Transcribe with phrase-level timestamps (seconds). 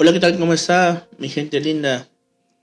[0.00, 0.38] Hola, ¿qué tal?
[0.38, 2.06] ¿Cómo está mi gente linda?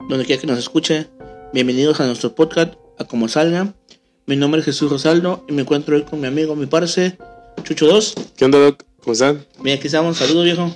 [0.08, 1.06] Donde quiera que nos escuche,
[1.52, 3.74] bienvenidos a nuestro podcast, a como salga.
[4.24, 7.18] Mi nombre es Jesús Rosaldo y me encuentro hoy con mi amigo, mi parce,
[7.62, 8.14] Chucho 2.
[8.38, 8.82] ¿Qué onda, Doc?
[9.02, 9.44] ¿Cómo están?
[9.60, 10.74] Mira, aquí estamos, saludos viejo.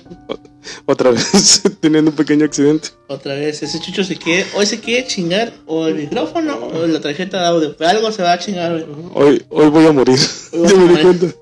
[0.85, 2.89] Otra vez teniendo un pequeño accidente.
[3.07, 7.01] Otra vez, ese Chucho se quiere, hoy se quiere chingar o el micrófono o la
[7.01, 7.75] tarjeta de audio.
[7.75, 8.85] Pero algo se va a chingar hoy.
[9.15, 10.19] Hoy, hoy voy a morir.
[10.53, 11.27] Hoy ya a me di cuenta.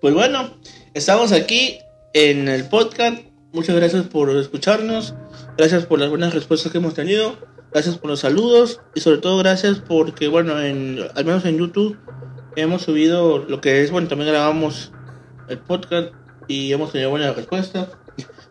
[0.00, 0.50] Pues bueno,
[0.94, 1.78] estamos aquí
[2.14, 3.33] en el podcast.
[3.54, 5.14] Muchas gracias por escucharnos.
[5.56, 7.36] Gracias por las buenas respuestas que hemos tenido.
[7.70, 8.80] Gracias por los saludos.
[8.96, 11.96] Y sobre todo gracias porque, bueno, en, al menos en YouTube
[12.56, 14.90] hemos subido lo que es, bueno, también grabamos
[15.48, 16.08] el podcast
[16.48, 17.90] y hemos tenido buenas respuestas.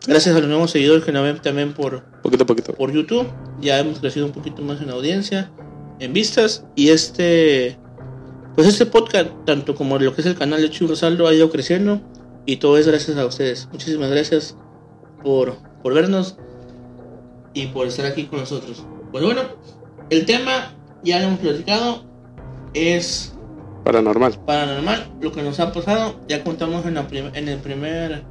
[0.06, 2.72] Gracias a los nuevos seguidores que nos ven también por, Poquito poquito.
[2.72, 3.26] por YouTube.
[3.60, 5.50] Ya hemos crecido un poquito más en audiencia,
[6.00, 6.64] en vistas.
[6.76, 7.76] Y este,
[8.54, 11.50] pues este podcast, tanto como lo que es el canal de Chuy Rosaldo, ha ido
[11.50, 12.00] creciendo.
[12.46, 13.68] Y todo es gracias a ustedes.
[13.70, 14.56] Muchísimas gracias
[15.24, 16.36] por, por vernos
[17.54, 18.84] y por estar aquí con nosotros.
[19.10, 19.40] Pues bueno,
[20.10, 20.72] el tema,
[21.02, 22.02] ya lo hemos platicado,
[22.74, 23.32] es
[23.84, 24.38] Paranormal.
[24.46, 26.14] paranormal, lo que nos ha pasado.
[26.28, 28.22] Ya contamos en, la en el primer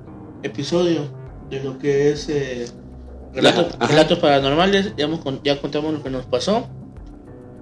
[0.44, 1.02] episodio
[1.50, 2.66] de lo que es eh,
[3.34, 4.94] relatos, paranormales.
[4.98, 6.68] Ya, hemos ya contamos lo que nos pasó.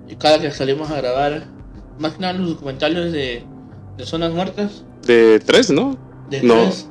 [0.08, 1.46] Y cada que salimos a grabar,
[2.00, 3.44] más que nada los documentales de,
[3.98, 5.98] de zonas muertas, De tres, ¿no?
[6.30, 6.56] de No.
[6.56, 6.88] tres,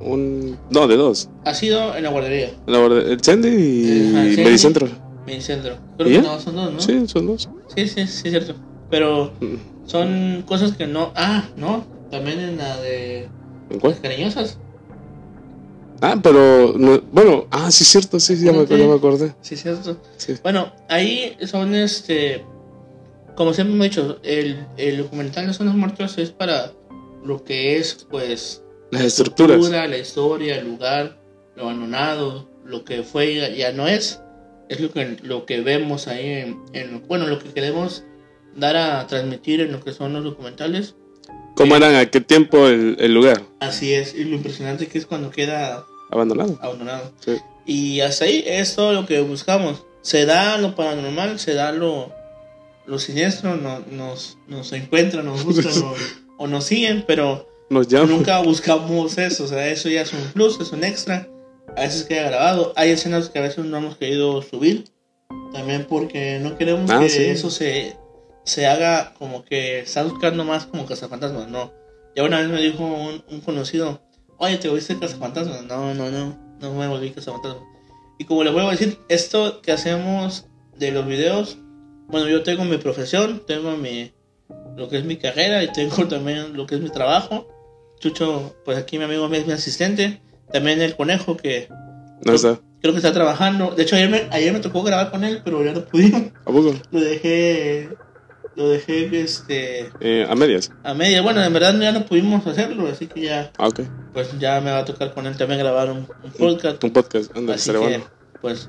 [0.00, 0.58] Un...
[0.70, 1.28] No, de dos.
[1.44, 4.36] ha sido en la guardería, La verdad, el Sandy y Ajá, Sandy.
[4.44, 4.88] Medicentro.
[5.26, 5.76] Medicentro.
[5.96, 6.80] Creo ¿Y que no, son dos, ¿no?
[6.80, 7.48] Sí, son dos.
[7.74, 8.54] sí, sí, sí, es cierto.
[8.90, 9.86] Pero Mm.
[9.86, 11.12] son cosas que no.
[11.16, 13.28] Ah, no, también en la de
[13.70, 13.92] ¿En cuál?
[13.92, 14.58] las cariñosas.
[16.02, 16.74] Ah, pero...
[16.76, 18.76] no- bueno, ah, sí, cierto, sí, sí, ya me, Sí.
[18.76, 19.34] ya me acordé.
[19.40, 19.96] Sí, es cierto.
[20.18, 20.34] Sí.
[20.42, 22.44] Bueno, ahí son este.
[23.34, 26.72] Como siempre hemos dicho, el, el documental de Zonas Muertas es para
[27.24, 29.56] lo que es, pues, Las estructuras.
[29.58, 31.18] cultura, la historia, el lugar,
[31.56, 34.20] lo abandonado, lo que fue y ya, ya no es.
[34.68, 38.04] Es lo que, lo que vemos ahí en, en- Bueno, lo que queremos
[38.54, 40.94] dar a transmitir en lo que son los documentales.
[41.54, 43.42] ¿Cómo eran aquel tiempo el, el lugar?
[43.60, 46.58] Así es, y lo impresionante que es cuando queda Abandonado.
[46.60, 47.12] abandonado.
[47.24, 47.36] Sí.
[47.64, 49.84] Y hasta ahí es todo lo que buscamos.
[50.02, 52.12] Se da lo paranormal, se da lo,
[52.86, 55.94] lo siniestro, no- nos, nos encuentran, nos buscan o,
[56.38, 59.44] o nos siguen, pero Nos nunca buscamos eso.
[59.44, 61.28] O sea, eso ya es un plus, es un extra.
[61.76, 62.72] A veces queda grabado.
[62.76, 64.84] Hay escenas que a veces no hemos querido subir.
[65.52, 67.24] También porque no queremos Ah, que sí.
[67.24, 67.96] eso se,
[68.44, 71.48] se haga como que está buscando más como cazafantasmas.
[71.48, 71.72] No.
[72.14, 74.00] Ya una vez me dijo un, un conocido,
[74.38, 75.64] oye, ¿te volviste cazafantasmas?
[75.64, 77.62] No, no, no, no me volví cazafantasmas.
[78.18, 80.46] Y como les vuelvo a decir, esto que hacemos
[80.78, 81.58] de los videos,
[82.08, 84.12] bueno, yo tengo mi profesión, tengo mi,
[84.76, 87.48] lo que es mi carrera y tengo también lo que es mi trabajo.
[88.10, 90.20] Chucho, pues aquí mi amigo es mi asistente.
[90.52, 91.68] También el conejo que
[92.24, 92.60] No está.
[92.80, 93.72] creo que está trabajando.
[93.74, 96.22] De hecho, ayer me, ayer me tocó grabar con él, pero ya no pudimos.
[96.44, 96.72] ¿A poco?
[96.92, 97.88] Lo dejé,
[98.54, 100.70] lo dejé este, Eh, a medias.
[100.84, 101.20] a media.
[101.20, 103.80] Bueno, en verdad ya no pudimos hacerlo, así que ya, Ah, ok.
[104.14, 106.82] pues ya me va a tocar con él también grabar un, un podcast.
[106.84, 107.36] Un podcast.
[107.36, 108.04] Anda, Así que, bueno.
[108.40, 108.68] pues,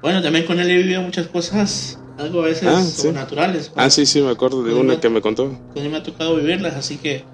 [0.00, 3.02] bueno, también con él he vivido muchas cosas, algo a veces Ah, sí.
[3.02, 3.72] sobrenaturales.
[3.76, 5.00] Ah, sí, sí, me acuerdo de una bueno.
[5.00, 5.48] que me contó.
[5.74, 7.24] Con él me ha tocado vivirlas, así que,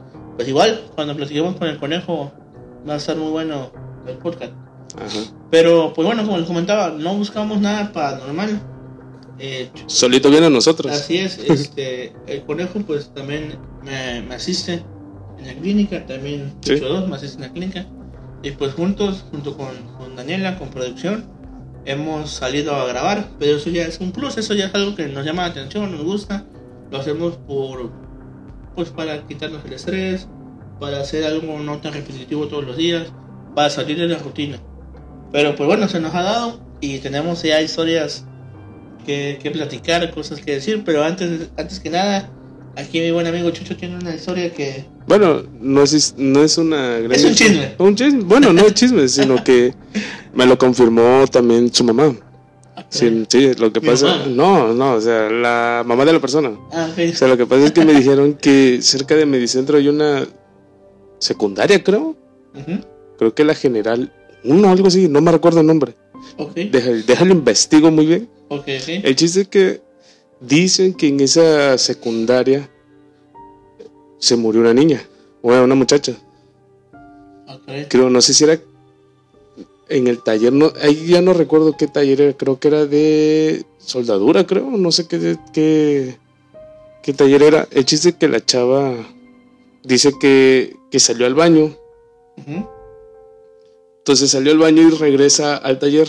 [0.40, 2.32] pues igual, cuando platiquemos con el conejo,
[2.88, 3.70] va a estar muy bueno
[4.06, 4.54] el podcast.
[4.96, 5.34] Ajá.
[5.50, 8.58] Pero, pues bueno, como les comentaba, no buscamos nada paranormal.
[9.38, 10.90] Eh, Solito viene a nosotros.
[10.90, 14.82] así es, este, el conejo pues también me, me asiste
[15.38, 16.76] en la clínica, también Sí.
[16.76, 17.86] Dos me asiste en la clínica.
[18.42, 21.26] Y pues juntos, junto con, con Daniela, con producción,
[21.84, 25.06] hemos salido a grabar, pero eso ya es un plus, eso ya es algo que
[25.06, 26.46] nos llama la atención, nos gusta,
[26.90, 27.90] lo hacemos por,
[28.80, 30.26] pues para quitarnos el estrés,
[30.80, 33.08] para hacer algo no tan repetitivo todos los días,
[33.54, 34.58] para salir de la rutina.
[35.30, 38.24] Pero pues bueno, se nos ha dado y tenemos ya historias
[39.04, 42.30] que, que platicar, cosas que decir, pero antes, antes que nada,
[42.74, 44.86] aquí mi buen amigo Chucho tiene una historia que...
[45.06, 47.12] Bueno, no es, no es una gran...
[47.12, 47.74] Es un chisme.
[47.76, 48.22] Un chisme.
[48.22, 49.74] Bueno, no es chisme, sino que
[50.32, 52.14] me lo confirmó también su mamá.
[52.88, 54.06] Sí, sí, lo que ¿Mi pasa...
[54.06, 54.26] mamá?
[54.26, 56.52] No, no, o sea, la mamá de la persona.
[56.72, 56.88] Ah.
[56.96, 60.26] O sea, lo que pasa es que me dijeron que cerca de Medicentro hay una
[61.18, 62.16] secundaria, creo.
[63.18, 64.12] Creo que la general...
[64.44, 65.94] Uno, algo así, no me recuerdo el nombre.
[66.38, 68.28] Ok, Deja- déjalo investigo muy bien.
[68.48, 68.88] ok, ok.
[69.04, 69.80] El chiste es que
[70.40, 72.70] dicen que en esa secundaria
[74.18, 75.02] se murió una niña,
[75.42, 76.14] o una muchacha.
[77.88, 78.58] Creo, no sé si era
[79.90, 83.64] en el taller, no, ahí ya no recuerdo qué taller era, creo que era de
[83.78, 86.16] soldadura, creo, no sé qué, qué,
[87.02, 87.68] qué taller era.
[87.72, 88.94] El chiste es que la chava
[89.82, 91.76] dice que, que salió al baño.
[93.98, 96.08] Entonces salió al baño y regresa al taller.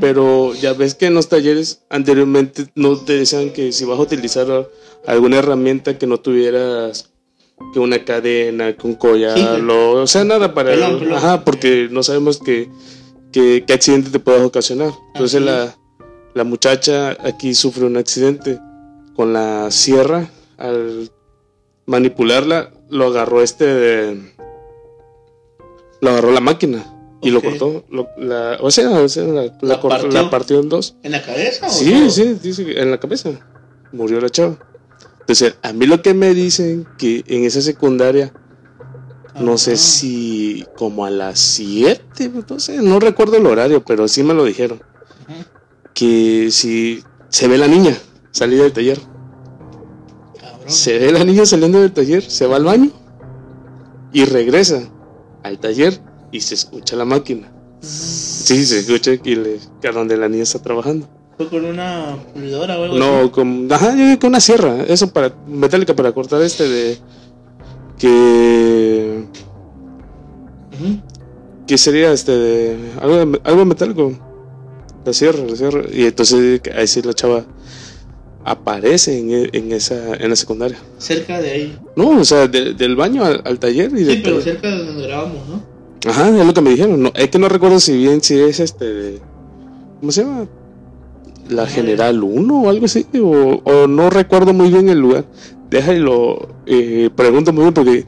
[0.00, 4.02] Pero ya ves que en los talleres anteriormente no te decían que si vas a
[4.02, 4.70] utilizar
[5.06, 7.10] alguna herramienta que no tuvieras
[7.72, 10.70] que una cadena, que un collar, Sí, que- lo- o sea, nada para...
[10.70, 11.14] Pelón, pelón.
[11.14, 12.68] Ajá, porque no sabemos que,
[13.32, 14.90] que- qué accidente te puedas ocasionar.
[15.14, 15.76] Entonces Así la,
[16.34, 18.58] la muchacha aquí sufre un accidente
[19.14, 21.10] con la sierra, al
[21.86, 23.64] manipularla, lo agarró este...
[23.64, 24.32] de-
[26.00, 26.84] lo agarró la máquina
[27.22, 27.84] y lo cortó.
[27.90, 30.10] lo- la, o sea, o sea, la, la ¿La cortó- partió?
[30.10, 30.94] la partió en dos.
[31.02, 32.10] ¿En la cabeza o Sí, todo?
[32.10, 33.30] sí, dice que en la cabeza.
[33.92, 34.58] Murió la chava.
[35.26, 38.32] Entonces, a mí lo que me dicen que en esa secundaria,
[39.40, 44.22] no sé si como a las 7, no sé, no recuerdo el horario, pero sí
[44.22, 44.80] me lo dijeron.
[45.94, 47.96] Que si se ve la niña
[48.30, 49.00] salir del taller,
[50.40, 50.70] Cabrón.
[50.70, 52.92] se ve la niña saliendo del taller, se va al baño
[54.12, 54.88] y regresa
[55.42, 56.00] al taller
[56.30, 57.52] y se escucha la máquina.
[57.80, 61.08] Sí, se escucha que, le, que a donde la niña está trabajando.
[61.36, 63.04] ¿Fue con una pulidora o algo así?
[63.24, 66.98] No, con, ajá, yo digo que una sierra, eso para metálica para cortar este de
[67.98, 69.24] que
[70.72, 71.00] Ujú.
[71.66, 74.12] que sería este de algo, algo metálico.
[75.04, 77.44] La sierra, la sierra y entonces ahí sí la chava
[78.44, 80.78] aparece en, e- en esa en la secundaria.
[80.98, 81.78] Cerca de ahí.
[81.94, 85.06] No, o sea, de- del baño al, al taller y Sí, pero cerca de donde
[85.06, 85.62] grabamos, ¿no?
[86.10, 87.00] Ajá, es lo que me dijeron.
[87.02, 89.20] No, es que no recuerdo si bien si es este de
[90.00, 90.46] ¿cómo se llama?
[91.48, 91.66] La.
[91.66, 95.24] General 1 o algo así o, no recuerdo muy bien el lugar.
[95.70, 98.04] Deja y lo eh, pregunto muy bien porque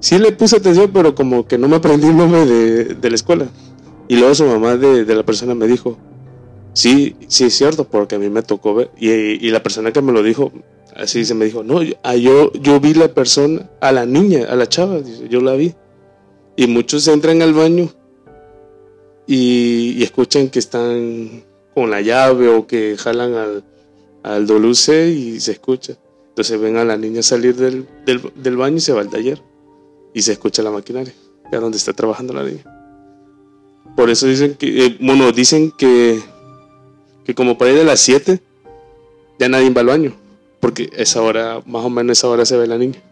[0.00, 3.14] sí le puse atención, pero como que no me aprendí el nombre de, de la
[3.14, 3.46] escuela.
[4.08, 5.96] Y luego su mamá de, de la persona me dijo,
[6.72, 8.90] sí, sí es cierto, porque a mí me tocó ver.
[8.98, 10.52] Y, y la persona que me lo dijo,
[10.96, 12.50] así se me dijo, no, yo, ah, yo,
[12.80, 15.74] vi la persona, a la niña, a la chava, yo la vi.
[16.56, 17.88] Y muchos entran al baño
[19.26, 23.64] y, y escuchan que están con la llave o que jalan al,
[24.22, 25.96] al WC y se escucha.
[26.28, 29.42] Entonces ven a la niña salir del, del, baño y se va al taller.
[30.14, 31.12] Y se escucha la maquinaria,
[31.50, 32.64] es donde está trabajando la niña.
[33.96, 36.22] Por eso dicen que, eh, bueno, dicen que,
[37.24, 38.40] que como para ir de las 7,
[39.38, 40.14] ya nadie va al baño.
[40.60, 43.02] Porque esa hora, más o menos esa hora se ve la niña.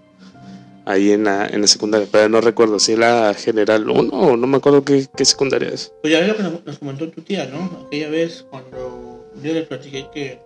[0.87, 2.09] Ahí en la, en la secundaria.
[2.11, 5.69] Pero no recuerdo si es la general 1 o no me acuerdo qué, qué secundaria
[5.69, 5.93] es.
[6.00, 7.87] Pues ya ves lo que nos, nos comentó tu tía, ¿no?
[7.87, 10.41] Aquella vez cuando yo le platiqué que,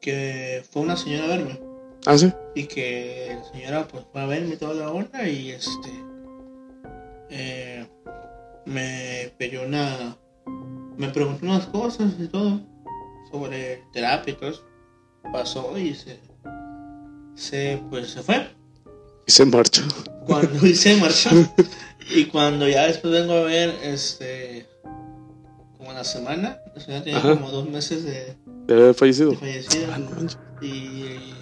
[0.00, 1.60] que fue una señora a verme
[2.06, 2.32] Ah, sí.
[2.54, 5.88] y que la señora pues fue a verme toda la onda y este
[7.30, 7.86] eh,
[8.66, 10.16] me pidió una
[10.96, 12.60] me preguntó unas cosas y todo
[13.30, 14.64] sobre terapia y todo eso
[15.32, 16.18] pasó y se
[17.34, 18.46] se pues se fue
[19.26, 19.82] Y se marchó.
[20.26, 21.30] cuando hice marchó
[22.14, 24.66] y cuando ya después vengo a ver este
[25.78, 27.34] como la semana la señora tenía Ajá.
[27.34, 28.36] como dos meses de,
[28.66, 29.30] Debe haber fallecido.
[29.30, 30.08] de fallecida Ah, no
[30.66, 31.34] y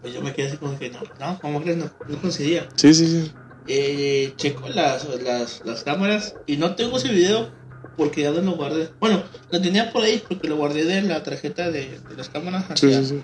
[0.00, 1.76] pues yo me quedé así como que no, no, ¿cómo crees?
[1.78, 2.68] No, no coincidía.
[2.76, 3.32] Sí, sí, sí.
[3.66, 7.50] Eh, checo las, las, las cámaras y no tengo ese video
[7.96, 8.90] porque ya no lo guardé.
[9.00, 12.66] Bueno, lo tenía por ahí porque lo guardé de la tarjeta de, de las cámaras
[12.78, 13.22] Sí, hacia, sí, sí.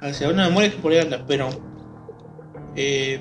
[0.00, 1.48] hacia una memoria que por ahí anda, pero
[2.82, 3.20] eh,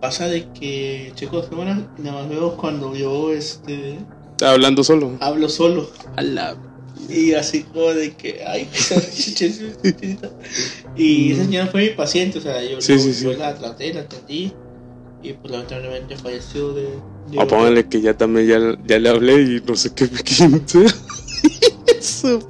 [0.00, 1.54] pasa de que checo y
[2.02, 3.98] nada más veo cuando yo este
[4.32, 5.16] Está hablando solo.
[5.20, 5.90] hablo solo.
[6.16, 6.56] A la-
[7.08, 8.68] Y así como de que, ay.
[10.96, 13.00] Y esa señora fue mi paciente, o sea, yo, Sí, yo,
[13.32, 14.52] sí, la traté, la atendí.
[15.22, 16.82] Y pues lamentablemente falleció de.
[17.30, 20.08] de O pónganle que ya también ya, ya le hablé y no sé qué.
[21.98, 22.40] Eso.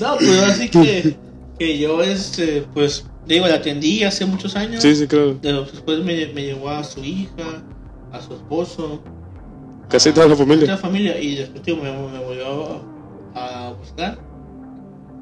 [0.00, 1.14] No, pues así que,
[1.58, 4.82] que yo, este, pues, digo, la atendí hace muchos años.
[4.82, 5.34] Sí, sí, claro.
[5.34, 7.62] De- Después me, me llevó a su hija,
[8.12, 9.02] a su esposo.
[9.88, 10.64] Casi a- toda la familia.
[10.64, 11.20] Toda la familia.
[11.20, 12.82] Y después digo, me, me volvió
[13.34, 14.18] a, a buscar.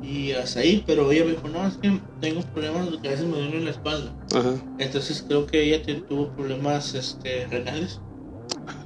[0.03, 3.27] Y hasta ahí, pero ella me dijo, no, es que tengo problemas que a veces
[3.27, 4.13] me duele la espalda.
[4.35, 4.55] Ajá.
[4.79, 8.01] Entonces creo que ella te- tuvo problemas este, renales.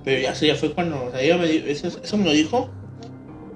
[0.04, 2.69] Pero ya, eso ya fue cuando, o sea, ella me eso, eso me lo dijo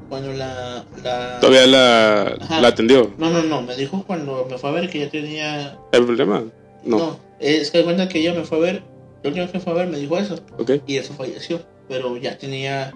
[0.09, 0.85] cuando la...
[1.03, 3.13] la Todavía la, la atendió.
[3.19, 5.79] No, no, no, me dijo cuando me fue a ver que ya tenía...
[5.93, 6.45] ¿El problema?
[6.85, 6.99] No.
[6.99, 8.83] No, es que cuenta que ella me fue a ver,
[9.23, 10.37] la última vez que fue a ver me dijo eso.
[10.59, 10.71] Ok.
[10.87, 12.93] Y eso falleció, pero ya tenía...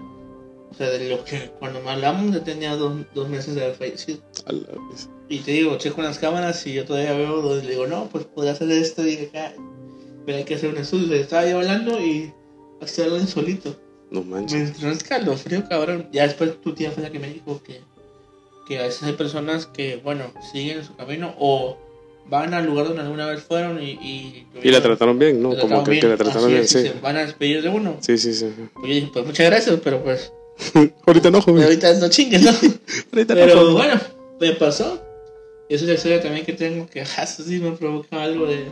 [0.71, 3.75] O sea, de lo que cuando me hablamos ya tenía dos, dos meses de haber
[3.75, 4.19] fallecido.
[4.47, 5.07] A la vez.
[5.29, 8.25] Y te digo, checo las cámaras y yo todavía veo donde le digo, no, pues
[8.25, 9.53] podría hacer esto y acá.
[10.25, 11.07] Pero hay que hacer un estudio.
[11.07, 12.33] Le estaba yo hablando y
[12.81, 13.75] estoy hablando solito.
[14.13, 14.69] No Me manches.
[14.69, 16.07] entró un escalofrío, cabrón.
[16.13, 17.81] Ya después tu tía fue la que me dijo que,
[18.67, 21.77] que a veces hay personas que, bueno, siguen su camino o
[22.29, 23.91] van al lugar donde alguna vez fueron y...
[23.91, 25.57] Y, Y la trataron bien, ¿no?
[25.57, 26.81] Como que, que la trataron Así bien, es, sí.
[26.83, 27.97] se van a despedir de uno.
[27.99, 28.45] Sí, sí, sí.
[28.75, 30.31] Pues yo dije, pues muchas gracias, pero pues
[31.05, 31.63] Ahorita no, joven.
[31.63, 32.51] ahorita no chingues, ¿no?
[33.13, 33.99] Ahorita no, Pero bueno,
[34.39, 35.01] me pasó.
[35.67, 38.71] Y esa es la historia también que tengo, que eso sí me provoca algo de,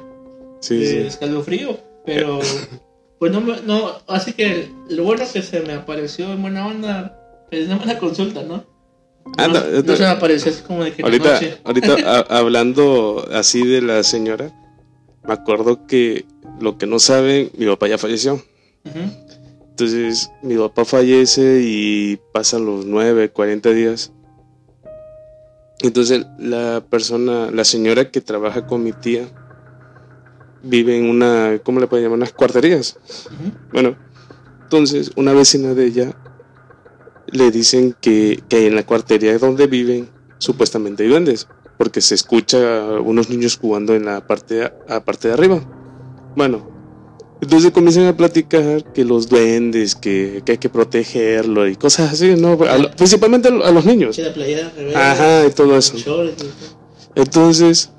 [0.61, 0.97] Sí, de sí.
[1.07, 1.77] escalofrío.
[2.05, 2.39] Pero,
[3.21, 7.19] pues no, no, así que lo bueno que se me apareció en buena onda,
[7.51, 8.65] no una consulta, ¿no?
[9.23, 11.59] No, Anda, no esta- se me apareció así como de que Ahorita, noche.
[11.63, 14.51] ahorita a- hablando así de la señora,
[15.23, 16.25] me acuerdo que
[16.59, 18.43] lo que no saben, mi papá ya falleció.
[19.69, 24.11] Entonces, mi papá fallece y pasan los 9, 40 días.
[25.81, 29.27] Entonces, la persona, la señora que trabaja con mi tía,
[30.63, 32.17] vive en una, ¿cómo le pueden llamar?
[32.19, 32.97] Unas cuarterías.
[33.71, 33.95] Bueno,
[34.63, 36.15] entonces, una vecina de ella
[37.27, 42.87] le dicen que, que en la cuartería donde viven, supuestamente hay duendes, porque se escucha
[42.87, 45.61] a unos niños jugando en la parte, a parte de arriba.
[46.35, 46.69] Bueno,
[47.41, 52.35] entonces comienzan a platicar que los duendes, que, que hay que protegerlo y cosas así,
[52.35, 52.57] ¿no?
[52.69, 54.15] A lo- principalmente a lo- a los niños.
[54.15, 55.95] Sí, la playera rebelde, Ajá, y todo eso.
[57.15, 57.91] Entonces,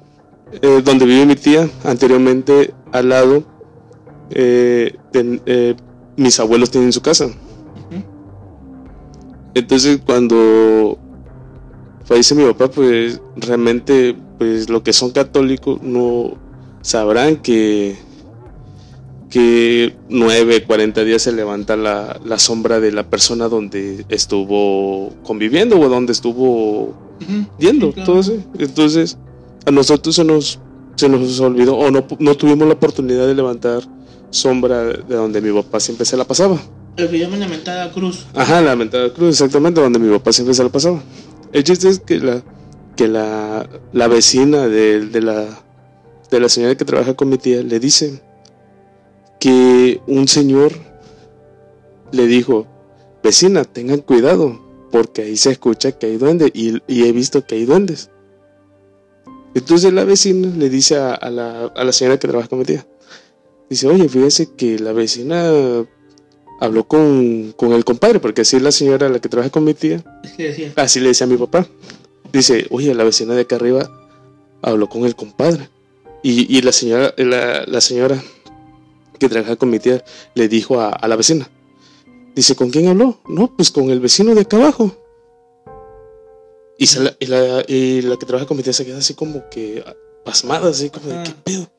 [0.61, 3.43] eh, donde vive mi tía, anteriormente al lado,
[4.31, 5.75] eh, ten- eh,
[6.17, 7.29] mis abuelos tienen su casa.
[9.55, 10.99] Entonces, cuando
[12.05, 16.33] fallece mi papá, pues realmente, pues los que son católicos no
[16.81, 17.97] sabrán que
[19.31, 25.81] que 9, 40 días se levanta la, la sombra de la persona donde estuvo conviviendo
[25.81, 27.47] o donde estuvo Ujú.
[27.59, 28.21] yendo, Sí, claro.
[28.21, 28.35] eso.
[28.59, 29.17] Entonces,
[29.65, 30.59] a nosotros se nos,
[30.97, 33.83] se nos olvidó o no, no tuvimos la oportunidad de levantar
[34.31, 36.59] sombra de donde mi papá siempre se la pasaba.
[36.97, 38.27] Llaman la mentada cruz.
[38.35, 41.03] Ajá, la mentada cruz, exactamente, donde mi papá siempre se la pasaba.
[41.53, 42.43] El chiste es que la,
[42.97, 45.47] que la, la vecina de, de la,
[46.31, 48.23] de la señora que trabaja con mi tía le dice
[49.41, 50.73] que un señor
[52.13, 52.67] le dijo,
[53.23, 57.55] vecina, tengan cuidado, porque ahí se escucha que hay duendes y, y he visto que
[57.55, 58.11] hay duendes.
[59.55, 62.65] Entonces la vecina le dice a, a la, a la señora que trabaja con mi
[62.65, 62.87] tía,
[63.69, 65.51] dice, oye, fíjese que la vecina
[66.61, 69.75] habló con, con el compadre, porque así es la señora la que trabaja con mi
[69.75, 70.03] tía,
[70.77, 71.67] así le decía a mi papá.
[72.33, 73.91] Dice, oye, la vecina de acá arriba
[74.63, 75.69] habló con el compadre.
[76.23, 78.23] Y, y la señora, la, la señora
[79.19, 80.03] que trabaja con mi tía
[80.35, 81.51] le dijo a, a la vecina.
[82.35, 83.21] Dice, ¿con quién habló?
[83.29, 84.97] No, pues con el vecino de acá abajo.
[86.79, 89.49] Y, la, y, la, y la que trabaja con mi tía se queda así como
[89.51, 89.85] que
[90.25, 91.23] pasmada, así como de.
[91.23, 91.71] ¿qué pedo?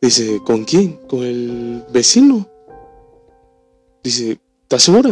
[0.00, 1.00] Dice, ¿con quién?
[1.08, 2.48] Con el vecino.
[4.02, 5.10] Dice, ¿estás segura?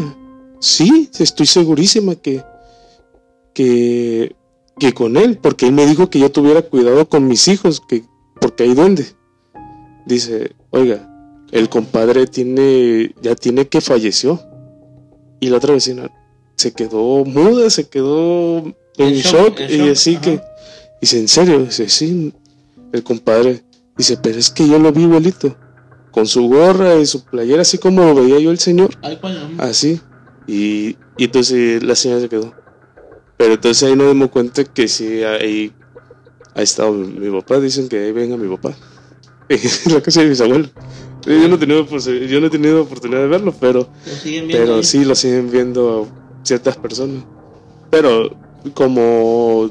[0.60, 2.42] Sí, estoy segurísima que,
[3.54, 4.36] que,
[4.78, 8.04] que con él, porque él me dijo que yo tuviera cuidado con mis hijos, que,
[8.40, 9.06] porque hay duende.
[10.06, 11.08] Dice, oiga,
[11.52, 14.40] el compadre tiene, ya tiene que falleció.
[15.40, 16.10] Y la otra vecina
[16.56, 18.62] se quedó muda, se quedó
[18.98, 20.40] en shock, shock, en y así que,
[21.00, 21.60] dice, ¿en serio?
[21.64, 22.32] Dice, sí,
[22.92, 23.62] el compadre.
[23.96, 25.56] Dice, pero es que yo lo vi igualito,
[26.10, 28.90] con su gorra y su playera, así como lo veía yo el señor.
[29.02, 29.18] ay.
[29.58, 30.00] Así.
[30.46, 32.54] Y, y entonces la señora se quedó.
[33.36, 35.72] Pero entonces ahí nos dimos cuenta que sí, ahí
[36.54, 37.60] ha estado mi, mi papá.
[37.60, 38.74] Dicen que ahí venga mi papá.
[39.48, 40.70] En la casa de mis abuelos.
[41.26, 43.88] Yo no, he tenido, posi- yo no he tenido oportunidad de verlo, pero,
[44.50, 46.08] pero sí lo siguen viendo
[46.42, 47.22] ciertas personas.
[47.90, 48.34] Pero
[48.74, 49.70] como,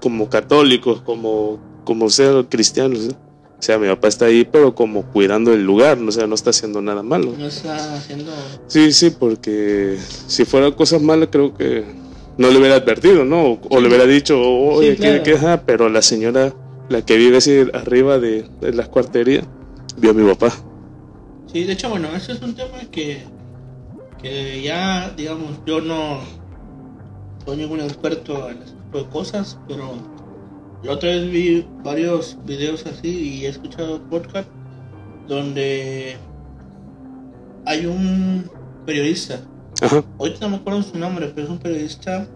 [0.00, 3.28] como católicos, como, como sean cristianos, ¿no?
[3.58, 6.10] o sea, mi papá está ahí, pero como cuidando el lugar, ¿no?
[6.10, 7.34] o sea, no está haciendo nada malo.
[7.36, 8.32] No está haciendo.
[8.68, 11.84] Sí, sí, porque si fuera cosas malas creo que
[12.36, 13.58] no le hubiera advertido, ¿no?
[13.68, 15.34] O, le hubiera dicho, oye, Sí,
[15.66, 16.54] pero la señora,
[16.88, 19.44] la que vive así arriba de, de las cuarterías,
[19.96, 20.54] vio a mi papá.
[21.52, 23.22] Sí, de hecho, bueno, ese es un tema que,
[24.22, 26.20] que ya, digamos, yo no
[27.48, 29.94] soy ningún experto en ese tipo de cosas, pero
[30.82, 34.46] la otra vez vi varios videos así y he escuchado podcast
[35.26, 36.18] donde
[37.64, 38.50] hay un
[38.84, 39.40] periodista,
[39.80, 42.26] Ajá, ahorita no me acuerdo su nombre, pero es un periodista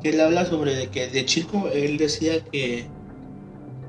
[0.00, 2.86] que él habla sobre de que de chico él decía que,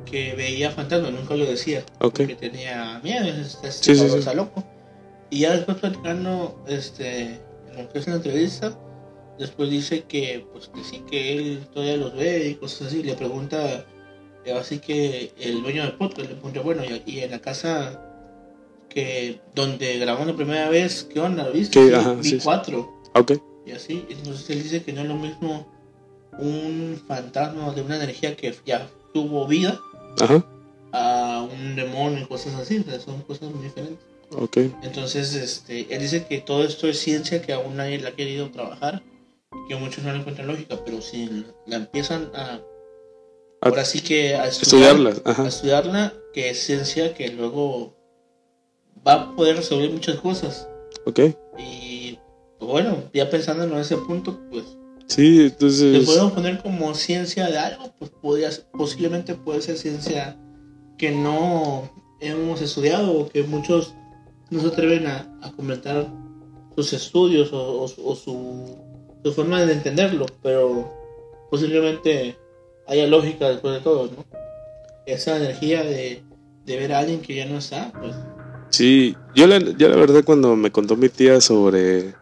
[0.06, 2.26] que veía fantasmas, nunca lo decía ok.
[2.26, 4.18] que tenía miedo, este, Sí, sí, sí.
[4.18, 4.64] está loco.
[5.30, 7.40] Y ya después platicando, este,
[7.72, 8.76] en lo que es la entrevista,
[9.40, 13.02] después dice que, pues que sí, que él todavía los ve y cosas así.
[13.04, 13.86] Le pregunta,
[14.46, 18.06] eh, así que el dueño del podcast le pregunta, bueno, y, y en la casa
[18.90, 21.46] que donde grabamos la primera vez, ¿qué onda?
[21.46, 21.88] ¿Lo viste?
[21.88, 22.40] Sí, ajá, vi sí, sí.
[22.44, 22.92] cuatro.
[23.16, 23.34] Ok,
[23.66, 25.68] Y así, entonces él dice que no es lo mismo
[26.40, 29.80] un fantasma de una energía que ya tuvo vida
[30.22, 30.44] Ajá,
[30.92, 34.00] a un demonio y cosas así, o sea, son cosas muy diferentes.
[34.32, 34.58] ok.
[34.84, 38.50] Entonces, este, él dice que todo esto es ciencia que aún nadie la ha querido
[38.50, 39.02] trabajar,
[39.68, 42.62] que muchos no le encuentran lógica, pero si la empiezan a, A-
[43.62, 47.96] ahora sí que a estudiar, Estudiarlas, a estudiarla, que es ciencia que luego
[49.08, 50.68] va a poder resolver muchas cosas.
[51.06, 51.20] Ok.
[51.58, 52.18] Y
[52.60, 54.64] bueno, ya pensando en ese punto, pues
[55.08, 56.06] Sí, le entonces.
[56.06, 60.38] podemos poner como ciencia de algo, pues podría, posiblemente puede ser ciencia
[61.00, 61.90] que no
[62.20, 63.96] hemos estudiado o que muchos
[64.52, 66.08] no se atreven a, a comentar
[66.76, 68.76] sus estudios o, o o su,
[69.24, 70.92] su forma de entenderlo, pero
[71.50, 72.38] posiblemente
[72.88, 74.26] haya lógica después de todo, ¿no?
[75.06, 76.24] Esa energía de,
[76.66, 78.16] de ver a alguien que ya no está, pues
[78.70, 82.14] Sí, yo la, yo la verdad cuando me contó mi tía sobre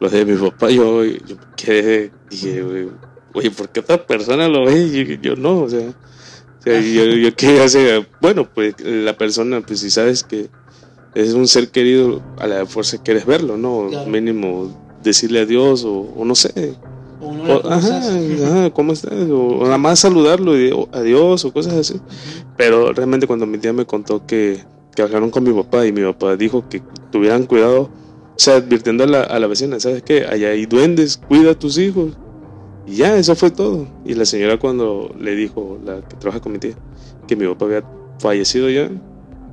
[0.00, 2.88] los de mi papá, yo, yo quedé, dije, güey,
[3.34, 5.62] oye, ¿por qué otra persona lo ve y yo, yo no?
[5.62, 10.22] O sea, o sea, yo, yo qué hace, bueno, pues la persona, pues si sabes
[10.22, 10.48] que
[11.14, 13.88] es un ser querido, a la fuerza quieres verlo, ¿no?
[13.88, 14.08] Claro.
[14.08, 16.76] Mínimo decirle adiós o, o no sé,
[17.20, 19.12] o no la o, ajá, ajá, ¿cómo estás?
[19.30, 22.00] O, nada más saludarlo y o, adiós o cosas así.
[22.56, 24.62] Pero realmente cuando mi tía me contó que,
[24.94, 27.90] que hablaron con mi papá y mi papá dijo que tuvieran cuidado, o
[28.40, 30.26] sea, advirtiendo a la, a la vecina, ¿sabes qué?
[30.26, 32.12] Allá hay duendes, cuida a tus hijos.
[32.86, 33.86] Y ya, eso fue todo.
[34.04, 36.74] Y la señora cuando le dijo, la que trabaja con mi tía,
[37.26, 37.84] que mi papá había
[38.18, 38.90] fallecido ya,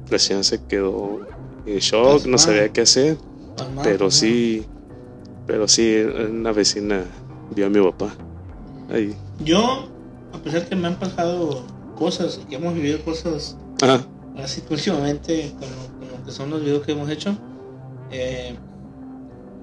[0.10, 1.20] la señora se quedó
[1.66, 3.18] en shock, no sabía qué hacer.
[3.58, 4.12] Pero pasmado.
[4.12, 4.66] sí,
[5.48, 7.04] pero sí, una vecina
[7.56, 8.14] vio a mi papá.
[8.90, 9.16] Ahí.
[9.44, 9.88] Yo,
[10.34, 11.64] a pesar que me han pasado
[11.96, 14.06] cosas y que hemos vivido cosas Ajá,
[14.38, 17.36] así últimamente con lo, con lo que son los videos que hemos hecho,
[18.12, 18.56] eh,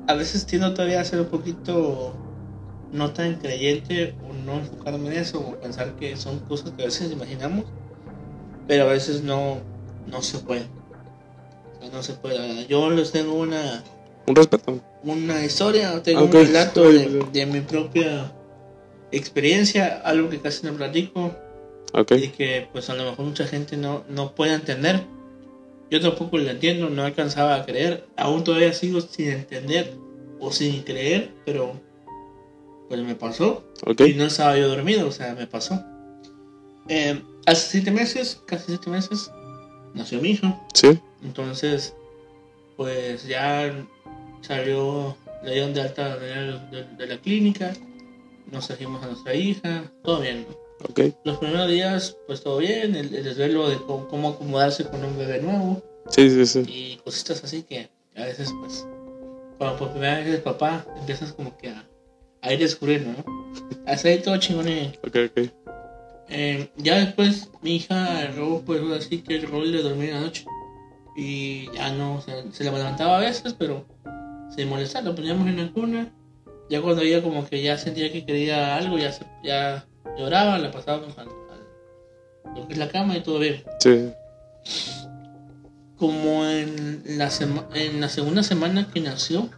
[0.07, 2.15] a veces tiendo todavía a ser un poquito
[2.93, 6.87] no tan creyente o no enfocarme en eso o pensar que son cosas que a
[6.87, 7.65] veces imaginamos,
[8.67, 9.59] pero a veces no,
[10.11, 10.67] no se puede.
[11.79, 12.67] O sea, no se puede.
[12.67, 13.83] Yo les tengo una,
[14.27, 14.81] un respeto.
[15.03, 18.33] una historia, tengo un relato de, mi propia
[19.11, 21.35] experiencia, algo que casi no platico
[21.93, 25.05] Ok, y que pues a lo mejor mucha gente no, no puede entender.
[25.91, 29.95] Yo tampoco lo entiendo, no alcanzaba a creer, aún todavía sigo sin entender
[30.41, 31.79] o sin creer, pero
[32.89, 33.63] pues me pasó
[34.07, 35.83] y no estaba yo dormido, o sea, me pasó.
[36.89, 39.31] Eh, hace siete meses, casi siete meses,
[39.95, 40.67] nació mi hijo.
[40.75, 41.95] sí, Entonces,
[42.77, 43.73] pues ya
[44.43, 47.73] salió, le dieron de alta de, de- de la clínica,
[48.51, 50.47] nos trajimos a nuestra hija, todo bien.
[50.49, 50.57] ¿no?
[50.89, 55.05] ok, Los primeros días, pues todo bien, el, el desvelo de cómo, cómo acomodarse con
[55.05, 56.65] un bebé nuevo sí, sí, sí.
[56.67, 58.87] y cositas así que a veces, pues,
[59.59, 61.85] cuando por primera vez eres papá, empiezas como que a,
[62.43, 63.53] a ir descubriendo, ¿no?
[63.87, 65.51] Hasta ahí todo chingón y Ok, ok,
[66.29, 70.15] eh, ya después mi hija agarró pues ahora sí que el rol de dormir en
[70.17, 70.45] la noche
[71.17, 73.85] y ya no, o sea, se levantaba a veces pero
[74.55, 76.13] sin molestar, lo poníamos en la cuna
[76.71, 79.87] ya cuando ella como que ya sentía que quería algo ya, se- ya
[80.19, 83.63] lloraba, la pasábamos al, al- lo que es la cama y todo bien.
[83.81, 84.11] Sí,
[85.99, 89.49] como en la, sema- en la segunda semana que nació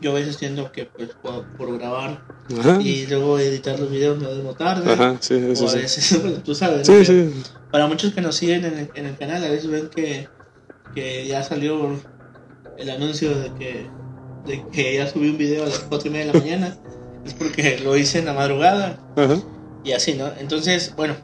[0.00, 2.22] yo a veces siento que pues por, por grabar
[2.58, 4.90] ajá, y luego editar los videos me duermo tarde.
[4.90, 5.78] Ajá, sí, eso o a sí.
[5.78, 7.04] veces, bueno, tú sabes, Sí, ¿no?
[7.04, 10.28] Sí, para muchos que nos siguen en el, en el canal, a veces ven que,
[10.94, 12.00] que ya salió
[12.78, 13.86] el anuncio de que,
[14.46, 16.76] de que ya subí un video a las 4 y media de la mañana.
[17.24, 18.98] Es porque lo hice en la madrugada
[19.84, 20.28] y así, ¿no?
[20.38, 21.14] Entonces, bueno,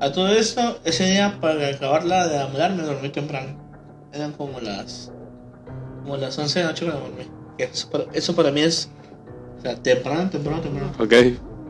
[0.00, 3.56] a todo esto, ese día para acabarla de hablar me dormí temprano.
[4.12, 5.12] Eran como las,
[6.02, 7.24] como las 11 de la noche que me dormí.
[7.58, 8.90] Eso para, eso para mí es,
[9.58, 10.92] o sea, temprano, temprano, temprano.
[10.98, 11.12] ok,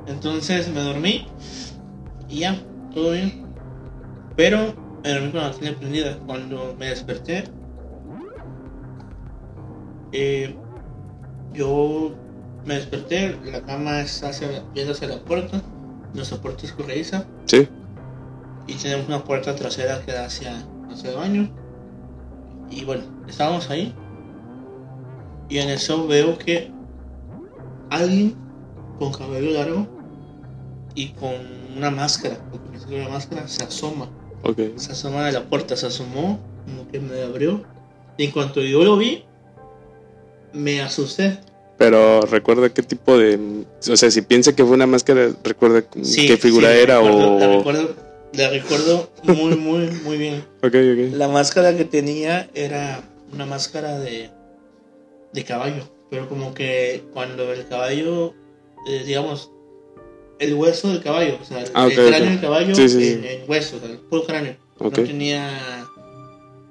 [0.07, 1.27] Entonces me dormí
[2.29, 2.59] y ya,
[2.95, 3.45] todo bien.
[4.35, 6.19] Pero me dormí con la tele prendida.
[6.27, 7.45] Cuando me desperté,
[10.12, 10.55] eh,
[11.53, 12.12] yo
[12.64, 15.61] me desperté, la cama está hacia- viendo hacia la puerta,
[16.14, 17.66] nuestra puerta es corrediza sí,
[18.66, 21.51] y tenemos una puerta trasera que da hacia, hacia el baño.
[22.70, 23.94] Y bueno, estábamos ahí.
[25.48, 26.70] Y en eso veo que
[27.90, 28.35] alguien
[28.98, 29.87] con cabello largo
[30.94, 31.33] y con
[31.77, 32.37] una máscara,
[32.81, 34.09] salió una máscara, se asoma,
[34.77, 37.62] se asoma de la puerta, se asomó, como que me abrió.
[38.16, 39.25] Y en cuanto yo lo vi,
[40.53, 41.38] me asusté.
[41.79, 46.27] pero recuerda qué tipo de, o sea, si piensa que fue una máscara, recuerda Sí,
[46.27, 47.95] qué figura sí, era recuerdo- o, La recuerdo,
[48.35, 50.45] la recuerdo muy, muy, muy bien.
[50.62, 54.31] ok, ok, La máscara que tenía era una máscara de,
[55.33, 58.35] de caballo, pero como que cuando el caballo,
[58.87, 59.51] eh, digamos,
[60.38, 63.25] el hueso del caballo, o sea, el, Ah, el cráneo del caballo Sí, sí, en,
[63.25, 64.57] en hueso, o sea, el puro cráneo.
[64.79, 65.85] No tenía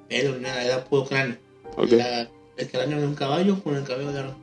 [0.09, 1.37] pelo ni nada, era puro cráneo.
[1.77, 1.91] Ok.
[1.91, 2.29] La-
[2.61, 4.35] el cráneo de un caballo con el cabello largo.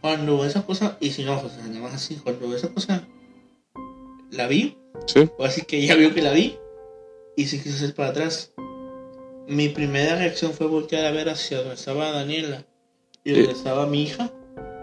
[0.00, 3.06] Cuando esa cosa, y sin ojos, nada más así, cuando esa cosa
[4.30, 5.28] la vi, Sí.
[5.38, 6.56] o así que ella vio que la vi
[7.36, 8.52] y se quiso hacer para atrás.
[9.48, 12.64] Mi primera reacción fue voltear a ver hacia donde estaba Daniela
[13.24, 13.52] y donde Eh.
[13.54, 14.30] estaba mi hija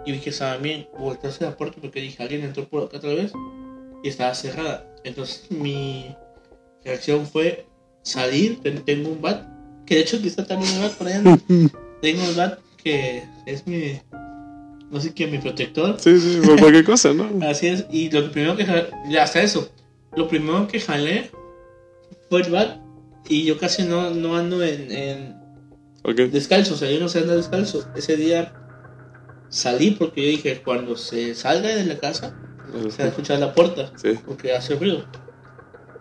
[0.06, 0.88] y vi que estaba bien.
[0.98, 3.32] Volteé hacia la puerta porque dije, alguien entró por acá otra vez
[4.04, 4.86] y estaba cerrada.
[5.04, 6.16] Entonces mi
[6.84, 7.66] reacción fue
[8.04, 9.46] salir, ten- tengo un bat,
[9.86, 11.22] que de hecho está también un bat por allá.
[12.02, 14.00] Tengo un bat que es mi,
[14.90, 15.98] no sé qué, mi protector.
[16.00, 17.30] Sí, sí, por cualquier cosa, ¿no?
[17.48, 18.64] Así es, y lo primero que
[19.20, 19.70] hasta eso,
[20.16, 21.30] lo primero que jalé
[22.30, 22.78] fue el bat
[23.28, 25.36] y yo casi no, no ando en, en
[26.32, 27.88] descalzo, o sea, yo no sé andar descalzo.
[27.96, 28.54] Ese día
[29.50, 32.36] salí porque yo dije, cuando se salga de la casa,
[32.90, 34.14] se va a escuchar la puerta, Sí.
[34.26, 35.06] porque hace ruido.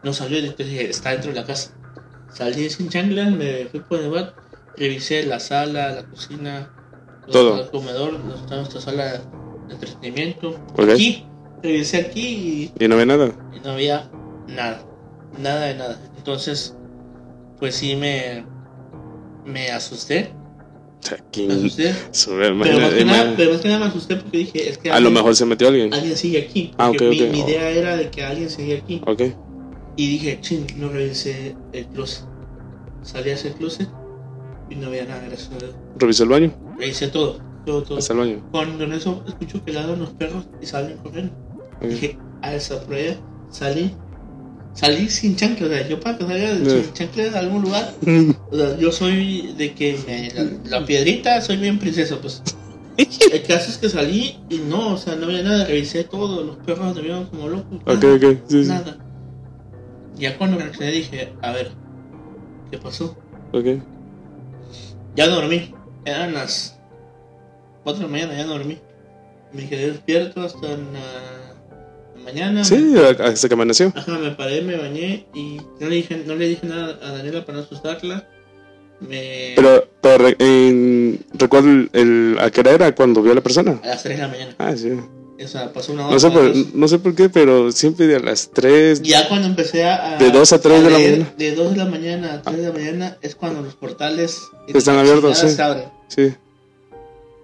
[0.02, 1.74] No salió, entonces dije, está dentro de la casa.
[2.32, 4.32] Salí sin chanclas, me fui por el bat,
[4.78, 6.70] revisé la sala, la cocina,
[7.30, 7.60] Todo.
[7.62, 9.20] el comedor, los- nuestra sala de
[9.74, 10.50] entretenimiento.
[10.74, 10.88] Ok.
[10.94, 11.24] Aquí,
[11.62, 13.30] revisé aquí Y no ve nada.
[13.52, 14.10] y, y no había
[14.46, 14.82] nada,
[15.38, 15.98] nada de nada.
[16.16, 16.74] Entonces,
[17.58, 18.44] pues sí me,
[19.44, 20.32] me asusté,
[21.10, 21.94] me ¿quién asusté.
[22.26, 24.92] Pero más, que nada, pero más que nada me asusté porque dije, es que A
[24.92, 25.92] lo alguien- mejor se metió alguien.
[25.92, 26.72] alguien sigue aquí.
[26.78, 27.30] Ah, porque ok, mi, ok.
[27.32, 29.02] mi idea era de que alguien sigue aquí.
[29.06, 29.22] Ok.
[29.96, 32.24] Y dije, ching, no revisé el closet.
[33.02, 33.88] Salí hacia el closet
[34.70, 35.72] y no había nada, gracias a Dios.
[35.98, 36.52] Revisó el baño.
[36.78, 37.98] Revisé todo, todo, todo.
[37.98, 38.42] Hasta el baño.
[38.50, 41.32] Cuando en eso escucho que ladran los perros y salen corriendo.
[41.80, 41.88] Ok.
[41.88, 43.16] Dije, a esa prueba
[43.50, 43.92] salí.
[44.74, 47.92] Salí sin chanclas, o sea, yo para que salga sin chanclas a algún lugar.
[48.50, 50.30] O sea, yo soy de que me-
[50.70, 52.42] la, la piedrita, soy bien princesa, pues.
[53.32, 56.56] El caso es que salí y no, o sea, no había nada, revisé todo, los
[56.58, 57.78] perros me vieron como locos.
[57.86, 58.22] Ok, nada, ok.
[58.48, 58.68] Sí, sí.
[58.68, 58.98] Nada.
[60.16, 61.70] Ya cuando reaccioné dije, a ver,
[62.70, 63.16] ¿qué pasó?
[63.52, 63.66] Ok.
[65.18, 66.78] Ya dormí, eran las
[67.82, 68.78] 4 de la mañana, ya dormí.
[69.52, 70.76] Me quedé despierto hasta la,
[72.16, 72.62] la mañana.
[72.62, 73.92] Sí, hasta que amaneció.
[73.96, 77.44] Ajá, me paré, me bañé y no le dije, no le dije nada a Daniela
[77.44, 78.28] para no asustarla.
[79.00, 79.54] Me...
[79.56, 83.80] Pero, pero recuerdo el, el- a qué hora era cuando vio a la persona.
[83.82, 84.54] A las 3 de la mañana.
[84.58, 84.92] Ah, sí.
[85.42, 86.14] O sea, pasó una hora.
[86.14, 89.02] No sé, por, entonces, no sé por qué, pero siempre de las 3.
[89.02, 90.16] Ya cuando empecé a...
[90.18, 91.34] De dos a tres de la mañana.
[91.36, 94.40] De 2 de la mañana a 3 de la mañana es cuando los portales...
[94.66, 95.50] Están abiertos, sí.
[95.50, 95.84] se abren.
[96.08, 96.34] Sí.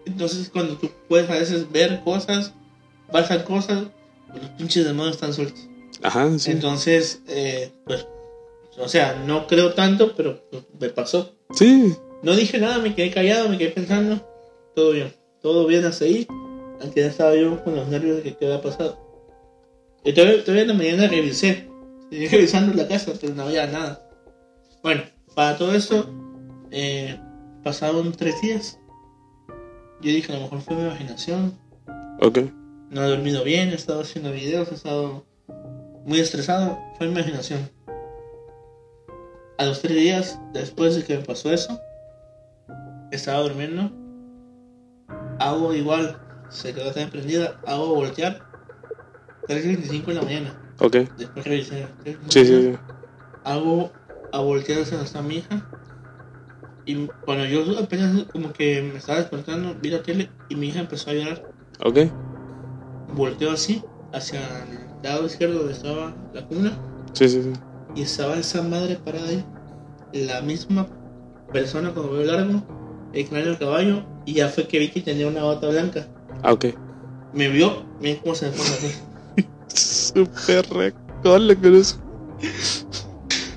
[0.07, 2.53] Entonces cuando tú puedes a veces ver cosas,
[3.13, 3.85] pasan cosas,
[4.35, 5.69] los pinches demonios están sueltos.
[6.03, 6.51] Ajá, sí.
[6.51, 8.07] Entonces, eh, pues,
[8.77, 11.33] o sea, no creo tanto, pero pues, me pasó.
[11.55, 11.95] Sí.
[12.23, 14.21] No dije nada, me quedé callado, me quedé pensando.
[14.75, 16.27] Todo bien, todo bien hasta ahí.
[16.81, 18.99] Aunque ya estaba yo con los nervios de que qué había pasado.
[20.05, 21.69] Y todavía, todavía en la mañana revisé.
[22.11, 24.09] Seguí revisando la casa, pero no había nada.
[24.83, 25.03] Bueno,
[25.35, 26.07] para todo esto,
[26.71, 27.19] eh,
[27.63, 28.79] pasaron tres días.
[30.01, 31.59] Yo dije, a lo mejor fue mi imaginación.
[32.21, 32.39] Ok.
[32.91, 35.25] No he dormido bien, he estado haciendo videos, he estado
[36.05, 36.79] muy estresado.
[36.99, 37.71] Fue mi imaginación.
[39.57, 41.81] A los tres días después de que me pasó eso,
[43.11, 43.91] estaba durmiendo.
[45.39, 46.21] Hago igual,
[46.55, 48.41] se quedó tan prendida, hago voltear.
[49.49, 50.61] 3.25 en la mañana.
[50.81, 50.97] Ok.
[51.19, 51.87] Después revisé.
[52.05, 52.17] 3:25.
[52.29, 52.79] Sí, sí, sí.
[53.45, 53.93] Hago
[54.33, 55.69] a voltear hacia donde está mi hija.
[56.87, 60.81] Y cuando yo apenas como que me estaba despertando, vi la tele y mi hija
[60.81, 61.43] empezó a llorar.
[61.85, 61.99] Ok.
[63.15, 64.41] volteo así hacia
[64.71, 66.73] el lado izquierdo donde estaba la cuna
[67.13, 67.53] Sí, sí, sí.
[67.95, 69.45] y estaba esa madre parada ahí
[70.13, 70.87] la misma
[71.53, 72.63] persona con cabello largo
[73.13, 76.07] el cráneo del caballo y ya fue que vi que tenía una bata blanca
[76.45, 76.67] Ah, ok.
[77.33, 78.95] me vio miren cómo se me pone así
[79.75, 81.97] Súper recole con eso.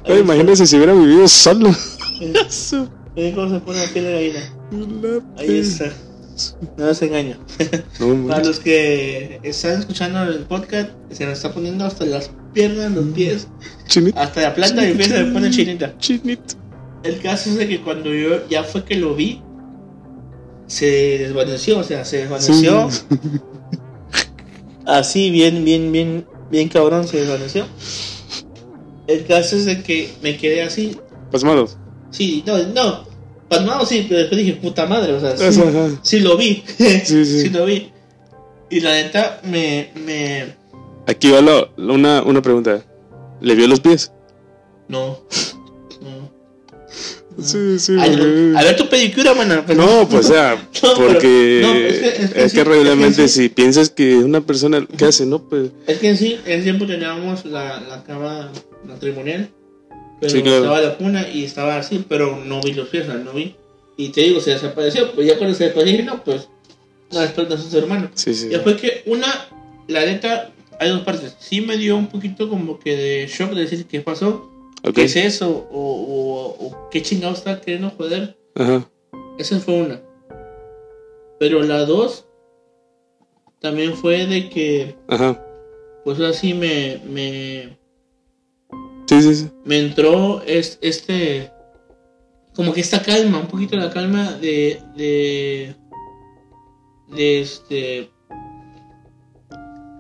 [0.06, 1.70] Ay, imagínese si hubiera vivido solo.
[2.50, 5.92] Su- miren cómo se pone la piel de gallina ahí está
[6.78, 7.38] no se engaño
[8.00, 12.92] No, para los que están escuchando el podcast se nos está poniendo hasta las piernas
[12.92, 13.48] los pies
[13.88, 14.20] Chinito.
[14.20, 16.56] hasta la planta de pie se me pone chinita Chinito.
[17.04, 19.42] El caso es de que cuando yo ya fue que lo vi,
[20.68, 20.86] se
[21.20, 22.90] desvaneció, o sea, se desvaneció.
[22.92, 23.00] Sí.
[24.86, 27.66] Así, bien, bien, bien, bien cabrón, se desvaneció.
[29.08, 30.98] El caso es de que me quedé así.
[31.32, 31.68] Pasmado.
[32.12, 33.06] Sí, no, no,
[33.50, 35.62] pasmado sí, pero después dije, puta madre, o sea, sí,
[36.02, 36.64] sí lo vi.
[36.78, 37.26] Sí, sí.
[37.42, 37.92] sí lo vi.
[38.70, 40.56] Y la neta, me, me,
[41.06, 42.84] Aquí va lo- una, una pregunta.
[43.40, 44.12] ¿Le vio los pies?
[44.90, 45.20] no.
[47.42, 47.96] Sí, sí.
[48.00, 51.94] Ay, a ver tu pedicura, pues, No, pues o sea, No, pero- porque no, es
[52.00, 53.44] que- es que es sí, que es realmente que sí.
[53.44, 55.26] si piensas que una persona, ¿qué hace?
[55.26, 58.52] No, pues Es que en sí, en tiempo teníamos la, la cama
[58.86, 59.50] matrimonial,
[60.20, 60.58] pero Sí, claro.
[60.58, 63.56] estaba la cuna y estaba así, pero no vi los pies, no vi.
[63.98, 66.48] Y te digo, se desapareció, pues ya cuando se desapareció, no, pues,
[67.12, 68.10] no, después de sus hermanos.
[68.16, 68.48] sí, sí.
[68.48, 69.28] Y después que una,
[69.88, 71.36] la neta, hay dos partes.
[71.40, 74.50] Sí me dio un poquito como que de shock de decir qué pasó,
[74.94, 78.38] Qué es eso, o, o, o qué chingado está queriendo joder.
[78.56, 78.90] Ajá.
[79.38, 80.02] Esa fue una.
[81.40, 82.26] Pero la dos
[83.60, 85.44] también fue de que, Ajá.
[86.04, 87.78] pues así me, me,
[89.08, 89.50] Sí, sí, sí.
[89.66, 91.52] me entró es, este,
[92.56, 95.76] como que esta calma, un poquito la calma de, de,
[97.10, 98.10] de este,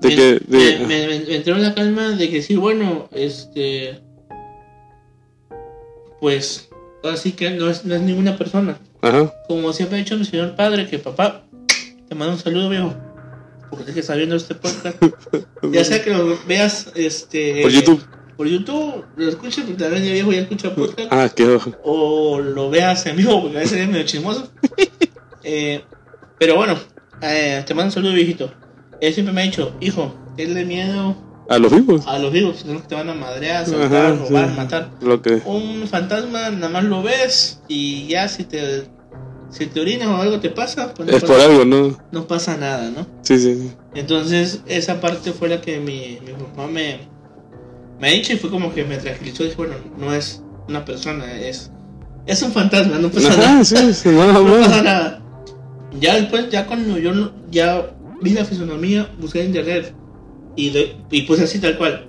[0.01, 3.99] De me, que, de, me- me- me entró la calma de que sí, bueno, este,
[6.19, 6.69] pues,
[7.03, 8.77] así que no es, no es ninguna persona.
[9.01, 9.33] ajá.
[9.47, 11.43] Como siempre ha dicho mi señor padre, que papá,
[12.07, 12.93] te mando un saludo, viejo.
[13.69, 14.97] Porque que está viendo este podcast.
[15.71, 18.03] ya sea que lo veas este, Por YouTube.
[18.37, 21.11] Por YouTube, lo escuches, porque también el viejo ya escucha podcast.
[21.11, 21.59] Ah, qué.
[21.83, 24.51] O lo veas en vivo, porque a veces es medio chismoso.
[25.49, 25.81] Eh,
[26.37, 26.77] pero bueno,
[27.21, 28.51] eh, te mando un saludo, viejito.
[28.99, 31.15] Él siempre me ha dicho, hijo, tenle miedo
[31.49, 32.05] A los vivos.
[32.07, 34.55] a los vivos, sino que te van a madrear, saltar, Ajá, robar, sí.
[34.57, 35.41] matar Lo que.
[35.45, 38.83] un fantasma nada más lo ves y ya si te
[39.49, 41.97] si te orinas o algo te pasa, pues no, Es pasa, por algo, ¿no?
[42.11, 43.07] no pasa nada, ¿no?
[43.21, 43.71] Sí, sí, sí.
[43.95, 46.99] Entonces esa parte fue la que mi, mi papá me,
[47.99, 50.83] me ha dicho y fue como que me tranquilizó y dije, bueno, no es una
[50.83, 51.71] persona, es,
[52.25, 53.51] es un fantasma, no pasa nada.
[53.53, 55.21] Ajá, sí, sí, nada No pasa nada.
[55.97, 57.89] Ya después, ya cuando yo ya
[58.21, 59.93] vi la fisonomía, busqué en internet
[60.57, 62.05] y, de- y puse así tal cual.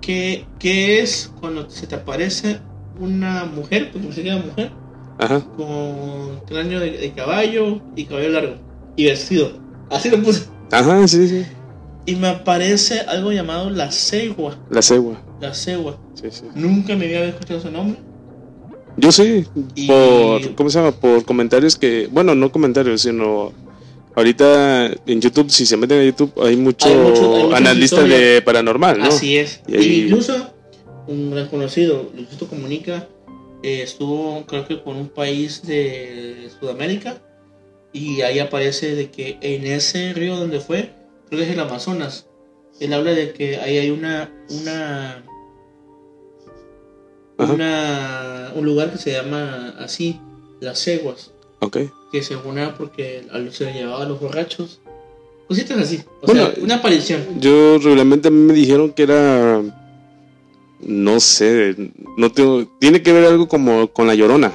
[0.00, 2.58] ¿Qué, ¿Qué es cuando se te aparece
[2.98, 4.70] una mujer, porque me queda mujer,
[5.18, 5.40] Ajá.
[5.56, 8.54] con cráneo de, de caballo y cabello largo
[8.96, 9.52] y vestido?
[9.90, 10.46] Así lo puse.
[10.72, 11.44] Ajá, sí, sí.
[12.04, 14.56] Y me aparece algo llamado la cegua.
[14.70, 15.20] La cegua.
[15.40, 15.98] La cegua.
[16.14, 16.46] Sí, sí.
[16.56, 17.98] Nunca me había escuchado ese nombre.
[18.96, 19.46] Yo sí,
[19.76, 20.90] Y- por, ¿cómo se llama?
[20.92, 23.52] Por comentarios que, bueno, no comentarios, sino
[24.14, 27.96] ahorita en YouTube, si se meten a YouTube, hay mucho Hay mucho- hay muchas analista
[27.96, 28.20] historias.
[28.20, 29.04] de paranormal, ¿no?
[29.06, 29.60] Así es.
[29.68, 30.52] Y Incluso
[31.08, 33.08] un gran conocido, Luisito Comunica,
[33.62, 37.20] eh, estuvo creo que con un país de Sudamérica
[37.92, 40.90] y ahí aparece de que en ese río donde fue,
[41.28, 42.26] creo que es el Amazonas,
[42.80, 45.22] él habla de que ahí hay una una
[47.38, 50.20] una un lugar que se llama así,
[50.60, 51.31] las ceguas,
[51.62, 51.78] Ok.
[52.10, 54.80] que según era porque se llevaba a los borrachos.
[55.46, 57.40] Cositas así, o Bueno, sea, una aparición.
[57.40, 59.62] Yo regularmente a mí me dijeron que era,
[60.80, 61.76] no sé,
[62.16, 64.52] no tengo, tiene que ver algo como con la llorona.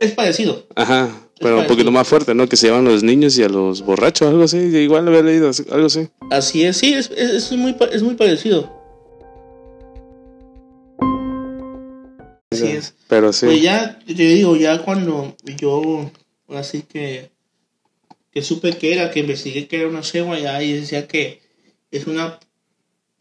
[0.00, 0.64] Es parecido.
[0.74, 2.48] Ajá, pero un poquito más fuerte, ¿no?
[2.48, 4.56] Que se llevan los niños y a los borrachos, algo así.
[4.58, 6.08] Igual había leído algo así.
[6.30, 8.70] Así es, sí, es, es, es muy, es muy parecido.
[12.50, 12.94] Así es.
[13.08, 13.46] Pero sí.
[13.46, 16.10] Pues ya, te digo, ya cuando yo,
[16.48, 17.30] así que,
[18.30, 21.40] que supe que era, que investigué que era una cegua, ya ahí decía que
[21.90, 22.38] es una,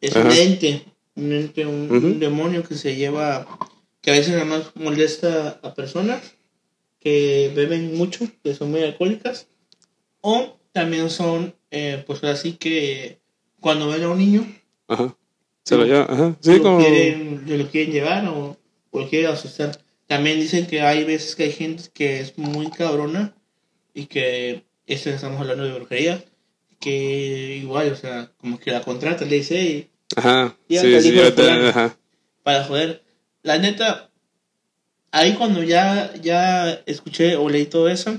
[0.02, 3.48] es un ente, un ente, un, demonio que se lleva,
[4.02, 6.34] que a veces nada más molesta a personas
[7.00, 9.48] que beben mucho, que son muy alcohólicas,
[10.22, 13.20] o también son, eh, pues así que
[13.60, 14.46] cuando ven a un niño.
[15.64, 15.90] Se lo Sí.
[15.90, 16.38] lleva, ajá.
[16.42, 16.80] Sí, lo, como.
[16.80, 18.58] quieren, se lo quieren llevar o,
[18.96, 19.78] o lo quieren asustar.
[20.08, 23.36] También dicen que hay veces que hay gente que es muy cabrona
[23.94, 26.24] y que, esto estamos hablando de brujería,
[26.80, 30.56] que igual, o sea, como que la contrata, le dice, "Hey, Ajá.
[30.68, 31.68] Y Sí, sí, ahorita- fulano.
[31.70, 31.98] ajá.
[32.44, 33.02] para joder.
[33.42, 34.12] La neta,
[35.12, 38.16] ahí cuando ya, ya escuché o leí todo eso,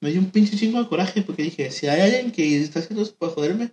[0.00, 3.02] me dio un pinche chingo de coraje porque dije, si hay alguien que está haciendo
[3.02, 3.70] eso para joderme,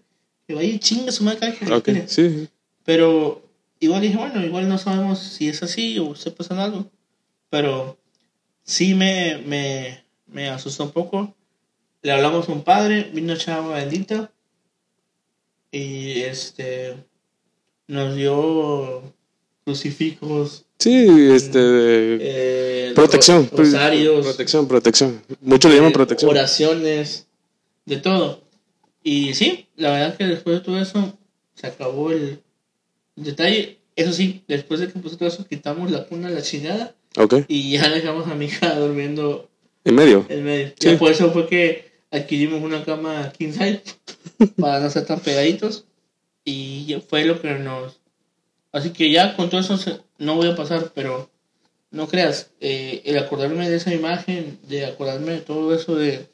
[0.48, 2.08] que vaya y chinga su madre cada que Ok, quiere".
[2.08, 2.50] sí.
[2.84, 3.47] Pero
[3.80, 6.92] igual dije, bueno, igual no sabemos si es así o está pasando algo.
[7.50, 7.98] Pero
[8.64, 11.34] sí me, me, me asustó un poco.
[12.02, 14.32] Le hablamos a un padre, vino a echar agua bendita.
[15.72, 16.96] Y este
[17.88, 19.14] nos dio
[19.66, 21.60] crucifijos, Sí, este.
[21.60, 23.50] eh, protección.
[23.52, 25.22] ro- rosarios, Protección, protección.
[25.42, 26.30] Muchos le llaman eh, protección.
[26.32, 27.28] oraciones,
[27.86, 28.42] de todo.
[29.04, 31.18] Y sí, la verdad que después de todo eso
[31.56, 32.42] se acabó el
[33.24, 33.80] detalle.
[33.96, 36.96] Eso sí, después de que todo eso, quitamos la cuna, la chingada,
[37.48, 39.50] y ya dejamos a mi hija durmiendo
[39.84, 40.26] En medio.
[40.30, 40.74] en medio.
[40.80, 40.96] Sí.
[40.98, 43.82] Por eso fue que adquirimos una cama king size
[44.60, 45.86] para no estar tan pegaditos.
[46.46, 48.00] Y fue lo que nos.
[48.72, 51.30] Así que ya con todo eso se- no voy a pasar, pero
[51.90, 56.28] no creas, eh, el acordarme de esa imagen, de acordarme de todo eso de,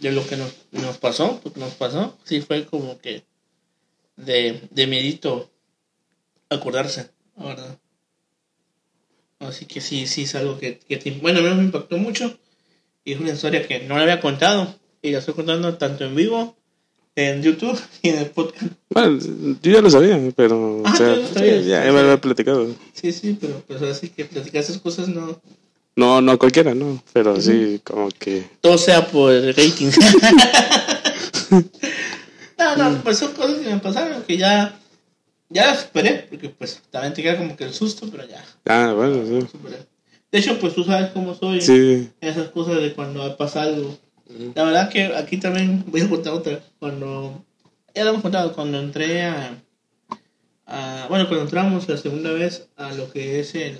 [0.00, 3.22] de lo que nos, nos pasó, porque nos pasó, sí fue como que
[4.16, 5.50] de, de miedito
[6.54, 7.78] acordarse, la verdad.
[9.40, 12.38] Así que sí, sí es algo que, que te- bueno, a mí me impactó mucho
[13.04, 16.14] y es una historia que no la había contado y la estoy contando tanto en
[16.14, 16.54] vivo,
[17.16, 18.66] en YouTube y en el podcast.
[18.90, 19.18] Bueno,
[19.62, 20.82] yo ya lo sabía, pero.
[20.84, 21.62] Ah, o sea, tú ya lo sabías.
[21.64, 22.68] sí, ya, ya me lo había platicado.
[22.92, 25.40] Sí, sí, pero pues ahora sí que platicar esas cosas no...
[25.94, 27.02] No, no cualquiera, no.
[27.12, 28.46] Pero sí, como que.
[28.62, 29.90] Todo sea por el rating.
[32.58, 34.78] no, no, pues son cosas que me pasaron que ya,
[35.52, 38.92] ya las superé, porque pues también te queda como que el susto, pero ya, Ah,
[38.96, 39.86] bueno, superé.
[40.30, 41.66] De hecho, pues tú sabes cómo soy sí.
[41.66, 42.10] Sí.
[42.20, 43.98] en esas cosas de cuando pasa algo.
[44.54, 46.60] La verdad que aquí también voy a contar otra.
[46.78, 47.44] Cuando,
[47.94, 49.62] ya lo hemos contado, cuando entré a,
[50.66, 53.78] a- bueno, cuando entramos la segunda vez a lo que es el,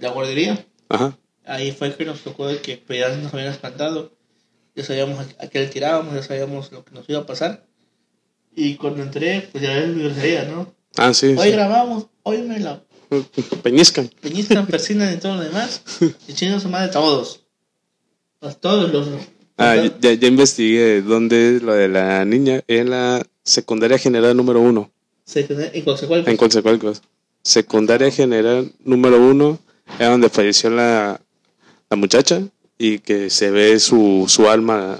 [0.00, 1.18] la guardería, Ajá.
[1.44, 4.12] ahí fue que nos tocó de que pues, ya nos habían espantado.
[4.76, 7.66] Ya sabíamos a a qué le tirábamos, ya sabíamos lo que nos iba a pasar.
[8.54, 10.72] Y cuando entré, pues ya era mi grosería, ¿no?
[10.96, 11.28] Ah, sí.
[11.38, 11.50] Hoy sí.
[11.52, 12.82] grabamos, hoy me la
[13.62, 14.10] Peñizcan.
[14.20, 15.82] peñizcan, persinan y todo lo demás.
[16.26, 17.44] Y chingan su madre todos.
[18.40, 19.08] Los- todos los.
[19.56, 22.62] Ah, ya, ya investigué dónde es lo de la niña.
[22.68, 24.90] En la secundaria general número uno.
[25.24, 27.02] Se- En consecuencia, En Coatzacoalcos.
[27.42, 29.58] Secundaria general número uno.
[29.98, 31.20] Es donde falleció la,
[31.90, 32.42] la muchacha.
[32.80, 34.98] Y que se ve su, su alma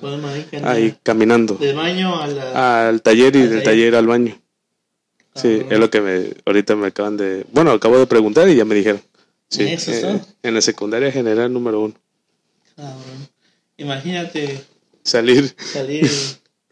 [0.50, 1.54] que anda ahí caminando.
[1.54, 2.88] Del baño a la.
[2.88, 3.64] Al taller y Al del taller.
[3.64, 4.40] taller al baño.
[5.36, 5.66] Sí, Cabrón.
[5.72, 7.46] es lo que me ahorita me acaban de...
[7.52, 9.00] Bueno, acabo de preguntar y ya me dijeron.
[9.48, 11.94] Sí, ¿Eso eh, en la secundaria general número uno.
[12.74, 13.28] Cabrón.
[13.76, 14.60] Imagínate
[15.04, 15.54] Salir.
[15.72, 16.10] salir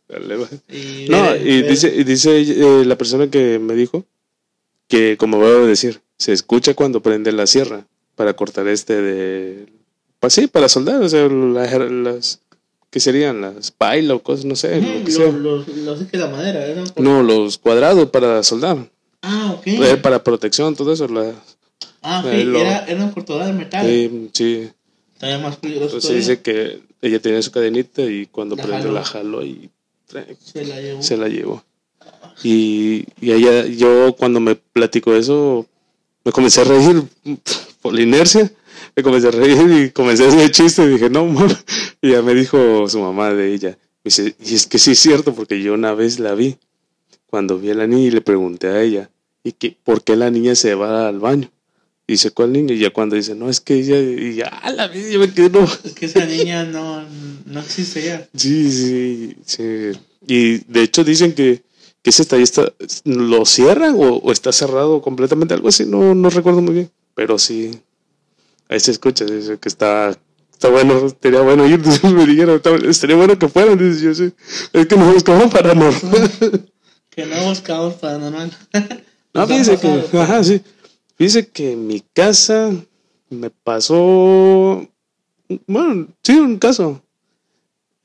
[0.69, 1.07] y.
[1.09, 4.05] No, ver- y ver- dice, y dice eh, la persona que me dijo
[4.89, 9.67] que, como voy a decir, se escucha cuando prende la sierra para cortar este de...
[10.27, 11.73] Pues sí, para soldar, o sea, las...
[11.89, 12.41] las
[12.91, 13.41] ¿Qué serían?
[13.43, 16.59] Las paila o cosas, no sé, Ujú, lo que los, los, los que la madera,
[16.59, 16.85] ¿verdad?
[16.97, 18.91] No, los cuadrados para soldar,
[19.23, 19.67] Ah, ok.
[19.69, 21.07] eh, para protección, todo eso.
[21.07, 21.33] La,
[22.03, 22.33] Ah, ok.
[22.33, 23.87] eh, lo- Era, era un cortador de metal.
[23.87, 24.69] sí, sí,
[25.21, 25.95] Todavía más peligroso.
[25.97, 26.21] Entonces todavía.
[26.29, 28.95] dice que ella tenía su cadenita y cuando La prende jaló.
[28.95, 29.71] la jaló y
[30.45, 31.03] Se la llevó.
[31.05, 31.65] se la llevó.
[32.43, 35.67] Y, y ella, yo cuando me platicó eso,
[36.25, 37.05] me comencé a reír
[37.81, 38.51] por la inercia.
[38.97, 41.49] Me comencé a reír y comencé a hacer chiste y dije, no, mamá.
[42.01, 43.71] Y ya me dijo su mamá de ella.
[44.03, 46.57] Me dice, y es que sí es cierto, porque yo una vez la vi.
[47.27, 49.11] Cuando vi a la niña y le pregunté a ella,
[49.45, 51.51] ¿y qué, por qué la niña se va al baño?
[52.09, 52.73] Dice, ¿cuál niña?
[52.75, 55.31] Y ya cuando dice, no, es que ella, y ya, "Ah, la vi, yo me
[55.33, 55.65] quedé, no.
[55.85, 57.05] Es que esa niña no,
[57.47, 58.27] no existe ya.
[58.35, 59.91] Sí, sí, sí.
[60.27, 61.63] Y de hecho dicen que,
[62.03, 62.73] que ese taller está,
[63.05, 66.91] lo cierran o, o está cerrado completamente, algo así, no, no recuerdo muy bien.
[67.15, 67.73] Pero sí,
[68.69, 70.11] ahí se escucha, dice que está,
[70.53, 74.33] está bueno, estaría bueno ir, me dijeron, "Está- estaría bueno que fueran, dice yo, sí.
[74.73, 76.71] Es que nos buscamos paranormal.
[77.11, 78.53] Que no buscamos paranormal.
[78.75, 78.81] No,
[79.41, 80.23] Nos ha fíjese que, pasado.
[80.23, 80.61] ajá, sí.
[81.17, 82.71] Fíjese que en mi casa
[83.31, 84.87] me pasó,
[85.67, 87.01] bueno, sí, un caso.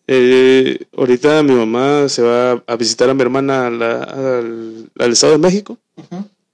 [0.08, 5.12] Eh, ahorita mi mamá se va a visitar a mi hermana a la- al, al
[5.12, 5.78] Estado de México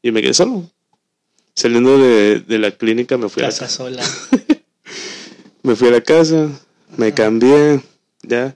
[0.02, 0.64] y me quedé solo.
[1.62, 4.04] Saliendo de, de la clínica me fui, a la, Casa sola.
[5.64, 6.50] me fui a la casa,
[6.98, 7.82] me cambié,
[8.22, 8.56] ya.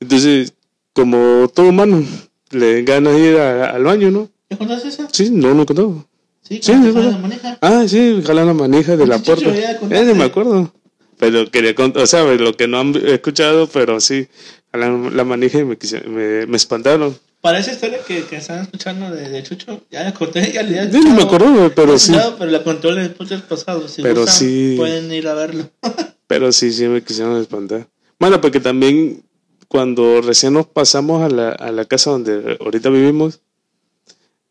[0.00, 0.54] Entonces,
[0.94, 2.02] como todo humano,
[2.48, 4.30] le ganas ir a- al baño, ¿no?
[4.48, 5.06] ¿Te contaste eso?
[5.12, 6.06] Sí, no, no he contado.
[6.40, 7.58] Sí, Sí, la manija.
[7.60, 9.50] Ah, sí, jalan la manija de la puerta.
[9.54, 10.72] Ese me acuerdo.
[11.18, 14.28] Pero quería contar, o sea, lo que no han escuchado, pero sí,
[14.72, 17.14] jalan la manija y me, quise- me, me espantaron.
[17.40, 20.86] Para esa historia que, que están escuchando de, de Chucho, ya la conté, ya le
[20.86, 23.88] no me acuerdo, pero sí, Pero la contó en el podcast pasado.
[23.88, 24.74] Si Pero gustan, sí.
[24.76, 25.70] Pueden ir a verlo.
[26.26, 27.88] pero sí, sí me quisieron espantar.
[28.18, 29.22] Bueno, porque también
[29.68, 33.40] cuando recién nos pasamos a la, a la casa donde ahorita vivimos,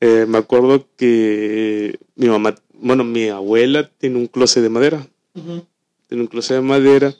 [0.01, 5.07] eh, me acuerdo que mi mamá, bueno, mi abuela tiene un closet de madera.
[5.33, 7.13] Tiene un closet de madera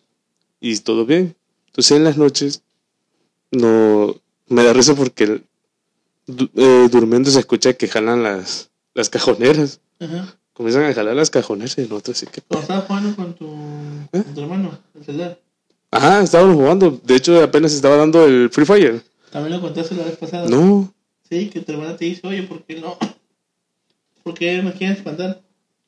[0.60, 1.36] y todo bien.
[1.68, 2.64] Entonces en las noches
[3.52, 4.16] no
[4.48, 5.42] me da risa porque
[6.56, 9.80] eh, durmiendo se escucha que jalan las, las cajoneras.
[10.00, 10.36] Ajá.
[10.54, 12.42] Comienzan a jalar las cajoneras y nosotros así que...
[12.60, 13.46] Estabas jugando con tu,
[14.12, 14.24] ¿Eh?
[14.24, 15.40] con tu hermano, el celular.
[15.92, 17.00] Ajá, estábamos jugando.
[17.04, 19.02] De hecho apenas estaba dando el Free Fire.
[19.32, 20.48] También lo contaste la vez pasada.
[20.50, 20.94] No.
[21.30, 22.98] Sí, que tu hermana te dice, oye, ¿por qué no?
[24.24, 25.42] ¿Por qué me quieren espantar?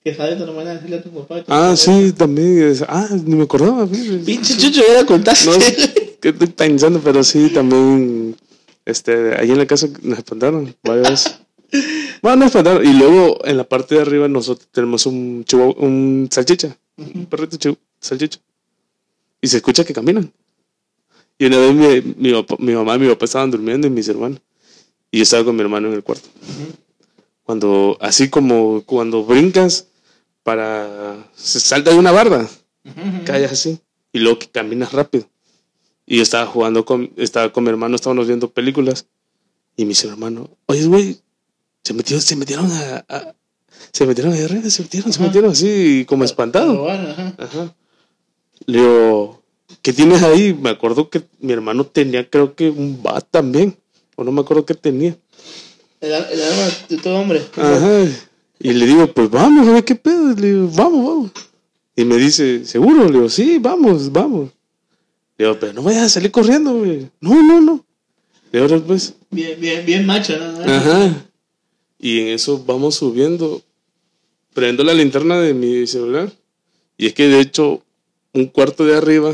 [0.03, 1.39] Que sale tu hermana a decirle a tu papá.
[1.39, 2.63] y tu Ah, sí, también.
[2.69, 3.85] es- Ah, ni me acordaba.
[3.87, 5.49] Pinche Chucho, ya la contaste.
[5.49, 5.57] No
[6.21, 8.35] qué estoy pensando, pero sí, también...
[8.85, 11.39] Este, ahí en la casa nos espantaron varias.
[12.21, 12.85] Bueno, no espantaron.
[12.85, 16.77] Y luego en la parte de arriba nosotros tenemos un chihuahua, un salchicha.
[16.97, 18.39] Un perrito chihu- salchicha.
[19.41, 20.31] Y se escucha que caminan.
[21.39, 24.07] Y una vez mi, mi, papá- mi mamá y mi papá estaban durmiendo y mis
[24.09, 24.39] hermanos.
[25.09, 26.27] Y yo estaba con mi hermano en el cuarto.
[27.43, 29.87] Cuando, así como cuando brincas
[30.43, 31.25] para.
[31.35, 32.47] Se salta de una barda.
[33.25, 33.79] Callas así.
[34.11, 35.25] Y luego que caminas rápido.
[36.11, 39.05] Y estaba jugando con, estaba con mi hermano, estábamos viendo películas.
[39.77, 41.17] Y me dice mi hermano, oye, güey,
[41.85, 43.33] se metieron, se metieron a, a-
[43.93, 46.75] se metieron ahí arriba, se metieron, se metieron así como espantado.
[46.75, 47.35] Robar, ajá.
[47.37, 47.75] Ajá.
[48.65, 49.41] Le digo,
[49.81, 50.53] ¿qué tienes ahí?
[50.53, 53.77] Me acuerdo que mi hermano tenía, creo que un bat también.
[54.17, 55.15] O no me acuerdo qué tenía.
[56.01, 57.41] El, el arma de todo hombre.
[57.55, 58.03] Ajá.
[58.59, 60.33] Y le digo, pues vamos, a ver qué pedo.
[60.35, 61.31] Le digo, vamos, vamos.
[61.95, 63.05] Y me dice, ¿seguro?
[63.05, 64.49] Le digo, sí, vamos, vamos.
[65.37, 67.09] Digo, pero no vayas a salir corriendo, güey.
[67.19, 67.85] No, no, no.
[68.51, 70.61] Le digo, pues, Bien, bien, bien macho, ¿no?
[70.71, 71.25] Ajá.
[71.97, 73.61] Y en eso vamos subiendo.
[74.53, 76.31] Prendo la linterna de mi celular.
[76.97, 77.83] Y es que de hecho,
[78.33, 79.33] un cuarto de arriba,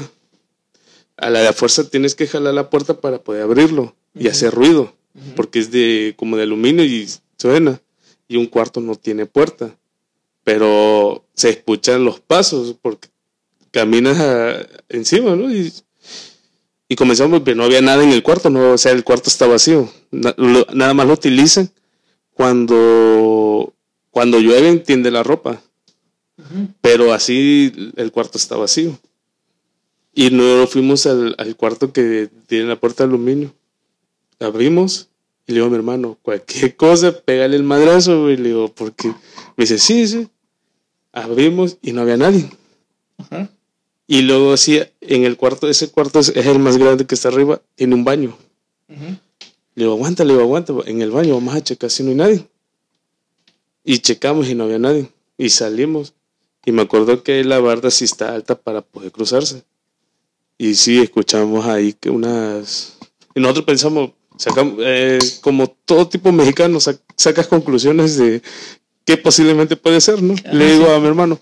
[1.18, 4.94] a la de fuerza tienes que jalar la puerta para poder abrirlo y hacer ruido.
[5.36, 7.82] Porque es de como de aluminio y suena.
[8.28, 9.76] Y un cuarto no tiene puerta.
[10.44, 13.10] Pero se escuchan los pasos porque
[13.72, 15.52] caminas a- encima, ¿no?
[15.52, 15.74] Y,
[16.90, 19.46] y comenzamos, pero no había nada en el cuarto, no, o sea, el cuarto está
[19.48, 19.92] vacío.
[20.12, 21.70] Na- lo- nada más lo utilizan
[22.34, 23.74] cuando,
[24.12, 25.62] cuando llueve, tiende la ropa.
[26.82, 28.98] Pero así el cuarto está vacío.
[30.14, 33.54] Y luego fuimos al, al cuarto que tiene la puerta de aluminio.
[34.40, 35.10] Abrimos
[35.46, 38.38] y le digo a mi hermano, cualquier cosa, pégale el madrazo, güey.
[38.38, 39.16] Le digo, porque me
[39.64, 40.28] dice, sí, sí.
[41.12, 42.50] Abrimos y no había nadie.
[43.18, 43.50] Ajá.
[44.08, 47.28] Y luego así, en el cuarto, ese cuarto es, es el más grande que está
[47.28, 48.38] arriba, tiene un baño.
[48.88, 49.18] Ujú.
[49.76, 52.16] Le digo, aguanta, le digo, aguanta, en el baño vamos a checar si no hay
[52.16, 52.48] nadie.
[53.84, 55.12] Y checamos y no había nadie.
[55.38, 56.14] Y salimos.
[56.66, 59.64] Y me acuerdo que la barda sí está alta para poder cruzarse.
[60.58, 62.98] Y sí, escuchamos ahí que unas...
[63.36, 68.42] Y nosotros pensamos, sacamos, eh, como todo tipo mexicano, sac- sacas conclusiones de
[69.06, 70.34] qué posiblemente puede ser, ¿no?
[70.52, 70.92] Le digo sí.
[70.92, 71.40] a mi hermano,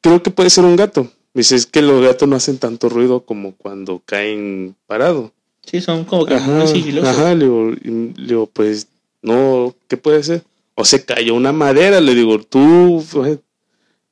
[0.00, 1.12] creo que puede ser un gato.
[1.34, 5.30] Me dice, es que los gatos no hacen tanto ruido como cuando caen parados.
[5.64, 7.10] Sí, son como que Ajá, muy sigilosos.
[7.10, 8.88] ajá, le digo, y le digo, pues,
[9.22, 10.42] no, ¿qué puede ser?
[10.74, 13.38] O se cayó una madera, le digo, tú, pues,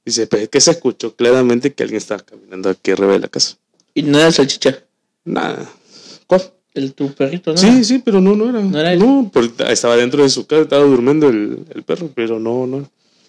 [0.05, 3.29] dice, pues es que se escuchó claramente que alguien estaba caminando aquí arriba de la
[3.29, 3.57] casa.
[3.95, 4.79] Y no era el salchicha.
[5.25, 5.69] Nada.
[6.27, 6.43] ¿Cuál?
[6.75, 7.57] El tu perrito, ¿no?
[7.57, 8.61] Sí, sí, pero no, no era.
[8.61, 8.99] ¿No era él?
[8.99, 12.87] No, porque estaba dentro de su casa, estaba durmiendo el, el perro, pero no, no.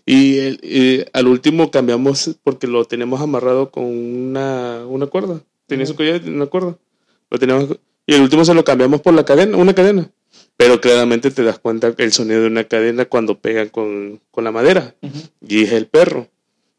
[0.08, 5.42] Y, el- y al último cambiamos porque lo teníamos amarrado con una, una cuerda.
[5.68, 6.78] Tenía su collar y una cuerda.
[7.30, 10.10] Lo teníamos, y el último se lo cambiamos por la cadena, una cadena.
[10.56, 14.52] Pero claramente te das cuenta el sonido de una cadena cuando pegan con, con la
[14.52, 14.96] madera.
[15.46, 16.28] Y es el perro.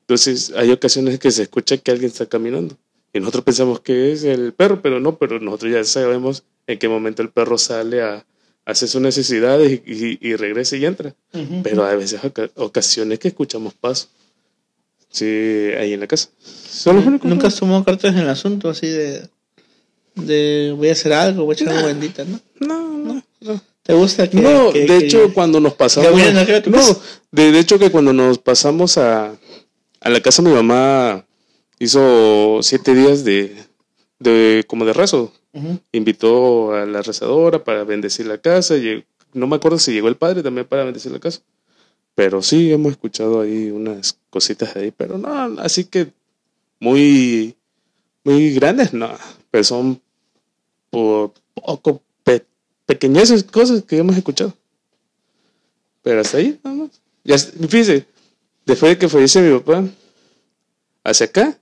[0.01, 2.79] Entonces hay ocasiones que se escucha que alguien está caminando.
[3.13, 6.89] Y nosotros pensamos que es el perro, pero no, pero nosotros ya sabemos en qué
[6.89, 8.25] momento el perro sale a,
[8.71, 11.15] hacer sus necesidades y, y- y regresa y entra.
[11.63, 14.09] Pero hay veces, oca- ocasiones que escuchamos pasos.
[15.11, 15.25] Sí,
[15.79, 16.29] ahí en la casa.
[17.23, 19.23] Nunca has tomado cartas en el asunto así de.
[20.15, 22.41] de voy a hacer algo, voy a echar algo bendita, ¿no?
[22.61, 23.61] No, no, no.
[23.83, 24.37] ¿Te gusta que.?
[24.41, 26.11] No, que- de que- hecho, cuando nos pasamos.
[26.11, 27.01] ¿Ya vienen aquí a no,
[27.33, 29.33] de, de hecho, que cuando nos pasamos a,
[30.01, 31.25] a la casa, mi mamá
[31.79, 33.57] hizo siete días de,
[34.19, 35.33] de como de rezo.
[35.53, 35.81] Ujú.
[35.93, 38.77] Invitó a la rezadora para bendecir la casa.
[38.77, 41.41] y no me acuerdo si llegó el padre también para bendecir la casa.
[42.15, 44.93] Pero sí, hemos escuchado ahí unas cositas ahí.
[44.97, 45.31] Pero no,
[45.61, 46.13] así que
[46.81, 47.57] muy,
[48.25, 49.11] muy grandes, no.
[49.51, 50.01] Pero son
[50.91, 52.47] por poco pe-
[52.87, 54.55] pequeñas cosas que hemos escuchado.
[56.03, 56.91] Pero hasta ahí, nada más.
[57.25, 58.07] Ya, fíjese,
[58.65, 59.85] después de que fallece mi papá,
[61.05, 61.59] hacia acá,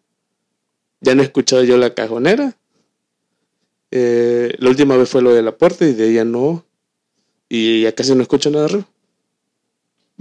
[1.01, 2.55] ya no he escuchado yo la cajonera.
[3.99, 6.63] Eh, la última vez fue lo de la puerta y de ella no.
[7.49, 8.87] Y ya casi no escucho nada arriba.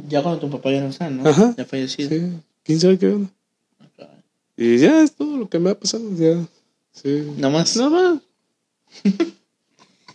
[0.08, 1.28] Ya cuando tu papá ya no está, ¿no?
[1.28, 1.54] Ajá.
[1.58, 2.10] Ya fallecido.
[2.10, 2.32] Sí,
[2.64, 3.30] quién sabe qué onda.
[4.56, 6.06] Y ya es todo lo que me ha pasado.
[6.16, 6.48] Ya.
[6.94, 7.34] Sí.
[7.36, 7.76] Nada más.
[7.76, 8.22] Nada más.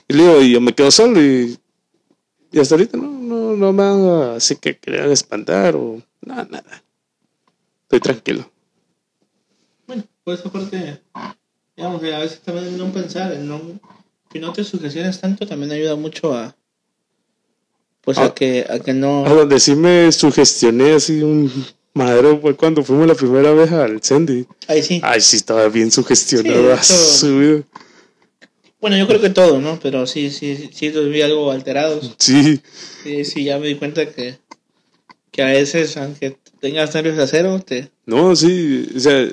[0.08, 1.58] y y yo me quedo solo y,
[2.52, 6.82] y hasta ahorita no, no, no me haga así que querían espantar o nada, nada.
[7.82, 8.50] Estoy tranquilo.
[9.86, 11.02] Bueno, por esa parte,
[11.76, 13.60] digamos que a veces también el no pensar, el no,
[14.30, 16.54] que no te sugestiones tanto, también ayuda mucho a,
[18.02, 18.34] pues a Ah.
[18.34, 21.50] que, a que no, A donde sí me sugestioné así un
[21.94, 24.46] madero fue cuando fuimos la primera vez al Sandy.
[24.68, 25.00] ahí sí.
[25.02, 26.62] Ay, sí, estaba bien sugestionado.
[26.62, 26.94] Sí, a eso-
[27.26, 27.62] su vida.
[28.80, 29.78] Bueno, yo creo que todo, ¿no?
[29.78, 32.14] Pero sí, sí, sí, los vi algo alterados.
[32.18, 32.62] Sí,
[33.02, 34.38] Sí, sí, ya me di cuenta que
[35.32, 37.90] que a veces, aunque tengas nervios de acero, te...
[38.04, 39.28] No, sí, o sea,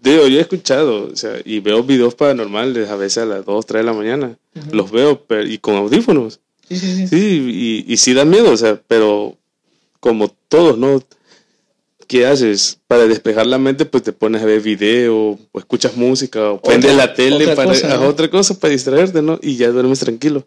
[0.00, 3.66] digo, yo he escuchado, o sea, y veo videos paranormales a veces a las 2,
[3.66, 4.38] 3 de la mañana.
[4.72, 6.40] Los veo, pero, y con audífonos.
[6.68, 7.06] Sí, sí, sí.
[7.08, 9.36] Sí, y, y sí da miedo, o sea, pero
[10.00, 11.02] como todos, ¿no?
[12.06, 12.78] ¿Qué haces?
[12.88, 16.96] Para despejar la mente, pues te pones a ver video, o escuchas música, o prendes
[16.96, 18.08] la tele otra para cosa, ¿no?
[18.08, 19.38] otra cosa para distraerte, ¿no?
[19.42, 20.46] Y ya duermes tranquilo.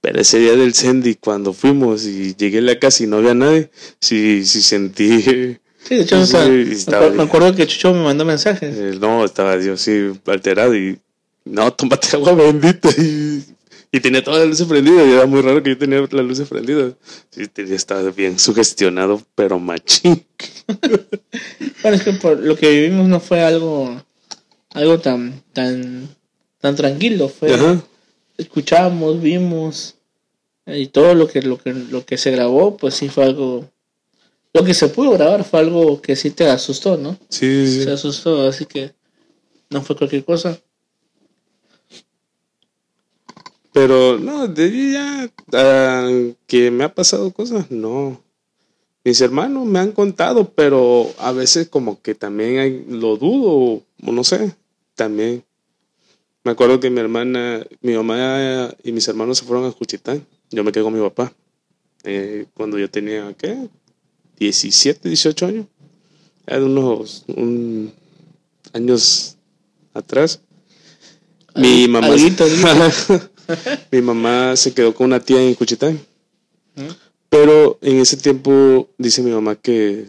[0.00, 3.34] Pero ese día del Sandy, cuando fuimos y llegué a la casa y no había
[3.34, 5.58] nadie, sí, sí sentí.
[5.86, 8.74] Sí, de hecho, o sea, me, estaba me acuerdo que Chucho me mandó mensajes.
[8.76, 10.98] eh, no, estaba yo sí alterado y.
[11.44, 13.44] No, tómate agua bendita y.
[13.92, 16.48] Y tenía todas las luces prendidas, y era muy raro que yo tenía las luces
[16.48, 16.94] prendidas.
[17.30, 20.24] Sí, estaba bien sugestionado, pero machín.
[21.82, 24.02] Bueno, es que por lo que vivimos no fue algo
[24.70, 26.08] algo tan tan
[26.58, 27.82] tan tranquilo, fue Ajá.
[28.38, 29.96] escuchamos, vimos
[30.64, 33.70] eh, y todo lo que lo que lo que se grabó, pues sí fue algo
[34.54, 37.18] lo que se pudo grabar fue algo que sí te asustó, ¿no?
[37.28, 37.82] Sí, sí.
[37.84, 38.94] Se asustó, así que
[39.70, 40.58] no fue cualquier cosa.
[43.72, 46.08] Pero no, de ya ah,
[46.46, 48.22] que me ha pasado cosas, no.
[49.04, 54.12] Mis hermanos me han contado, pero a veces como que también hay- lo dudo, o
[54.12, 54.54] no sé,
[54.94, 55.44] también.
[56.44, 60.24] Me acuerdo que mi hermana, mi mamá y mis hermanos se fueron a Juchitán.
[60.50, 61.32] Yo me quedé con mi papá.
[62.04, 63.56] eh, cuando yo tenía, ¿qué?
[64.38, 65.66] 17, 18 años.
[66.46, 67.92] Ya de unos un-
[68.72, 69.36] años
[69.92, 70.40] atrás.
[71.56, 73.30] Mi mamá, alguito, alguito.
[73.92, 76.00] mi mamá se quedó con una tía en Cuchitán.
[76.74, 76.88] ¿Mm?
[77.28, 80.06] Pero en ese tiempo dice mi mamá que,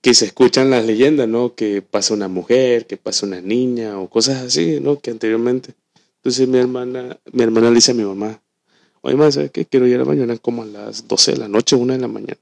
[0.00, 1.54] que se escuchan las leyendas, ¿no?
[1.54, 4.98] Que pasa una mujer, que pasa una niña o cosas así, ¿no?
[5.00, 5.74] Que anteriormente.
[6.16, 8.40] Entonces mi hermana, mi hermana le dice a mi mamá,
[9.02, 9.64] oye, mamá, ¿sabes qué?
[9.66, 12.08] Quiero ir a baño, eran como a las 12 de la noche, una de la
[12.08, 12.38] mañana.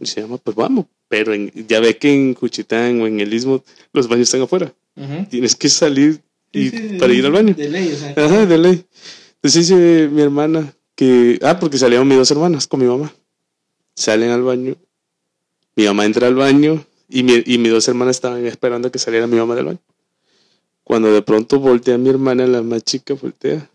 [0.00, 0.86] Y dice, mamá, pues vamos.
[1.08, 4.72] Pero en- ya ve que en Cuchitán o en el Istmo los baños están afuera.
[5.30, 6.20] Tienes que salir
[6.52, 7.54] y, Sí, sí, para ir al baño.
[7.54, 8.84] De ley, o sea, Ajá, de ley.
[9.36, 11.38] Entonces dice mi hermana que.
[11.42, 13.14] Ah, porque salieron mis dos hermanas con mi mamá.
[13.94, 14.74] Salen al baño.
[15.76, 18.98] Mi mamá entra al baño y, mi, y mis dos hermanas estaban esperando a que
[18.98, 19.78] saliera mi mamá del baño.
[20.84, 23.70] Cuando de pronto voltea mi hermana, la más chica, voltea.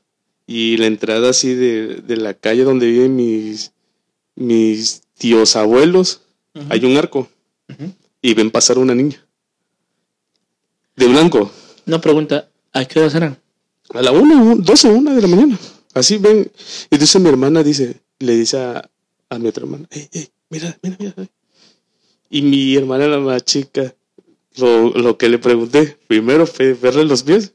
[0.48, 3.72] Y la entrada así de, de la calle donde viven mis,
[4.36, 6.22] mis tíos abuelos,
[6.70, 7.28] hay un arco.
[8.22, 9.24] Y ven pasar una niña.
[10.96, 11.52] De blanco.
[11.86, 13.38] Una pregunta, ¿a qué hora serán?
[13.94, 15.60] A la una, un- doce, una de la mañana.
[15.94, 16.52] Así ven.
[16.90, 18.90] Y entonces mi hermana dice, le dice a,
[19.30, 21.14] a mi otra hermana, hey, hey, mira, mira, mira.
[22.30, 23.94] Y mi hermana, la más chica,
[24.58, 27.54] lo, lo que le pregunté primero fue verle los pies.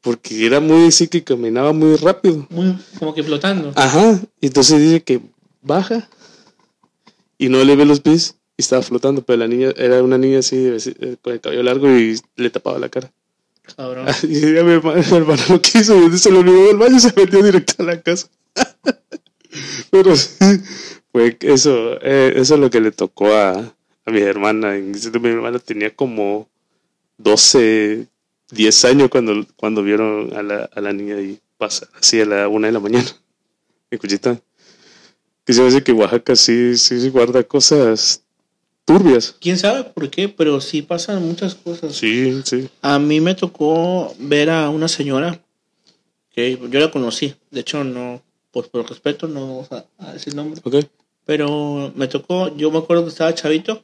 [0.00, 2.46] Porque era muy que caminaba muy rápido.
[2.50, 3.72] Muy, como que flotando.
[3.74, 4.20] Ajá.
[4.40, 5.20] Y entonces dice que
[5.62, 6.08] baja
[7.38, 9.22] y no le ve los pies y estaba flotando.
[9.22, 12.78] Pero la niña era una niña así, eh, con el cabello largo y le tapaba
[12.78, 13.12] la cara.
[13.76, 14.06] Cabrón.
[14.22, 17.12] Y mi hermano, mi hermano lo quiso y se lo olvidó del baño y se
[17.16, 18.28] metió directo a la casa.
[19.90, 20.60] Pero sí,
[21.12, 23.52] fue eso, eh, eso es lo que le tocó a,
[24.04, 24.72] a mi hermana.
[24.72, 26.48] Mi hermana tenía como
[27.18, 28.06] 12,
[28.50, 32.48] 10 años cuando, cuando vieron a la, a la niña ahí pasar así a la
[32.48, 33.08] una de la mañana
[33.90, 34.42] en Cuchitán.
[35.44, 38.22] Que se hace que Oaxaca sí, sí, guarda cosas
[38.84, 39.36] turbias.
[39.40, 40.28] ¿Quién sabe por qué?
[40.28, 41.94] Pero sí pasan muchas cosas.
[41.94, 42.68] Sí, sí.
[42.82, 45.40] A mí me tocó ver a una señora
[46.30, 47.34] que yo la conocí.
[47.50, 50.60] De hecho, no, pues por respeto no vamos a, a decir nombre.
[50.64, 50.76] Ok.
[51.26, 53.82] Pero me tocó, yo me acuerdo que estaba chavito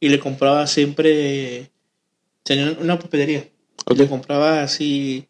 [0.00, 1.70] y le compraba siempre,
[2.42, 3.40] tenía una papelería.
[3.40, 3.98] Y Ok.
[3.98, 5.26] Le compraba así,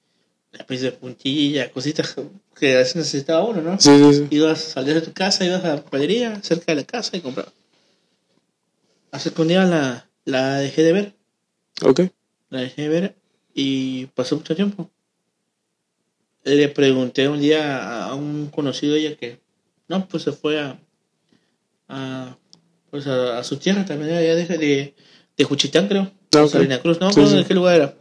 [0.52, 2.16] lápiz de puntilla, cositas
[2.58, 3.78] que a veces necesitaba uno, ¿no?
[3.80, 4.26] Sí, sí, sí.
[4.30, 7.52] Ibas, salías de tu casa, ibas a la papelería cerca de la casa y comprabas.
[9.10, 11.14] Hace que un día la, la dejé de ver.
[11.82, 12.00] Ok.
[12.50, 13.14] La dejé de ver
[13.54, 14.90] y pasó mucho tiempo.
[16.44, 19.38] Le pregunté un día a un conocido ella que,
[19.88, 20.78] no, pues se fue a,
[21.88, 22.36] a,
[22.90, 24.94] pues a, a su tierra también, allá de, de,
[25.36, 26.10] de Juchitán, creo.
[26.34, 26.50] Ah, ok.
[26.50, 27.36] Salina Cruz, no, Sí, no, sí.
[27.36, 27.94] ¿de qué lugar era?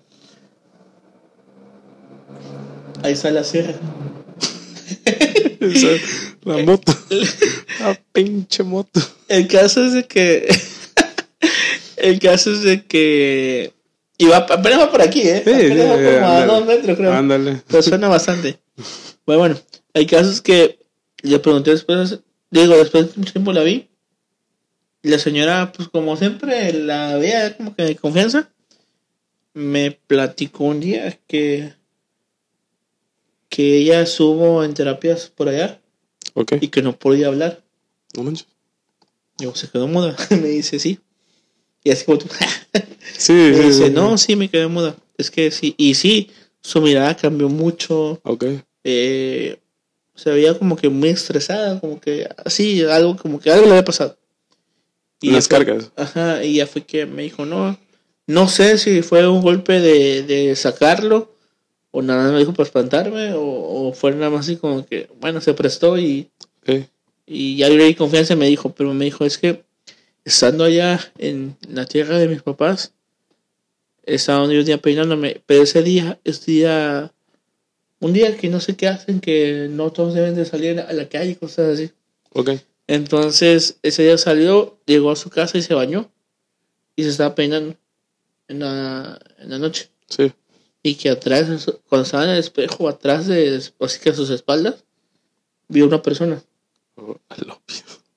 [3.03, 3.74] Ahí está la sierra.
[6.43, 6.93] La moto.
[7.80, 8.99] La pinche moto.
[9.28, 10.47] El caso es de que.
[11.97, 13.74] el caso es de que.
[14.18, 15.43] Iba, apenas va por aquí, ¿eh?
[15.45, 17.13] Sí, sí, va como a dos metros, creo.
[17.13, 17.61] Ándale.
[17.68, 18.59] Pero suena bastante.
[19.26, 19.59] Bueno, bueno.
[19.93, 20.80] El caso es que
[21.22, 22.20] le pregunté después.
[22.49, 23.89] Digo, después de mucho tiempo la vi.
[25.01, 28.49] La señora, pues como siempre la veía como que de confianza.
[29.53, 31.74] Me platicó un día que.
[33.50, 35.80] Que ella estuvo en terapias por allá
[36.62, 37.64] y que no podía hablar.
[38.16, 38.48] No manches.
[39.39, 40.16] Yo, ¿se quedó muda?
[40.32, 41.00] me dice, sí.
[41.84, 42.28] Y así como tú.
[43.18, 43.91] Sí, me sí, dice, sí.
[43.91, 44.95] no, sí, me quedé muda.
[45.18, 45.74] Es que sí.
[45.78, 46.30] Y sí,
[46.62, 48.20] su mirada cambió mucho.
[48.24, 48.45] Ok.
[48.84, 49.58] eh,
[50.14, 53.86] se veía como que muy estresada, como que así, algo como que algo le había
[53.86, 54.18] pasado.
[55.22, 55.91] Ya fue- cargas.
[55.95, 57.80] Ajá, y ya fue que me dijo, no,
[58.28, 61.34] no sé si fue un golpe de, de sacarlo,
[61.91, 65.09] o nada más me dijo para espantarme, o, o fue nada más así como que,
[65.19, 66.29] bueno, se prestó y,
[66.61, 66.85] Ok.
[67.25, 69.63] y ya le di confianza y me dijo, pero me dijo, es que
[70.25, 72.93] estando allá en la tierra de mis papás,
[74.03, 77.11] estaba un día peinándome, pero ese día, ese día,
[77.99, 81.09] un día que no sé qué hacen, que no todos deben de salir a la
[81.09, 81.91] calle, cosas así.
[82.33, 82.51] Ok.
[82.88, 86.09] Entonces, ese día salió, llegó a su casa y se bañó,
[86.95, 87.75] y se estaba peinando
[88.47, 89.89] en la, en la noche.
[90.07, 90.31] Sí.
[90.88, 91.47] Y que atrás,
[91.89, 94.85] cuando estaba en el espejo, atrás de, así que a sus espaldas,
[95.67, 96.41] vio una persona.
[96.95, 97.19] Oh.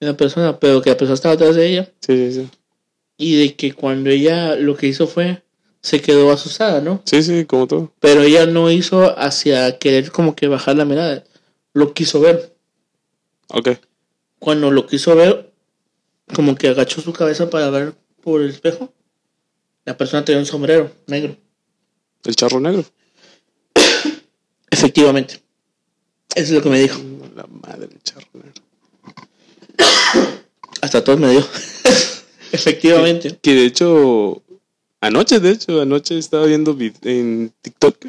[0.00, 1.92] Una persona, pero que la persona estaba atrás de ella.
[1.98, 2.48] Sí, sí, sí.
[3.16, 5.42] Y de que cuando ella lo que hizo fue,
[5.82, 7.02] se quedó asustada, ¿no?
[7.06, 7.92] Sí, sí, como todo.
[7.98, 11.24] Pero ella no hizo hacia querer como que bajar la mirada.
[11.72, 12.54] Lo quiso ver.
[13.48, 13.70] Ok.
[14.38, 15.52] Cuando lo quiso ver,
[16.32, 18.92] como que agachó su cabeza para ver por el espejo.
[19.84, 21.36] La persona tenía un sombrero negro.
[22.24, 22.84] El charro negro.
[24.70, 25.40] Efectivamente.
[26.34, 27.00] Eso es lo que me dijo.
[27.34, 28.62] La madre del charro negro.
[30.82, 31.40] Hasta todos me dio.
[32.52, 33.38] Efectivamente.
[33.40, 34.42] Que de hecho,
[35.00, 38.06] anoche, de hecho, anoche estaba viendo en TikTok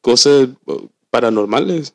[0.00, 0.48] cosas
[1.10, 1.94] paranormales.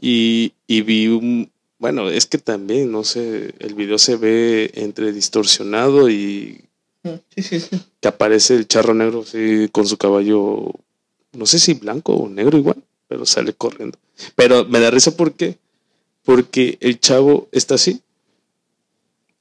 [0.00, 1.50] Y, y vi un.
[1.78, 6.64] Bueno, es que también, no sé, el video se ve entre distorsionado y
[7.34, 7.80] Sí, sí, sí.
[8.00, 10.70] que aparece el charro negro así con su caballo,
[11.32, 13.98] no sé si blanco o negro igual, pero sale corriendo.
[14.36, 15.58] Pero me da risa ¿por qué?
[16.24, 18.02] Porque el chavo está así,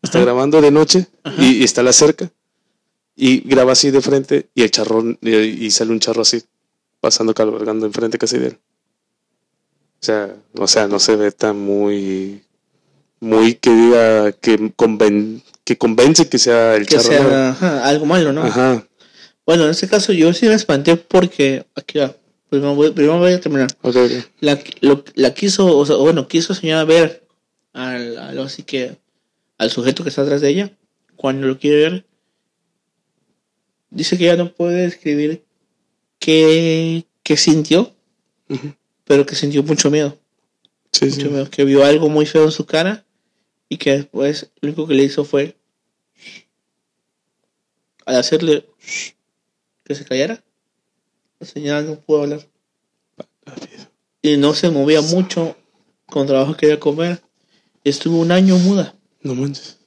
[0.01, 0.25] está Ajá.
[0.25, 1.07] grabando de noche
[1.37, 2.31] y, y está a la cerca
[3.15, 6.41] y graba así de frente y el charro y, y sale un charro así
[7.01, 8.57] pasando cabalgando enfrente casi de él.
[10.01, 12.41] O sea, o sea, no se ve tan muy
[13.19, 17.29] muy que diga que conven- que convence que sea el Que charro negro.
[17.29, 18.41] sea ajá, algo malo, ¿no?
[18.43, 18.87] Ajá.
[19.45, 21.63] Bueno, en este caso yo sí me espanté porque.
[21.75, 22.15] Aquí va.
[22.49, 23.67] Primero voy, primero voy a terminar.
[23.83, 24.11] Ok, ok.
[24.39, 27.23] La, lo- la quiso, o sea, bueno, quiso señora ver
[27.73, 28.97] al, al- así que
[29.59, 30.71] al sujeto que está atrás de ella.
[31.15, 32.05] Cuando lo quiere ver,
[33.91, 35.43] dice que ella no puede describir
[36.17, 37.93] qué, qué sintió,
[39.03, 40.17] pero que sintió mucho miedo.
[40.91, 41.27] Sí, mucho sí.
[41.29, 43.05] miedo, que vio algo muy feo en su cara
[43.67, 45.55] y que después lo único que le hizo fue
[48.09, 48.65] al hacerle
[49.83, 50.43] que se callara
[51.39, 52.41] la señora no pudo hablar
[54.23, 55.55] y no se movía mucho
[56.07, 57.21] con trabajo quería comer
[57.83, 59.77] estuvo un año muda No manches.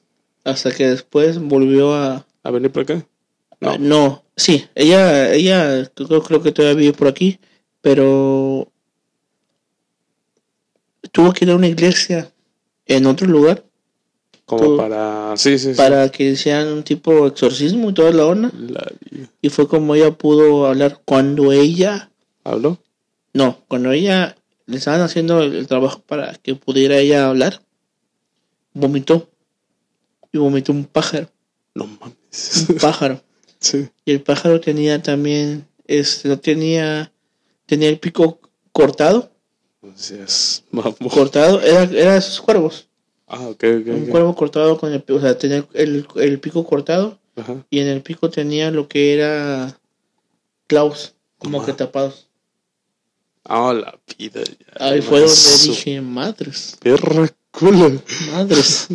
[0.44, 3.04] hasta que después volvió a ¿A venir por acá?
[3.60, 3.76] No.
[3.78, 7.40] no sí ella ella creo, creo que todavía vive por aquí
[7.80, 8.70] pero
[11.10, 12.32] tuvo que ir a una iglesia
[12.86, 13.64] en otro lugar
[14.58, 15.34] Como para.
[15.36, 15.76] Sí, sí, sí.
[15.76, 18.50] para que hicieran un tipo de exorcismo y toda la onda.
[18.58, 18.86] La.
[19.40, 22.10] Y fue como ella pudo hablar cuando ella,
[22.44, 22.78] ¿Habló?
[23.34, 24.36] no, cuando ella
[24.66, 27.62] le estaban haciendo el, el trabajo para que pudiera ella hablar,
[28.74, 29.28] vomitó.
[30.32, 31.28] Y vomitó un pájaro,
[31.74, 32.66] No mames.
[32.70, 33.20] un pájaro.
[33.60, 33.88] sí.
[34.04, 37.12] Y el pájaro tenía también, este, no tenía,
[37.66, 38.40] tenía el pico
[38.72, 39.30] cortado,
[40.70, 40.94] mamón.
[41.10, 42.88] cortado, era, era de esos cuervos.
[43.34, 43.86] Ah, ok, ok.
[43.88, 47.64] Un cuervo cortado con el, pi- o sea, tenía el, el pico cortado Ajá.
[47.70, 49.76] y en el pico tenía lo que era
[50.66, 52.28] clavos, como que tapados.
[53.44, 54.42] Ah, la vida.
[54.44, 54.86] ya.
[54.86, 58.00] Ahí fue donde dije, madres, Perra culo.
[58.32, 58.86] madres.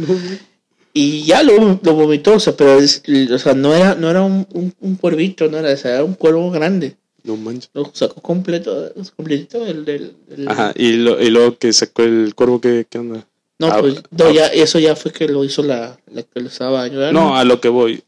[0.93, 4.21] y ya lo, lo vomitó, o sea, pero es- o sea, no era, no era
[4.23, 6.95] un, un, un cuervito, no era, o sea, era un cuervo grande.
[7.23, 7.69] No manches.
[7.73, 10.71] Lo sacó completo, completito del, del, del- Ajá.
[10.75, 13.26] Y, lo, y luego que sacó el cuervo, ¿qué, qué onda?
[13.59, 14.31] No, Ah, pues, no, ah.
[14.31, 17.19] ya, eso ya fue que lo hizo la, la que lo estaba ayudando.
[17.19, 18.03] No, a lo que voy.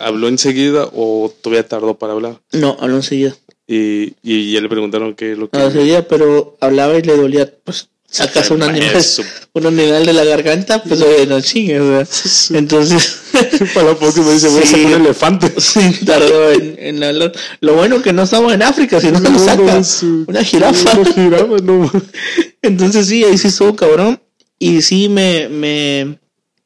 [0.00, 2.40] ¿Habló enseguida o todavía tardó para hablar?
[2.52, 3.34] No, habló enseguida.
[3.66, 5.56] Y, y ya le preguntaron qué es lo que.
[5.56, 9.02] Habló enseguida, pero hablaba y le dolía, pues, sacas un animal,
[9.54, 12.56] un animal de la garganta, pues, oye, no chingues, o sea.
[12.58, 13.22] Entonces,
[13.74, 15.52] Para la próxima dice, voy a sacar un elefante.
[15.60, 17.32] sí, tardó en, en hablar.
[17.60, 19.62] Lo bueno que no estamos en África, sino que lo saca
[20.28, 20.98] una jirafa.
[21.00, 21.90] Una jirafa, no.
[22.62, 24.20] Entonces sí, ahí sí estuvo cabrón.
[24.58, 26.18] Y sí me, me,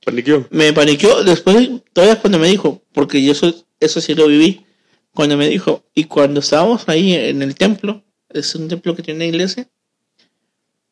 [0.04, 0.46] Paniqueó.
[0.50, 1.24] me paniqueó.
[1.24, 4.64] Después, todavía cuando me dijo, porque yo eso, eso sí lo viví,
[5.14, 9.18] cuando me dijo, y cuando estábamos ahí en el templo, es un templo que tiene
[9.18, 9.68] una iglesia,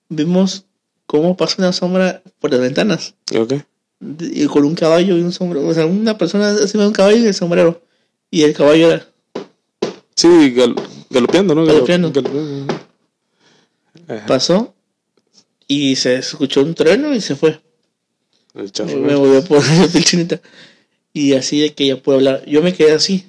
[0.08, 0.64] vimos
[1.06, 3.14] cómo pasa una sombra por las ventanas.
[3.36, 3.54] Ok.
[4.00, 5.66] de- y con un caballo y un sombrero.
[5.66, 7.82] O sea, una persona encima de un caballo y el sombrero.
[8.30, 9.06] Y el caballo era.
[10.14, 10.74] Sí, gal-
[11.10, 11.62] galopeando, ¿no?
[11.64, 12.12] Galo- Galopeando.
[14.26, 14.74] Pasó
[15.68, 17.60] y se escuchó un trueno y se fue.
[18.54, 20.40] el Me volvió por la piel chinita.
[21.12, 22.44] Y así de que ya puedo hablar.
[22.46, 23.26] Yo me quedé así.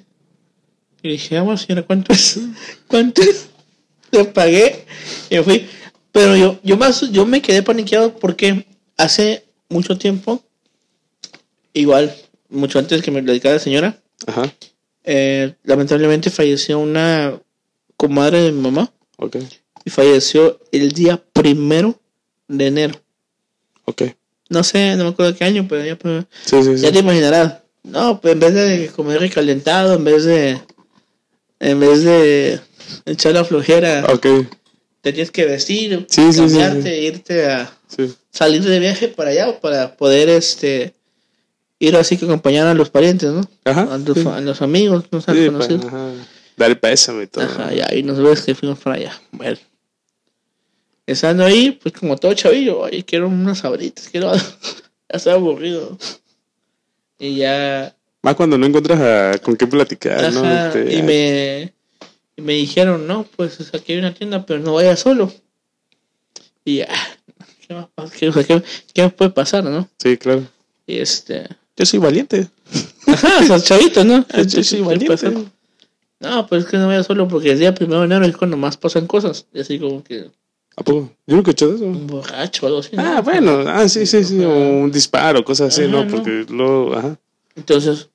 [1.02, 2.40] Y dije, vamos, señora, ¿cuánto es?
[2.86, 3.48] ¿Cuánto es?
[4.10, 4.84] Le pagué
[5.30, 5.66] y me fui.
[6.12, 8.66] Pero yo, yo, más, yo me quedé paniqueado porque
[8.96, 10.42] hace mucho tiempo,
[11.72, 12.14] igual,
[12.48, 14.52] mucho antes que me dedicara la señora, Ajá,
[15.04, 17.40] eh, lamentablemente falleció una
[17.96, 19.36] comadre de mi mamá ok,
[19.84, 21.98] y falleció el día primero
[22.48, 23.00] de enero.
[23.84, 24.02] ok.
[24.50, 26.92] No sé, no me acuerdo qué año, pero ya, pues, Sí, sí, ya sí.
[26.94, 27.58] te imaginarás.
[27.82, 30.58] No, pues en vez de comer recalentado, en vez de.
[31.60, 32.58] En vez de
[33.04, 34.26] echar la flojera, Ok,
[35.02, 37.70] te tienes que vestir, cambiarte, irte a
[38.30, 40.94] salir de viaje para allá para poder este
[41.80, 43.42] ir así que acompañar a los parientes, ¿no?
[43.64, 43.82] Ajá.
[43.94, 44.24] A los, sí.
[44.26, 45.84] a los amigos, no sé, conocidos.
[45.86, 46.10] ajá.
[46.56, 47.44] Dar el pésame y todo.
[47.44, 49.20] Ajá, ya, y nos ves que fuimos para allá.
[49.32, 49.58] Bueno.
[51.08, 54.44] Estando ahí, pues como todo chavillo, ay, quiero unas sabritas, quiero algo.
[55.08, 55.96] ya estoy aburrido.
[57.18, 60.44] Y ya Más cuando no encuentras a- con qué platicar, ¿no?
[60.66, 61.72] Este, y me,
[62.36, 65.32] y me dijeron, no, pues aquí hay una tienda, pero no vayas solo.
[66.64, 66.88] Y ya,
[67.66, 68.12] ¿qué más?
[68.12, 69.88] ¿Qué, o ¿qué, qué me puede pasar, no?
[69.98, 70.46] Sí, claro.
[70.86, 72.48] Y este, Yo soy valiente.
[73.06, 74.26] ajá, esos chavitos, ¿no?
[74.46, 75.48] Yo soy ¿Qué valiente.
[76.20, 78.56] No, pues es que no vayas solo porque el día primero de enero es cuando
[78.58, 79.46] más pasan cosas.
[79.54, 80.30] Y así como que
[80.78, 81.10] ¿A poco?
[81.26, 81.84] Yo he hecho eso.
[81.84, 82.94] un borracho o algo así.
[82.94, 83.02] ¿no?
[83.02, 86.04] Ah, bueno, ah, sí, sí, sí, o un disparo, cosas así, Ajá, ¿no?
[86.04, 86.10] ¿no?
[86.10, 87.18] Porque luego, ajá.
[87.56, 88.08] Entonces,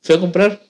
[0.00, 0.62] fui a comprar.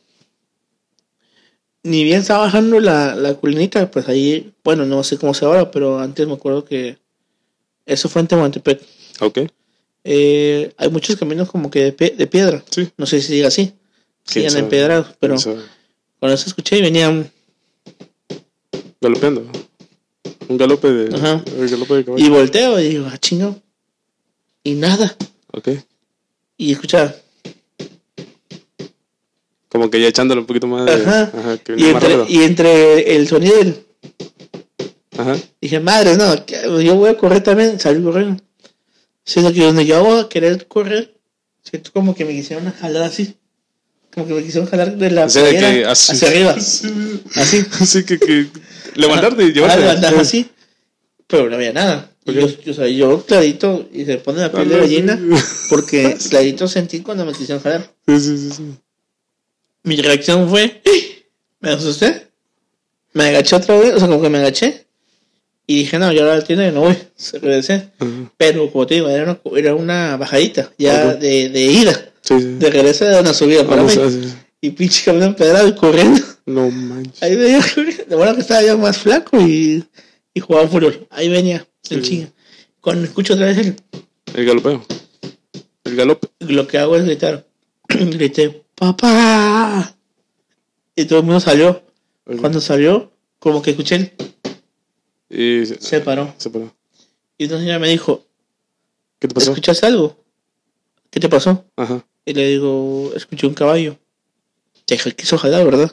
[1.84, 5.70] Ni bien estaba bajando la, la culinita, pues ahí, bueno, no sé cómo se ahora,
[5.70, 6.96] pero antes me acuerdo que
[7.86, 8.80] eso fue en Tehuantepec.
[9.20, 9.38] Ok,
[10.04, 12.64] Eh, hay muchos caminos como que de, de piedra.
[12.70, 12.88] sí.
[12.96, 13.72] No sé si diga así.
[14.24, 15.36] ¿Quién Siguen empedrados, pero
[16.18, 17.30] cuando eso escuché y venía un-
[19.00, 19.44] Galopeando.
[20.52, 21.42] Un galope de, Ajá.
[21.56, 22.24] un galope de caballo.
[22.24, 23.58] y volteo y digo, ah, chingo.
[24.62, 25.16] Y nada.
[25.52, 25.68] Ok.
[26.58, 27.14] Y escuchaba.
[29.68, 30.92] Como que ya echándole un poquito más de.
[30.92, 31.22] Ajá.
[31.34, 33.86] Ajá, que Y más entre, y entre el sonido del,
[35.16, 35.36] Ajá.
[35.60, 36.44] Dije, madre, no,
[36.80, 38.42] yo voy a correr también, salí corriendo.
[39.24, 41.14] Siento que donde yo voy a querer correr,
[41.62, 43.36] siento como que me quisieron jalar así.
[44.14, 46.12] Como que me quisieron jalar de la O sea, de playera que así.
[46.12, 46.56] hacia arriba.
[46.60, 47.64] Sí, Así.
[47.80, 48.48] Así que, que
[48.94, 49.80] levantarte y Ah, llevarte.
[49.80, 50.48] levantar así.
[51.26, 52.10] Pero no había nada.
[52.24, 55.20] Y yo, yo, o sea, yo clarito, y se pone la piel de Ah, gallina,
[55.70, 57.90] porque clarito sentí cuando me quisieron jalar.
[58.06, 58.62] Sí, sí, sí, sí.
[59.82, 60.80] Mi reacción fue,
[61.60, 62.28] me asusté,
[63.12, 64.86] me agaché otra vez, o sea, como que me agaché,
[65.66, 67.88] y dije, no, yo ahora la tienda y no voy, se regresé.
[67.98, 68.10] Ajá.
[68.36, 71.18] Pero, como te digo, era una, era una bajadita, ya Ok.
[71.20, 72.08] de, de ida.
[72.20, 72.44] Sí, sí.
[72.58, 74.02] De regreso era una subida para Vamos mí.
[74.02, 76.20] a Y pinche camino empedrado y corriendo.
[76.46, 77.22] No manches.
[77.22, 78.04] Ahí venía corriendo.
[78.06, 79.84] De bueno que estaba ya más flaco y,
[80.32, 81.06] y jugaba fútbol.
[81.10, 82.08] Ahí venía, en Sí.
[82.08, 82.32] chinga.
[82.80, 83.76] Cuando escucho otra vez el,
[84.34, 84.84] El galopeo.
[85.84, 86.28] El galope.
[86.40, 87.46] lo que hago es gritar.
[87.88, 89.94] Grité, papá.
[90.96, 91.82] Y todo el mundo salió.
[92.40, 94.12] Cuando salió, como que escuché el,
[95.28, 96.32] Y se, se paró.
[96.38, 96.72] se paró.
[97.36, 98.24] Y entonces ella me dijo,
[99.18, 99.50] ¿Qué te pasó?
[99.50, 100.16] ¿escuchaste algo?
[101.10, 101.64] ¿Qué te pasó?
[101.76, 102.06] Ajá.
[102.24, 103.98] Y le digo, escuché un caballo.
[104.84, 105.92] Te quiso jalar, ¿verdad?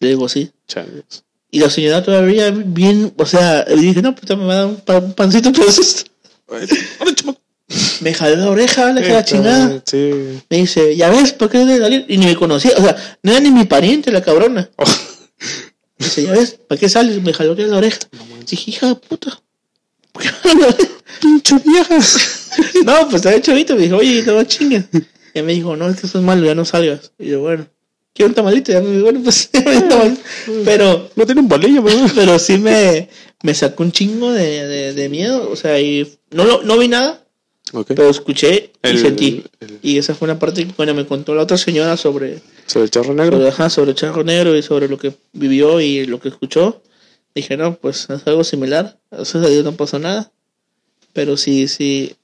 [0.00, 0.50] Le digo, sí.
[0.66, 1.24] Changos.
[1.50, 4.66] Y la señora todavía bien, o sea, le dije, no, puta, me va a dar
[4.66, 6.04] un, pa- un pancito, pero es.
[8.00, 9.82] Me jaló la oreja, le la Esta, chingada.
[9.84, 10.40] Sí.
[10.48, 12.04] Me dice, ya ves, ¿por qué debe salir?
[12.08, 14.70] Y ni me conocía, o sea, no era ni mi pariente la cabrona.
[14.76, 14.84] Oh,
[15.98, 17.20] Dice, ya ves, ¿para qué sales?
[17.22, 17.98] Me jaló la oreja.
[18.48, 19.42] Dije, hija de puta.
[20.12, 20.66] ¿Por qué me
[21.20, 21.98] pinche vieja.
[22.84, 23.76] No, pues estaba chavito.
[23.76, 24.84] Me dijo, oye, no chingas.
[25.34, 27.12] Y me dijo, no, es que eso es malo, ya no salgas.
[27.18, 27.66] Y yo, bueno,
[28.18, 28.72] quiero un tamalito.
[28.72, 30.20] Ya me dijo, bueno, pues, un tamalito.
[30.64, 32.10] Pero, No tiene un bolillo, ¿verdad?
[32.14, 33.08] pero sí me,
[33.42, 35.48] me sacó un chingo de, de, de miedo.
[35.50, 37.24] O sea, y no, lo, no vi nada,
[37.72, 37.86] Ok.
[37.88, 39.44] pero escuché y El- sentí.
[39.60, 42.84] el- Y esa fue una parte que bueno, me contó la otra señora sobre, Sobre
[42.84, 43.36] el charro negro.
[43.38, 46.82] sobre, ajá, sobre el charro negro y sobre lo que vivió y lo que escuchó.
[47.34, 48.98] Dije, no, pues es algo similar.
[49.10, 50.32] Gracias a Dios no pasó nada.
[51.12, 52.14] Pero sí, sí.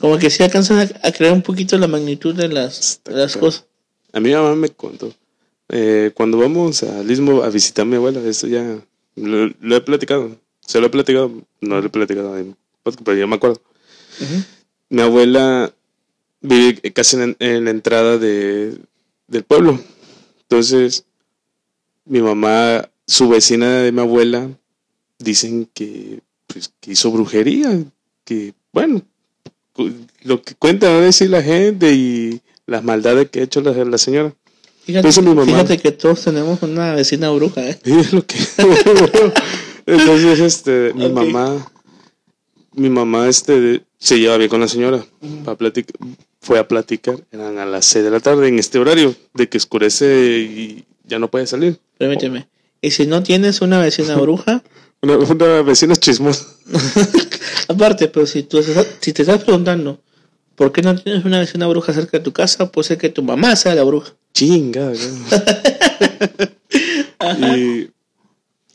[0.00, 3.36] Como que sí alcanzan a, a crear un poquito la magnitud de las, de las
[3.36, 3.64] cosas.
[4.12, 5.12] A mi mamá me contó.
[5.68, 8.78] eh, cuando vamos al Istmo a visitar a mi abuela, esto ya
[9.16, 10.36] lo, lo he platicado.
[10.66, 12.34] Se lo he platicado, no lo he platicado
[12.82, 13.60] podcast, pero ya me acuerdo.
[14.90, 15.72] Mi abuela
[16.40, 18.78] vive casi en, en la entrada de,
[19.26, 19.80] del pueblo.
[20.42, 21.04] Entonces,
[22.04, 24.50] mi mamá, su vecina de mi abuela,
[25.18, 27.82] dicen que, pues, que hizo brujería.
[28.24, 29.02] Que, bueno,
[30.22, 33.98] lo que cuenta a decir la gente y las maldades que ha hecho la, la
[33.98, 34.34] señora.
[34.84, 35.44] Fíjate, mi mamá.
[35.44, 37.78] fíjate que todos tenemos una vecina bruja, ¿eh?
[37.84, 38.36] Es lo que.
[39.86, 41.70] Entonces, este, mi mamá,
[42.72, 45.04] mi mamá, este, se lleva bien con la señora.
[46.40, 49.58] Fue a platicar, eran a las 6 de la tarde en este horario, de que
[49.58, 51.78] oscurece y ya no puede salir.
[51.98, 52.48] Permíteme.
[52.80, 54.62] Y si no tienes una vecina bruja,
[55.04, 56.46] Una, una vecina chismosa.
[57.68, 58.62] aparte, pero si, tú,
[59.00, 60.00] si te estás preguntando
[60.54, 63.22] por qué no tienes una vecina bruja cerca de tu casa, puede ser que tu
[63.22, 64.14] mamá sea la bruja.
[64.34, 64.92] Chinga.
[67.38, 67.90] y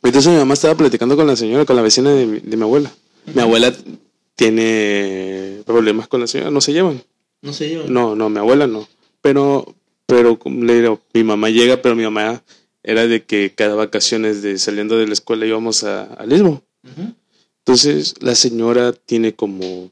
[0.04, 2.64] entonces mi mamá estaba platicando con la señora, con la vecina de mi, de mi
[2.64, 2.92] abuela.
[3.34, 3.74] Mi abuela
[4.36, 7.04] tiene problemas con la señora, no se llevan.
[7.42, 7.86] No sé yo.
[7.88, 8.88] No, no, mi abuela no.
[9.22, 9.76] Pero,
[10.06, 12.44] pero como le digo, mi mamá llega, pero mi mamá
[12.84, 16.64] era de que cada vacaciones de saliendo de la escuela íbamos a, al istmo.
[17.60, 19.92] Entonces la señora tiene como,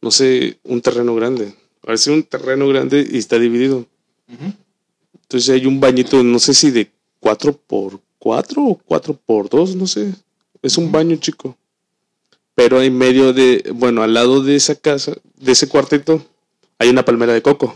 [0.00, 1.54] no sé, un terreno grande.
[1.80, 3.86] Parece un terreno grande y está dividido.
[5.22, 6.90] Entonces hay un bañito, no sé si de
[7.20, 10.12] 4 por 4 o 4 por 2, no sé.
[10.62, 11.56] Es un baño chico.
[12.54, 16.24] Pero en medio de, bueno, al lado de esa casa, de ese cuartito,
[16.78, 17.74] hay una palmera de coco.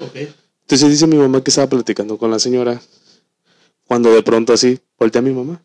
[0.00, 0.16] Ok.
[0.62, 2.80] Entonces dice mi mamá que estaba platicando con la señora.
[3.86, 5.62] Cuando de pronto así, voltea a mi mamá.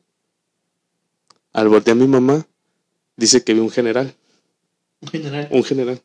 [1.53, 2.45] Al voltear a mi mamá,
[3.15, 4.13] dice que vio un general.
[5.01, 5.47] En general.
[5.51, 6.01] Un general.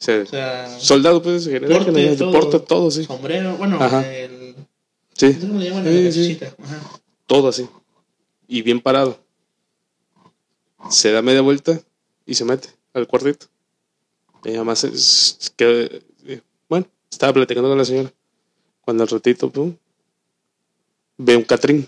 [0.00, 2.32] O sea, O sea, soldado, pues, general, Porte, general, todo.
[2.32, 3.04] porte, todo, sí.
[3.04, 4.06] sombrero, bueno, Ajá.
[4.12, 4.54] el.
[5.14, 5.84] Sí, ¿Cómo le llaman?
[5.84, 6.36] Sí, La sí.
[6.36, 6.62] cachuchita.
[6.64, 7.00] Ajá.
[7.26, 7.68] todo así.
[8.48, 9.18] Y bien parado.
[10.90, 11.80] Se da media vuelta
[12.26, 13.46] y se mete al cuartito.
[14.44, 15.88] Y además se queda-
[16.26, 18.12] eh, bueno, estaba platicando con la señora.
[18.80, 19.74] Cuando al ratito, pum,
[21.16, 21.86] ve un Catrín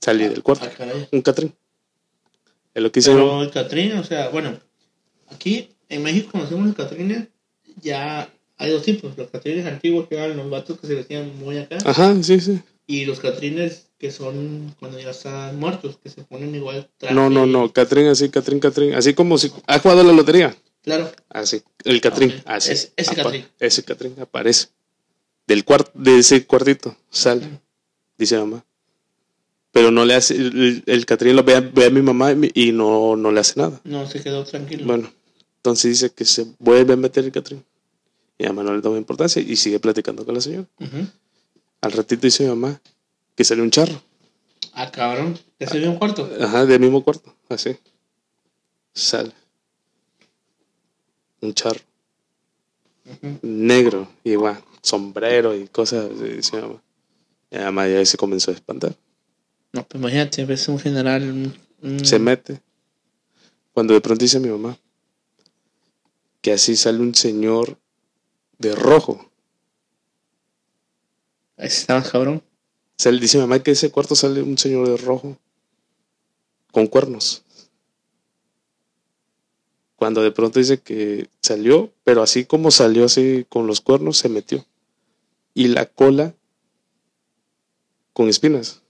[0.00, 0.68] salir del cuarto.
[0.78, 0.84] Ah.
[1.10, 1.54] Un Catrín.
[2.74, 4.60] Es lo que hice Pero el Catrín, o sea, bueno,
[5.30, 7.28] aquí en México conocemos los Catrines,
[7.82, 8.28] ya
[8.58, 11.78] hay dos tipos, los Catrines antiguos que eran los vatos que se vestían muy acá,
[11.84, 12.60] Ajá, sí, sí.
[12.86, 17.14] y los Catrines que son cuando ya están muertos, que se ponen igual traje.
[17.14, 17.70] No, no, no.
[17.72, 18.94] Catrín así, Catrín, Catrín.
[18.94, 19.52] Así como si.
[19.66, 20.56] ¿Ha jugado a la lotería?
[20.82, 21.60] Claro, Así.
[21.84, 22.30] El Catrín.
[22.30, 22.36] Ok.
[22.46, 22.72] Así.
[22.72, 23.44] Es- ese Catrín.
[23.58, 24.68] Ese Catrín aparece.
[25.46, 26.96] Del cuarto, de ese cuartito.
[27.10, 27.42] Sale.
[28.16, 28.64] Dice mamá.
[29.72, 30.34] Pero no le hace.
[30.36, 33.60] El, el Catrín lo ve a, ve a mi mamá y no, no le hace
[33.60, 33.80] nada.
[33.84, 34.86] no se quedó tranquilo.
[34.86, 35.12] Bueno.
[35.60, 37.62] Entonces dice que se vuelve a meter el Catrín.
[38.38, 40.66] Y mamá no le toma importancia y sigue platicando con la señora.
[41.82, 42.80] Al ratito dice mi mamá
[43.36, 44.00] que sale un charro.
[44.72, 46.30] Ah, cabrón, ¿te sirvió un cuarto?
[46.40, 47.76] Ajá, del mismo cuarto, así.
[48.94, 49.32] Sale.
[51.42, 51.80] Un charro.
[53.42, 56.82] Negro, igual, sombrero y cosas así, dice mi mamá.
[57.50, 58.94] Y además ya se comenzó a espantar.
[59.72, 61.22] No, pues imagínate, ves un general.
[61.22, 62.60] un- un- Se mete.
[63.72, 64.76] Cuando de pronto dice mi mamá
[66.40, 67.78] que así sale un señor
[68.58, 69.30] de rojo.
[71.56, 72.42] Ahí estabas, cabrón.
[72.96, 75.38] Sale, dice mi mamá que ese cuarto sale un señor de rojo
[76.70, 77.42] con cuernos.
[79.96, 84.30] Cuando de pronto dice que salió, pero así como salió así con los cuernos, se
[84.30, 84.64] metió.
[85.52, 86.34] Y la cola
[88.14, 88.80] con espinas.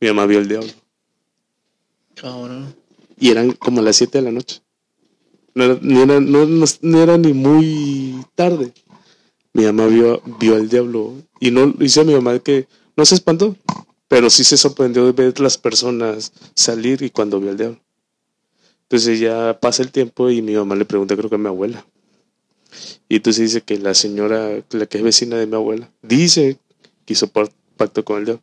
[0.00, 0.72] Mi mamá vio el diablo.
[2.14, 2.74] Cabrón.
[3.18, 4.60] Y eran como las 7 de la noche.
[5.56, 8.74] No era, ni era, no, no- era ni muy tarde.
[9.54, 11.14] Mi mamá vio, vio al diablo.
[11.40, 13.56] Y no dice a mi mamá que no se espantó,
[14.06, 17.80] pero sí se sorprendió de ver las personas salir y cuando vio al diablo.
[18.82, 21.86] Entonces ya pasa el tiempo y mi mamá le pregunta, creo que a mi abuela.
[23.08, 26.58] Y entonces dice que la señora, la que es vecina de mi abuela, dice
[27.06, 28.42] que hizo pacto con el diablo.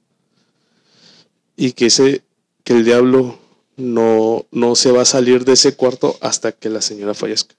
[1.55, 2.23] Y que, ese,
[2.63, 3.37] que el diablo
[3.77, 7.55] no, no se va a salir de ese cuarto hasta que la señora fallezca.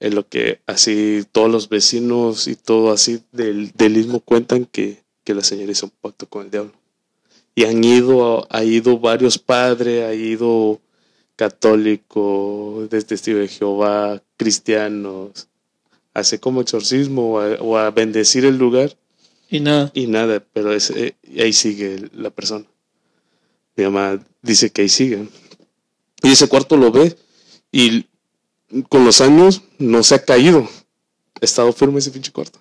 [0.00, 5.02] Es lo que así todos los vecinos y todo así del, del mismo cuentan que,
[5.24, 6.72] que la señora hizo un pacto con el diablo.
[7.54, 10.80] Y han ido, ha ido varios padres, ha ido
[11.36, 15.48] católicos, de testigo de Jehová, cristianos,
[16.14, 18.96] hace como exorcismo o a, o a bendecir el lugar
[19.50, 19.90] Y nada.
[19.94, 22.66] y nada, pero es, eh, ahí sigue la persona.
[23.76, 25.28] Mi mamá dice que ahí sigue.
[26.22, 27.16] Y ese cuarto lo ve
[27.70, 28.06] y
[28.88, 30.68] con los años no se ha caído.
[31.40, 32.60] Ha estado firme ese pinche cuarto.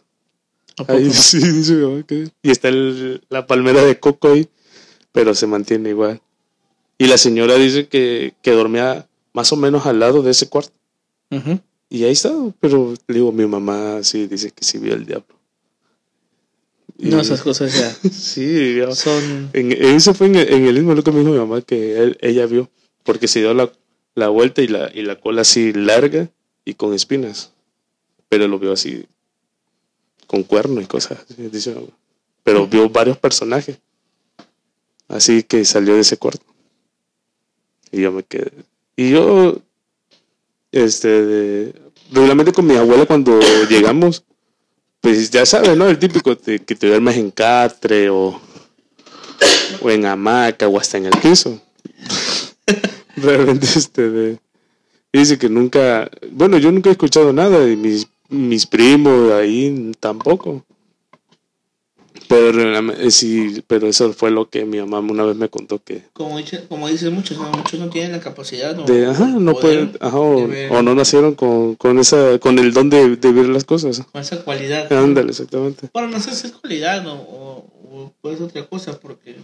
[0.88, 4.48] Ahí sí, dice mi mamá que- Y está el- la palmera de coco ahí,
[5.12, 6.22] pero se mantiene igual.
[6.98, 10.74] Y la señora dice que, que dormía más o menos al lado de ese cuarto.
[11.90, 15.36] Y ahí está, pero le digo, mi mamá sí dice que sí vio el diablo.
[16.98, 19.50] No, esas cosas ya Sí, ya- son.
[19.54, 21.98] en, eso fue en el, en el mismo lo que me dijo mi mamá que
[21.98, 22.70] él- ella vio,
[23.04, 23.72] porque se dio la,
[24.16, 26.30] la vuelta y la, y la cola así larga
[26.66, 27.52] y con espinas.
[28.30, 29.06] Pero lo vio así,
[30.28, 31.20] con cuerno y cosas.
[31.30, 31.74] así.
[32.44, 33.78] Pero vio varios personajes.
[35.08, 36.46] Así que salió de ese cuarto.
[37.92, 38.52] Y yo me quedé.
[38.96, 39.60] Y yo,
[40.72, 41.74] este, de-
[42.12, 43.38] regularmente con mi abuela cuando
[43.70, 44.24] llegamos,
[45.02, 45.88] pues ya sabes, ¿no?
[45.88, 48.40] El típico de que te duermes en catre o,
[49.82, 51.60] o en hamaca o hasta en el piso.
[53.18, 54.40] Realmente, este, de,
[55.12, 60.64] dice que nunca, bueno, yo nunca he escuchado nada y mis, mis primos ahí tampoco.
[62.32, 66.04] Pero, realmente, sí, pero eso fue lo que mi mamá una vez me contó que
[66.14, 67.52] Como, dice, como dicen muchos, ¿no?
[67.52, 70.82] muchos no tienen la capacidad o de, ajá, no pueden, ajá, o, de ver o
[70.82, 74.04] no nacieron con, con esa, con el don de, de ver las cosas.
[74.12, 74.92] con esa cualidad.
[74.94, 75.90] Ándale, exactamente.
[75.94, 79.36] Bueno, no sé si es cualidad o, o, o puede ser otra cosa, porque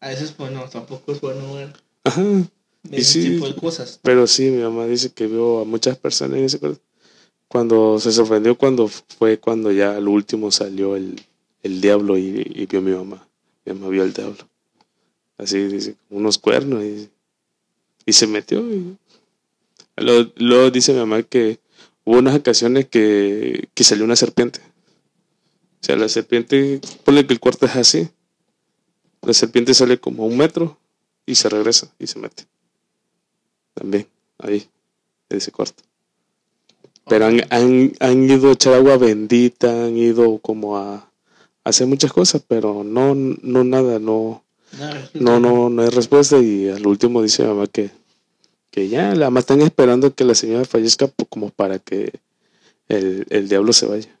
[0.00, 1.72] a veces, pues no, tampoco es bueno ver,
[2.04, 2.22] Ajá.
[2.90, 3.30] Y ese sí.
[3.30, 4.00] tipo de cosas.
[4.02, 6.60] Pero sí, mi mamá dice que vio a muchas personas en ese.
[7.48, 11.20] Cuando se sorprendió cuando fue cuando ya al último salió el,
[11.66, 13.28] el diablo y, y vio a mi mamá.
[13.64, 14.48] Mi mamá vio al diablo.
[15.38, 17.10] Así dice, unos cuernos y,
[18.04, 18.60] y se metió.
[18.72, 18.96] Y...
[19.96, 21.58] Luego, luego dice mi mamá que
[22.04, 24.60] hubo unas ocasiones que, que salió una serpiente.
[25.82, 28.08] O sea, la serpiente, ponle que el cuarto es así.
[29.22, 30.78] La serpiente sale como a un metro
[31.26, 32.46] y se regresa y se mete
[33.76, 34.08] también,
[34.38, 34.68] ahí,
[35.28, 35.82] en ese cuarto.
[37.06, 41.12] Pero han, han, han ido a echar agua bendita, han ido como a
[41.66, 44.44] hacer muchas cosas, pero no, no nada, no,
[45.14, 47.90] No, no, no, hay respuesta y al último dice mi mamá que,
[48.70, 52.12] que ya, la más están esperando que la señora fallezca como para que
[52.88, 54.18] el, el diablo se vaya.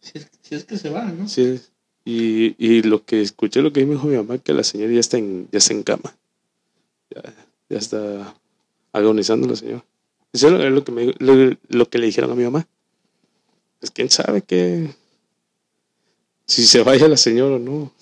[0.00, 1.28] Si es, si es que se va, ¿no?
[1.28, 1.60] Sí,
[2.06, 5.18] y, y lo que escuché, lo que dijo mi mamá, que la señora ya está
[5.18, 6.16] en, ya está en cama.
[7.14, 7.22] Ya,
[7.68, 8.34] ya está
[8.92, 9.84] agonizando la señora.
[10.32, 12.66] Eso es lo que, me, lo, lo que le dijeron a mi mamá.
[13.78, 14.94] Pues quién sabe que
[16.52, 17.92] si se vaya la señora o no.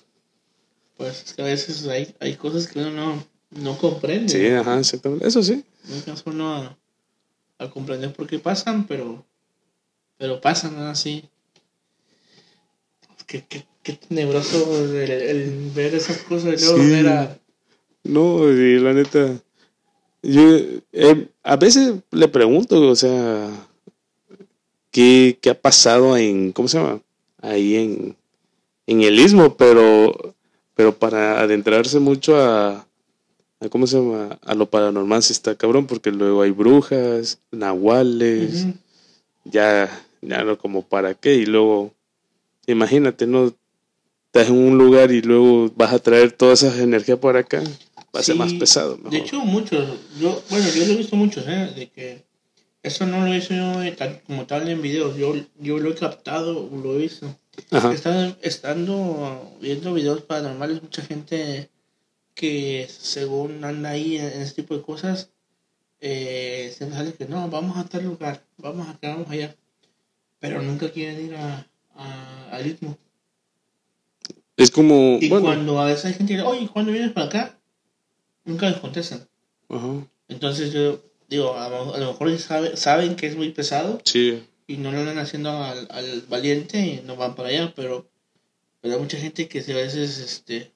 [0.96, 4.28] Pues es que a veces hay, hay cosas que uno no, no comprende.
[4.32, 5.26] Sí, ajá, exactamente.
[5.26, 5.64] Eso sí.
[5.94, 6.78] Alcanza uno a,
[7.58, 9.24] a comprender por qué pasan, pero,
[10.18, 11.24] pero pasan así.
[13.26, 16.90] Qué, qué, qué tenebroso el, el ver esas cosas y luego Sí.
[16.90, 17.38] ver a...
[18.02, 19.40] No, y la neta.
[20.22, 20.42] Yo
[20.92, 23.48] eh, a veces le pregunto, o sea,
[24.90, 27.00] ¿qué, qué ha pasado en, ¿cómo se llama?
[27.40, 28.16] Ahí en,
[28.90, 30.34] en el istmo, pero,
[30.74, 32.84] pero para adentrarse mucho a,
[33.60, 34.36] a, ¿cómo se llama?
[34.42, 38.66] A lo paranormal sí está cabrón, porque luego hay brujas, nahuales,
[39.44, 39.88] ya,
[40.20, 41.92] ya no como para qué, y luego,
[42.66, 43.54] imagínate, ¿no?
[44.26, 47.62] Estás en un lugar y luego vas a traer todas esas energías por acá,
[48.12, 48.98] va a ser más pesado.
[49.08, 49.88] De hecho, muchos,
[50.20, 51.72] yo, bueno, yo lo he visto muchos, ¿eh?
[51.76, 52.24] De que
[52.82, 56.68] eso no lo visto yo tal- como tal en videos, yo, yo lo he captado,
[56.72, 57.36] lo he visto.
[57.70, 57.92] Ajá.
[57.92, 61.68] Estando, estando viendo videos paranormales, mucha gente
[62.34, 65.30] que según anda ahí en, en ese tipo de cosas,
[66.00, 69.54] eh, se sale que no, vamos a tal lugar, vamos acá, vamos allá,
[70.38, 72.96] pero nunca quieren ir a, a- al ritmo.
[74.56, 77.26] Es como, Y bueno, cuando a veces hay gente que dice, oye, ¿cuándo vienes para
[77.26, 77.58] acá?
[78.44, 79.26] Nunca les contestan.
[79.68, 84.00] ajá, Entonces yo digo, a lo, a lo mejor sabe- saben que es muy pesado
[84.04, 88.06] sí, y no lo andan haciendo al, al valiente y no van para allá, pero,
[88.82, 90.72] pero hay mucha gente que se- a veces este,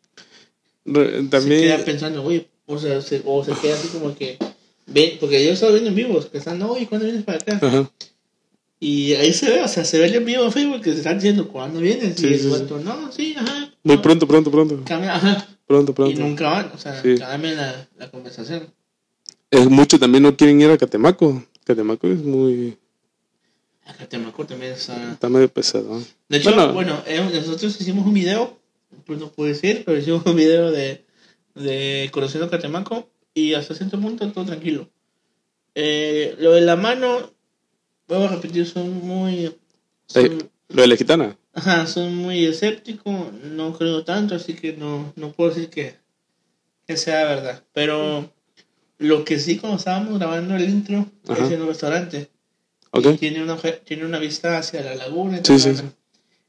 [0.86, 4.38] Re- se queda también, pensando, oye, o sea, se, o se queda así como que,
[4.86, 7.58] ve, porque yo he estado viendo en vivos, que están, oye, ¿cuándo vienes para acá?
[7.60, 7.90] ajá,
[8.80, 11.16] Y ahí se ve, o sea, se ve en vivo en Facebook que se están
[11.16, 12.16] diciendo, ¿cuándo vienes?
[12.16, 12.50] Sí, y el sí, sí.
[12.50, 13.72] vato, no, sí, ajá.
[13.82, 15.48] muy no, pronto, pronto, pronto, cambia, ajá.
[15.66, 17.16] pronto, Y nunca van, o sea, Sí.
[17.18, 18.68] cambian la, la conversación.
[19.54, 21.44] Es mucho también no quieren ir a Catemaco.
[21.64, 22.76] Catemaco es muy,
[24.18, 25.12] me acuerdo también está...
[25.12, 26.02] está medio pesado.
[26.28, 26.72] De hecho, Bueno.
[26.72, 28.58] bueno, eh, nosotros hicimos un video,
[29.06, 31.04] pues no puedo decir, pero hicimos un video de,
[31.54, 34.88] de conociendo Catemaco y hasta cierto punto todo tranquilo.
[35.76, 37.30] Eh, lo de la mano,
[38.08, 39.54] vuelvo a repetir, son muy...
[40.06, 40.38] son- Eh,
[40.70, 41.36] lo de la gitana.
[41.52, 45.94] ajá, son muy escépticos, no creo tanto, así que no, no puedo decir que,
[46.88, 47.62] que sea verdad.
[47.72, 48.32] Pero
[48.98, 51.44] lo que sí, cuando estábamos grabando el intro, Ajá.
[51.44, 52.30] es en un restaurante.
[52.96, 55.38] Y tiene una, tiene una vista hacia la laguna.
[55.38, 55.82] y Sí, sí, sí.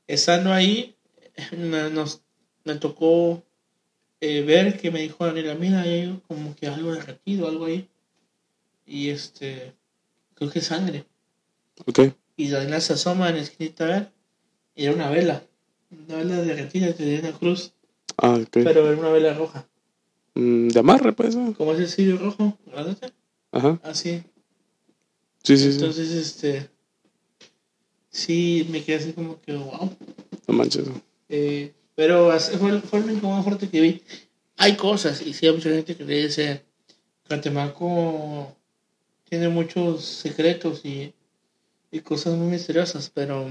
[0.08, 0.96] Estando ahí,
[1.58, 2.22] me, nos,
[2.64, 3.44] me tocó
[4.22, 7.88] eh, ver que me dijo Daniela, mira, hay como que algo derretido, algo ahí.
[8.86, 9.74] Y este,
[10.36, 11.06] creo que es sangre.
[11.86, 12.00] Ok.
[12.38, 14.12] Y Daniela se asoma en la esquinita a ver,
[14.76, 15.44] y era una vela.
[16.08, 17.72] Una vela derretida que tenía una cruz,
[18.18, 18.50] Ah, ok.
[18.52, 19.68] pero era una vela roja.
[20.36, 21.36] Mm, de amarre, pues.
[21.36, 21.54] ¿no?
[21.54, 23.12] Como ese cirio rojo, grandote.
[23.52, 23.80] Ajá.
[23.84, 24.22] así.
[25.44, 25.80] Sí, sí, sí.
[25.80, 26.70] Entonces, este.
[28.10, 29.96] Sí, me quedé así como que, wow.
[30.48, 30.88] No manches.
[31.30, 34.02] Eh, pero fue, fue lo único más fuerte que vi.
[34.58, 36.64] Hay cosas, y sí hay mucha gente que le dice,
[37.28, 38.56] Catemaco
[39.28, 41.14] tiene muchos secretos y,
[41.92, 43.50] y cosas muy misteriosas, pero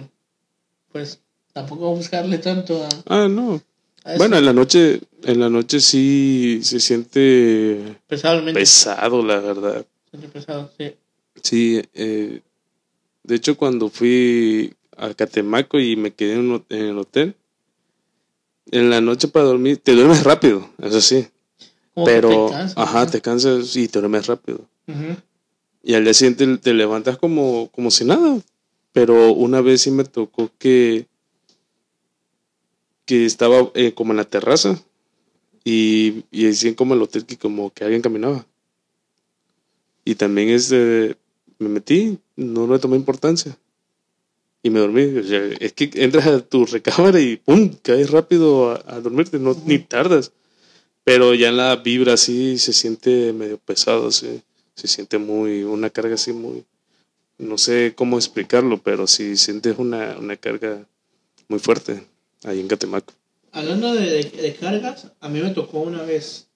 [0.93, 1.21] pues
[1.53, 3.61] tampoco buscarle tanto a, Ah, no.
[4.05, 4.19] A eso.
[4.19, 9.85] Bueno, en la noche, en la noche sí se siente pesado, la verdad.
[10.11, 10.93] Siempre pesado, sí.
[11.43, 12.41] Sí, eh,
[13.25, 17.35] de hecho cuando fui a Catemaco y me quedé en, el hotel,
[18.71, 21.27] en la noche para dormir, te duermes rápido, eso sí,
[21.93, 23.11] Como pero, te cansas, ajá, ¿no?
[23.11, 24.61] te cansas y te duermes rápido.
[25.83, 28.39] Y al día siguiente te levantas como, como si nada.
[28.93, 31.07] Pero una vez sí me tocó que,
[33.07, 34.79] que estaba eh, como en la terraza
[35.65, 38.47] y, y decían como el hotel que como que alguien caminaba.
[40.05, 41.17] Y también este,
[41.59, 43.57] me metí, no le tomé importancia.
[44.63, 45.03] Y me dormí.
[45.03, 47.71] O sea, es que entras a tu recámara y ¡pum!
[47.83, 50.33] caes rápido a, a dormirte, no, ni tardas.
[51.05, 54.43] Pero ya en la vibra así se siente medio pesado, sí.
[54.75, 56.65] Se siente muy, una carga así muy,
[57.39, 60.85] no sé cómo explicarlo, pero sí sientes una, una carga
[61.49, 62.03] muy fuerte
[62.45, 63.13] ahí en Catemaco.
[63.53, 66.49] Hablando de, de- de cargas, a mí me tocó una vez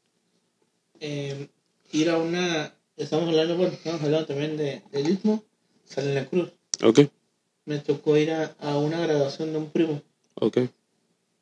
[1.01, 1.49] eh,
[1.93, 2.75] ir a una.
[2.97, 5.45] Estamos hablando, bueno, estamos hablando también de, del Istmo,
[5.85, 6.51] Sale la Cruz.
[6.83, 7.01] Ok,
[7.67, 10.03] Me tocó ir a, a una graduación de un primo.
[10.35, 10.59] ok.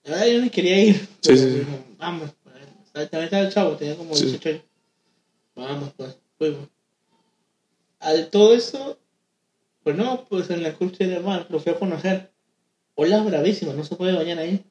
[0.04, 1.08] La verdad, yo no quería ir.
[1.20, 2.54] Sí, sí, dijo, Vamos, pues.
[3.10, 4.24] También estaba el chavo, tenía como Sí.
[4.26, 4.62] 18 años.
[5.54, 6.68] Vamos, pues, fuimos.
[7.98, 8.98] Al todo eso,
[9.82, 12.30] pues no, pues en la cruz tiene mar, lo fui a conocer.
[12.96, 14.64] Olas bravísimas, no se puede bañar ahí.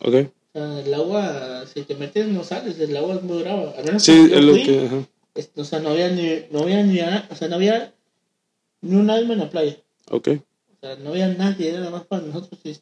[0.00, 0.14] Ok.
[0.54, 3.72] O sea, el agua, si te metes, no sales, el agua es muy brava.
[3.76, 4.86] Al menos Sí, es lo fui, que...
[4.86, 5.04] Ajá.
[5.34, 7.94] es- o sea, no había ni, no había ni, o sea, no había
[8.80, 9.76] ni un alma en la playa.
[10.10, 10.28] Ok.
[10.28, 12.58] O sea, no había nadie, era nada más para nosotros.
[12.64, 12.76] y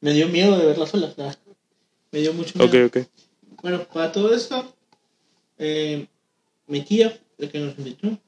[0.00, 1.06] me dio miedo de verla sola.
[1.06, 1.36] o sea,
[2.12, 2.86] me dio mucho miedo.
[2.86, 3.06] Ok, ok.
[3.62, 4.74] Bueno, para todo esto,
[5.58, 6.06] eh,
[6.66, 8.18] mi tía, el que nos invitó,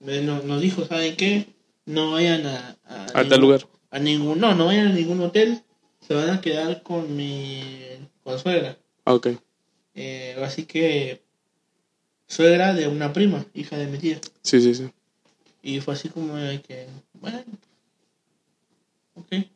[0.00, 1.46] me- no- nos dijo, ¿saben qué?
[1.86, 2.76] No vayan a...
[2.86, 3.66] A, A tal lugar.
[3.94, 5.62] A ningún, no, no vayan a ningún hotel.
[6.00, 7.62] Se van a quedar con mi
[8.24, 8.76] con suegra.
[9.04, 9.28] Ok.
[9.94, 11.22] Eh, así que
[12.26, 14.20] suegra de una prima, hija de mi tía.
[14.42, 14.90] Sí, sí, sí.
[15.62, 16.34] Y fue así como
[16.66, 16.88] que,
[17.20, 17.44] bueno,
[19.14, 19.46] ok.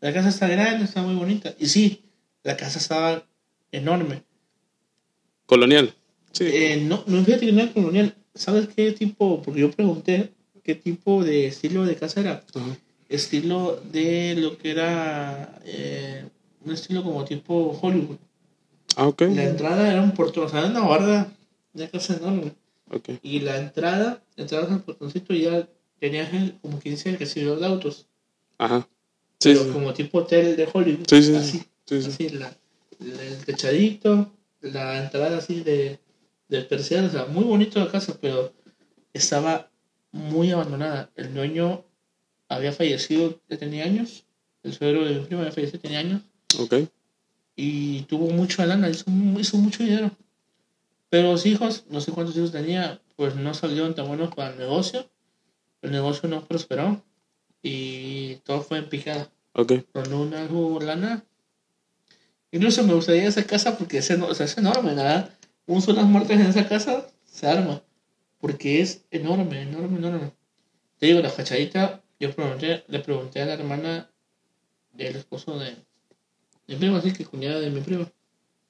[0.00, 1.54] La casa está grande, está muy bonita.
[1.56, 2.02] Y sí,
[2.42, 3.24] la casa estaba
[3.70, 4.24] enorme.
[5.46, 5.94] Colonial.
[6.32, 6.44] Sí.
[6.44, 8.16] Eh, no, no fíjate que no era colonial.
[8.34, 9.40] ¿Sabes qué tipo?
[9.42, 10.32] Porque yo pregunté
[10.64, 12.44] qué tipo de estilo de casa era.
[12.52, 12.76] Ajá.
[13.10, 16.24] Estilo de lo que era eh,
[16.64, 18.16] un estilo como tipo Hollywood.
[18.96, 19.22] Ah, ok.
[19.34, 21.32] La entrada era un portón, o sea, era una barda
[21.72, 22.52] de casa enorme.
[23.22, 27.58] Y la entrada, entrabas al portoncito y ya tenías el, como quien dice el recibidor
[27.60, 28.06] de autos.
[28.58, 28.86] Ajá.
[29.40, 29.70] Sí, pero sí.
[29.70, 31.06] como tipo hotel de Hollywood.
[31.08, 32.08] Sí, sí, así, sí, sí.
[32.08, 32.56] así la,
[33.00, 34.30] la- el techadito,
[34.60, 35.98] la entrada así de,
[36.48, 38.52] de persiana, o sea, muy bonito la casa, pero
[39.12, 39.68] estaba
[40.12, 41.10] muy abandonada.
[41.16, 41.84] El dueño
[42.50, 44.24] había fallecido, ya tenía años,
[44.62, 46.22] el suegro de mi primo había fallecido, tenía años,
[46.58, 46.74] Ok.
[47.56, 50.10] y tuvo mucha lana, hizo, mu- hizo mucho dinero.
[51.08, 54.58] Pero los hijos, no sé cuántos hijos tenía, pues no salieron tan buenos para el
[54.58, 55.08] negocio.
[55.82, 57.02] El negocio no prosperó
[57.62, 59.28] y todo fue en picada.
[59.54, 59.72] Ok.
[59.92, 61.24] Con una hubo lana.
[62.52, 65.30] Incluso me gustaría esa casa porque es, o sea, es enorme, ¿verdad?
[65.66, 67.82] Un solo muertes en esa casa se arma.
[68.40, 70.32] Porque es enorme, enorme, enorme.
[70.98, 74.10] Te digo, la fachadita, yo pregunté, le pregunté a la hermana
[74.92, 75.74] del esposo de,
[76.68, 78.06] mi primo, así que cuñada de mi primo.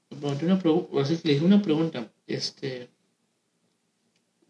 [0.08, 2.10] Le pregunté una pregunta, así que le hice una pregunta.
[2.28, 2.88] Este.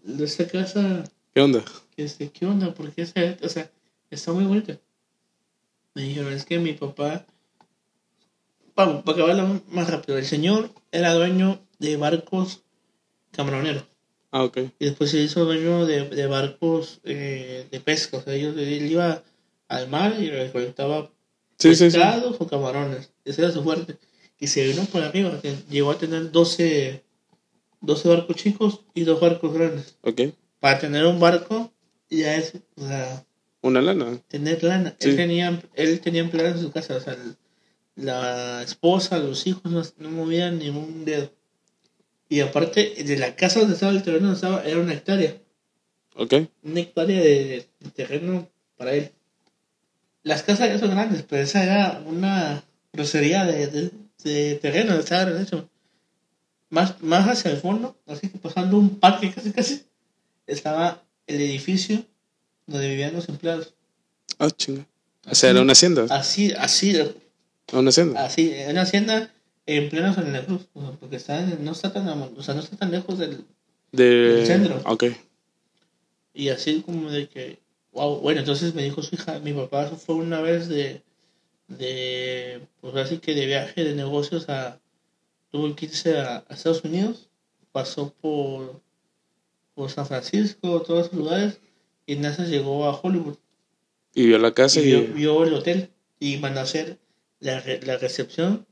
[0.03, 1.05] De esta casa,
[1.35, 1.65] ¿Qué onda?
[1.97, 2.75] este, ¿qué onda?
[2.75, 3.71] ¿Por qué se, o sea,
[4.11, 4.79] está muy bonita?
[5.95, 7.27] Me dijeron, es que mi papá,
[8.75, 12.63] para, para acabarla más rápido, el señor era dueño de barcos
[13.33, 13.90] camaroneros
[14.33, 14.59] Ah, ok.
[14.79, 18.91] y después se hizo dueño de, de barcos eh, de pesca, o sea, ellos, él
[18.91, 19.23] iba
[19.69, 21.11] al mar y recolectaba
[21.59, 21.97] Sí, sí, sí.
[21.99, 23.97] pescados o camarones, ese era su fuerte,
[24.39, 25.39] y se vino por arriba,
[25.69, 27.03] llegó a tener 12,
[27.81, 29.97] 12 barcos chicos y dos barcos grandes.
[30.03, 30.21] Ok.
[30.61, 31.73] Para tener un barco
[32.09, 33.25] ya es, o sea,
[33.63, 34.17] Una lana.
[34.29, 34.97] tener lana.
[35.01, 37.17] Él tenía, él tenía empleados en su casa, o sea,
[37.97, 41.31] la esposa, los hijos no, no movían ni un dedo.
[42.31, 45.37] Y aparte, de la casa donde estaba el terreno, donde estaba, era una hectárea.
[46.15, 46.35] Ok.
[46.63, 48.49] Una hectárea de, de terreno
[48.79, 49.11] para él.
[50.23, 52.63] Las casas ya son grandes, pero esa era una
[52.93, 53.91] grosería de, de,
[54.23, 55.69] de terreno, estaba hecho.
[56.69, 59.83] Más, más hacia el fondo, así que pasando un parque casi casi,
[60.47, 62.05] estaba el edificio
[62.67, 63.75] donde vivían los empleados.
[64.39, 64.87] Ah, chinga.
[65.29, 66.07] O sea, era una hacienda.
[66.11, 66.97] Así, así,
[67.73, 68.25] Una hacienda.
[68.25, 69.31] así, una hacienda
[69.77, 72.77] en pleno Santa Cruz, o sea, porque está, no está tan, o sea, no está
[72.77, 73.45] tan lejos del,
[73.93, 74.05] De...
[74.05, 74.81] del centro.
[74.85, 75.05] Ok.
[76.35, 77.59] y así como de que,
[77.93, 81.03] wow, bueno, entonces me dijo su hija, mi papá fue una vez de,
[81.69, 84.81] de, pues así que de viaje de negocios a,
[85.51, 87.29] tuvo que irse a, a Estados Unidos,
[87.71, 88.81] pasó por,
[89.75, 91.61] por San Francisco, todos esos lugares,
[92.07, 93.37] y en esa llegó a Hollywood.
[94.15, 94.87] Y vio la casa y y...
[94.87, 96.99] vio, vio el hotel y mandó a hacer
[97.39, 98.67] la, la recepción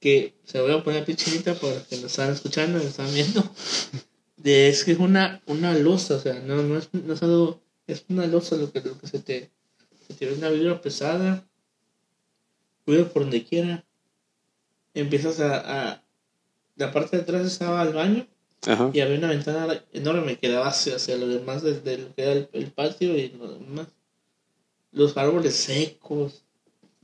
[0.00, 3.42] que se voy a poner pichinita para que nos están escuchando, nos están viendo.
[4.36, 7.60] De, es que es una, una losa, o sea, no, no, es, no es algo,
[7.86, 9.50] es una losa lo que, lo que se te,
[10.06, 11.46] se te ve una vibra pesada,
[12.86, 13.84] ruido por donde quiera.
[14.94, 16.02] Empiezas a, a,
[16.76, 18.26] la parte de atrás estaba el baño
[18.66, 18.90] Ajá.
[18.92, 22.32] y había una ventana enorme que daba hacia, hacia lo demás desde lo que era
[22.32, 23.88] el, el patio y lo demás.
[24.92, 26.45] Los árboles secos.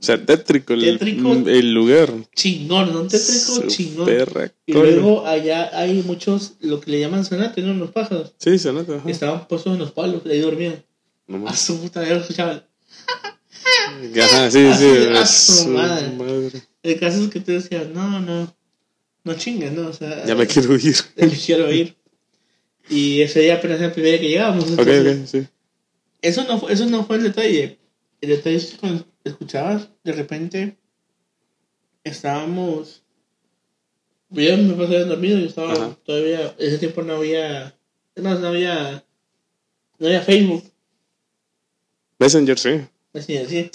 [0.03, 1.31] O sea, tétrico el, Tétrico.
[1.31, 2.11] el lugar.
[2.35, 3.03] Chingón, ¿no?
[3.07, 4.05] Tétrico, chingón.
[4.05, 4.51] Perra.
[4.65, 7.73] Y luego allá hay muchos, lo que le llaman zanates, ¿no?
[7.73, 8.33] Los pájaros.
[8.37, 8.97] Sí, se nota.
[8.97, 9.09] Ajá.
[9.09, 10.83] Estaban puestos en los palos, ahí dormían.
[11.25, 12.65] No A su puta, lo escuchaban.
[14.21, 14.85] Ajá, sí, sí.
[15.15, 16.09] A a su su madre.
[16.17, 16.61] madre.
[16.83, 18.53] El caso es que te decían, no, no,
[19.23, 19.87] no chingues, ¿no?
[19.87, 20.95] O sea, Ya me quiero ir.
[21.15, 21.95] me quiero ir.
[22.89, 24.65] Y ese día apenas era el primer día que llegamos.
[24.65, 25.47] Ok, entonces, ok, sí.
[26.21, 27.79] Eso no, fue- eso no fue el detalle.
[28.19, 30.77] El detalle es que cuando escuchabas, de repente
[32.03, 33.01] estábamos.
[34.29, 35.97] Yo me pasé dormido, yo estaba Ajá.
[36.05, 36.55] todavía.
[36.57, 37.75] Ese tiempo no había.
[38.15, 39.03] Más, no había.
[39.99, 40.63] No había Facebook,
[42.19, 42.81] Messenger, sí.
[43.13, 43.37] así.
[43.47, 43.69] Sí.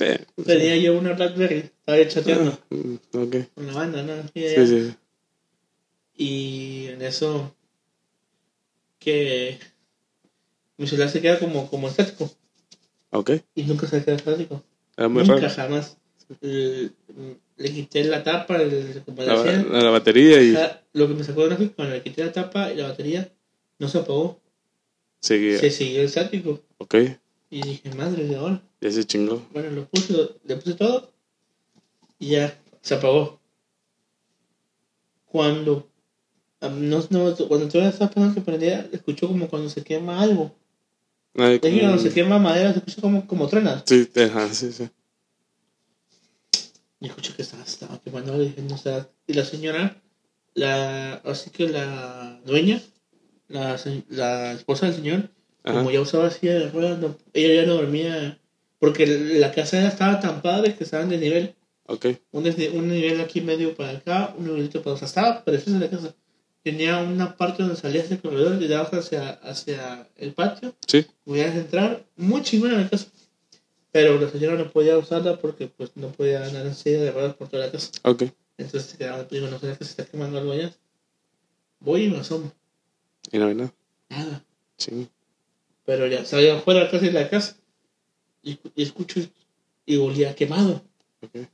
[0.44, 3.36] Tenía yo una Blackberry, estaba chateando Ah, mm, ok.
[3.54, 4.12] con la banda, ¿no?
[4.14, 4.94] Así, Sí, sí.
[6.16, 7.54] Y en eso.
[8.98, 9.58] Que.
[10.76, 12.30] Mi celular se queda como, como estático.
[13.10, 13.30] Ok.
[13.54, 14.62] Y nunca se queda estático.
[14.98, 15.54] Era muy Nunca raro.
[15.54, 15.96] jamás.
[16.40, 16.90] Le,
[17.56, 20.52] le quité la tapa, el- La, la- la batería y
[20.92, 23.32] Lo que me sacó de gráfico, cuando le quité la tapa y la batería,
[23.78, 24.40] no se apagó.
[25.20, 25.58] seguía.
[25.58, 26.60] Se siguió el estático.
[26.78, 26.94] Ok.
[27.50, 28.60] Y dije, madre de ahora.
[28.80, 29.42] Ya se chingó.
[29.52, 31.10] Bueno, lo puse, lo- le puse todo
[32.18, 33.38] y ya se apagó.
[35.26, 35.88] Cuando,
[36.60, 40.54] ah, no, no, cuando todavía estaba pensando que prendía, escuchó como cuando se quema algo.
[41.38, 43.82] Ay, Es cuando se quema madera, se escucha como, como truena.
[43.86, 44.88] Sí, ajá, sí, sí.
[47.00, 49.04] Y escuché que estaba, estaba quemando y dije, no sé.
[49.26, 49.96] Y la señora,
[50.54, 52.80] la, así que la dueña,
[53.46, 53.78] la,
[54.08, 55.30] la esposa del señor,
[55.62, 55.78] Ajá.
[55.78, 58.38] como ya usaba silla de ruedas, no- ella ya no dormía.
[58.80, 61.54] Porque la casa estaba tan padre que estaban de nivel.
[61.86, 62.06] Ok.
[62.32, 62.44] Un,
[62.74, 66.14] un nivel aquí medio para acá, un nivelito para o sea, estaba preciosa la casa.
[66.62, 70.74] Tenía una parte donde salías del corredor y dabas hacia, hacia el patio.
[70.86, 71.06] Sí.
[71.24, 73.06] Podías entrar, muy chingona la casa.
[73.90, 77.34] Pero la señora no podía usarla porque pues no podía andar en silla de ruedas
[77.34, 77.90] por toda la casa.
[78.04, 78.24] Ok.
[78.58, 80.72] Entonces te quedaba, digo, no sé que se está quemando algo allá.
[81.80, 82.52] Voy y me asomo.
[83.30, 83.72] Y no hay nada.
[84.08, 84.44] Nada.
[84.76, 85.08] Sí.
[85.86, 87.56] Pero ya salía afuera de la casa
[88.42, 88.58] y.
[88.74, 89.20] Y, escucho
[89.86, 90.82] y olía quemado.
[91.22, 91.48] Ok.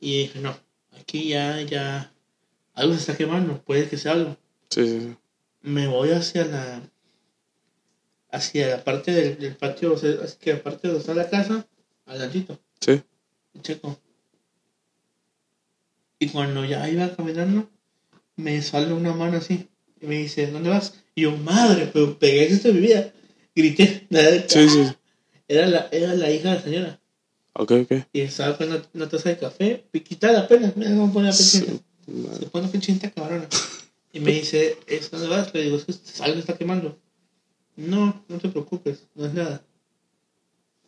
[0.00, 0.56] Y dije, no,
[1.00, 2.13] aquí ya, ya,
[2.74, 4.36] algo se está quemando, puede que sea algo.
[4.70, 5.16] Sí, sí, sí.
[5.62, 6.82] Me voy hacia la,
[8.30, 11.30] hacia la parte del, del patio, o sea, así que la parte donde está la
[11.30, 11.66] casa,
[12.06, 13.02] adelantito, Sí.
[13.62, 13.98] checo.
[16.18, 17.68] Y cuando ya iba caminando,
[18.36, 19.68] me sale una mano así.
[20.00, 20.94] Y me dice, ¿dónde vas?
[21.14, 23.12] Y yo, madre, pero pegué esto de mi vida.
[23.54, 24.06] Grité.
[24.48, 24.92] Sí, sí.
[25.48, 27.00] Era la, era la hija de la señora.
[27.54, 27.92] Ok, ok.
[28.12, 30.76] Y estaba con una, una taza de café, piquitada apenas.
[30.76, 31.72] Mira cómo pone la pinchita.
[32.06, 32.38] Madre.
[32.40, 33.46] Se pone pinchita cabrona.
[34.12, 35.52] Y me dice, ¿es dónde vas?
[35.52, 36.98] Le digo, es que algo está quemando.
[37.76, 39.64] No, no te preocupes, no es nada.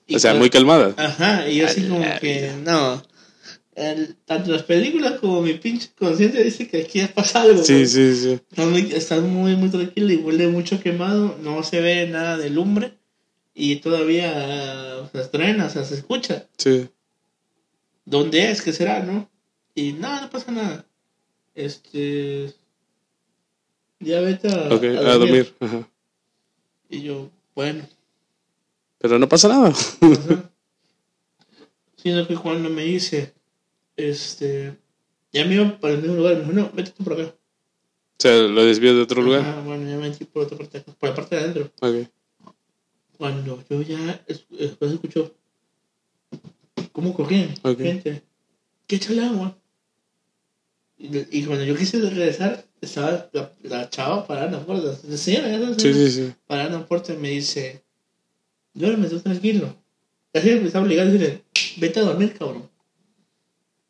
[0.07, 0.95] Y O sea, muy calmada.
[0.97, 3.03] Ajá, y yo así como que, no.
[3.75, 7.63] El- tanto las películas como mi pinche conciencia dice que aquí ya pasa algo.
[7.63, 8.33] Sí, sí, sí.
[8.51, 11.37] Está muy, está muy, muy tranquilo y huele mucho quemado.
[11.43, 12.95] No se ve nada de lumbre.
[13.53, 16.47] Y todavía ah, se estrena, o sea, se escucha.
[16.57, 16.89] Sí.
[18.05, 18.63] ¿Dónde es?
[18.63, 19.29] ¿Qué será, no?
[19.75, 20.87] Y nada, no pasa nada.
[21.57, 22.55] Este.
[23.99, 25.55] Ya vete a, Ok, a dormir.
[25.59, 25.89] Ajá.
[26.91, 27.85] Y yo, bueno.
[28.99, 29.69] Pero no pasa nada.
[29.71, 30.51] Ajá.
[31.97, 33.33] Sino que cuando me dice,
[33.97, 34.77] este,
[35.33, 37.25] ya me iba para el mismo lugar, me dijo, no, vete tú por acá.
[37.35, 39.41] O sea, lo desvío de otro lugar.
[39.41, 41.71] Ajá, bueno, ya me metí por otra parte, por la parte de adentro.
[41.81, 42.09] Ok.
[43.19, 45.35] Cuando yo ya es- después escucho
[46.93, 47.79] cómo corrían, Ok.
[47.79, 48.23] gente,
[48.87, 49.57] ¿qué echa el agua?
[50.99, 54.99] Y, y cuando yo quise regresar, estaba la, la chava parada en la puerta.
[55.09, 56.33] La señora, ya sabes, Sí, sí, sí.
[56.47, 57.83] parada en la puerta y me dice,
[58.75, 59.75] duerme tú tranquilo.
[60.33, 61.43] Casi me estaba obligado a decirle,
[61.79, 62.69] vete a dormir, cabrón.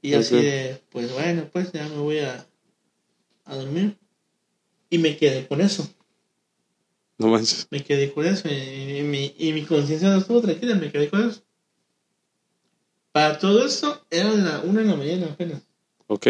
[0.03, 2.47] Y así de, pues bueno, pues ya me voy a,
[3.45, 3.97] a dormir.
[4.91, 5.89] Y me quedé con eso,
[7.19, 7.67] No manches.
[7.71, 8.49] me quedé con eso.
[8.49, 11.43] Y, y mi, y mi conciencia no estuvo tranquila, me quedé con eso.
[13.13, 15.63] Para todo esto, era la una de la mañana apenas.
[16.07, 16.27] Ok.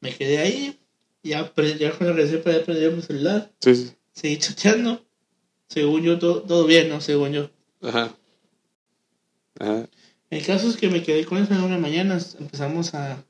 [0.00, 0.78] Me quedé ahí,
[1.22, 3.90] ya, ya cuando regresé para prender mi celular, Sí, sí.
[4.12, 5.04] seguí chateando.
[5.68, 7.00] Según yo, todo, todo bien, ¿no?
[7.00, 7.50] Según yo.
[7.82, 8.14] Ajá.
[9.58, 9.88] Ajá.
[10.30, 13.24] El caso es que me quedé con eso en una mañana, empezamos a...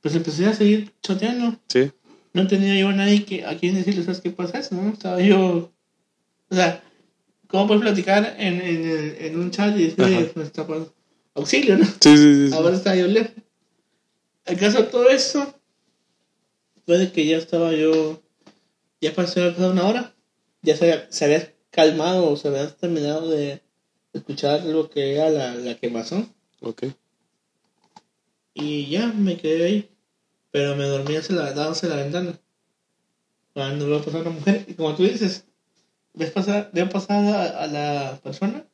[0.00, 1.58] Pues empecé a seguir chateando.
[1.68, 1.90] Sí.
[2.32, 4.74] No tenía yo a nadie que, a quien decirle, ¿sabes qué pasa eso?
[4.74, 4.92] ¿no?
[4.92, 5.72] Estaba yo...
[6.48, 6.82] O sea,
[7.48, 10.28] ¿cómo puedes platicar en, en, el- en un chat y Ajá.
[10.32, 10.92] pues, está pasando?
[11.34, 11.84] Auxilio, ¿no?
[11.84, 12.54] Sí, sí, sí.
[12.54, 13.32] Ahora estaba yo lejos.
[14.46, 15.55] El caso de todo esto
[16.86, 18.22] fue de que ya estaba yo...
[19.00, 20.14] Ya pasó una hora.
[20.62, 23.60] Ya se había, se había calmado, o se había terminado de
[24.12, 26.32] escuchar lo que era la, la quemazón.
[26.60, 26.84] Ok.
[28.54, 29.90] Y ya me quedé ahí.
[30.50, 32.40] Pero me dormí hacia la, dándose la ventana.
[33.52, 34.64] Cuando veo pasar una mujer.
[34.66, 35.44] Y como tú dices,
[36.14, 38.64] ves pasar, veo pasar a, a la persona.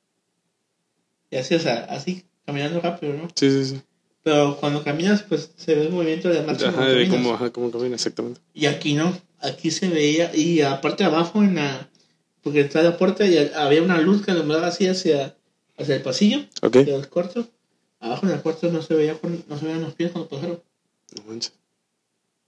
[1.31, 3.29] Y así, o sea, así, caminando rápido, ¿no?
[3.35, 3.83] Sí, sí, sí.
[4.23, 6.69] Pero cuando caminas, pues se ve el movimiento de la marcha.
[6.69, 8.41] Ajá, de cómo, ajá, cómo camina, exactamente.
[8.55, 9.17] Y aquí no.
[9.41, 10.35] Aquí se veía.
[10.35, 11.89] Y aparte abajo en la.
[12.43, 15.37] Porque está la puerta y había una luz que alumbraba así hacia,
[15.77, 16.77] hacia el pasillo, Ok.
[16.77, 17.49] hacia el cuarto.
[18.01, 19.17] Abajo en el cuarto no se veía
[19.49, 20.61] no se veían los pies cuando pasaron.
[21.17, 21.53] No manches.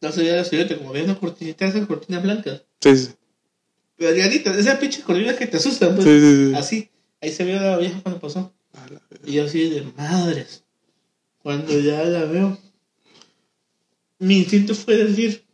[0.00, 2.62] No se veía la silueta, como había una cortinita, esas cortinas blancas.
[2.80, 3.10] Sí, sí.
[3.96, 6.04] Pero esas pinches cortinas que te asustan, pues.
[6.06, 6.54] Sí, sí, sí.
[6.56, 6.90] Así,
[7.20, 8.52] ahí se vio la vieja cuando pasó.
[8.72, 9.24] A la verga.
[9.26, 10.63] Y yo así de madres.
[11.44, 12.58] Cuando ya la veo,
[14.18, 15.44] mi instinto fue decir,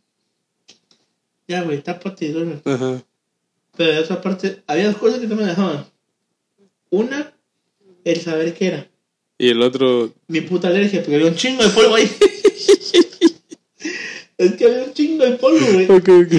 [1.49, 2.61] ya güey, tápate y duerme.
[2.63, 3.03] Ajá.
[3.75, 5.85] Pero de otra parte, había dos cosas que no me dejaban.
[6.91, 7.33] Una,
[8.05, 8.87] el saber qué era.
[9.37, 10.13] Y el otro.
[10.29, 12.09] Mi puta alergia, porque había un chingo de polvo ahí.
[14.37, 15.89] es que había un chingo de polvo, güey.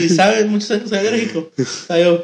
[0.04, 1.50] Y sabes, muchos años alérgico.
[1.90, 2.22] Yo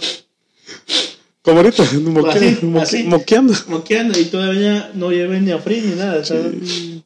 [1.42, 2.30] Como ahorita, moqueando.
[2.30, 3.02] Así, moque- así.
[3.04, 3.54] moqueando.
[3.66, 6.97] moqueando y todavía no llevé ni a frío ni nada, ¿sabes?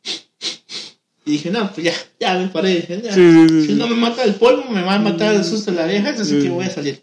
[1.24, 2.74] Y dije, no, pues ya, ya me paré.
[2.76, 3.12] Dije, ya.
[3.12, 5.70] Sí, sí, sí, Si no me mata el polvo, me va a matar el susto
[5.70, 6.42] de la vieja, así Sí.
[6.42, 7.02] que voy a salir.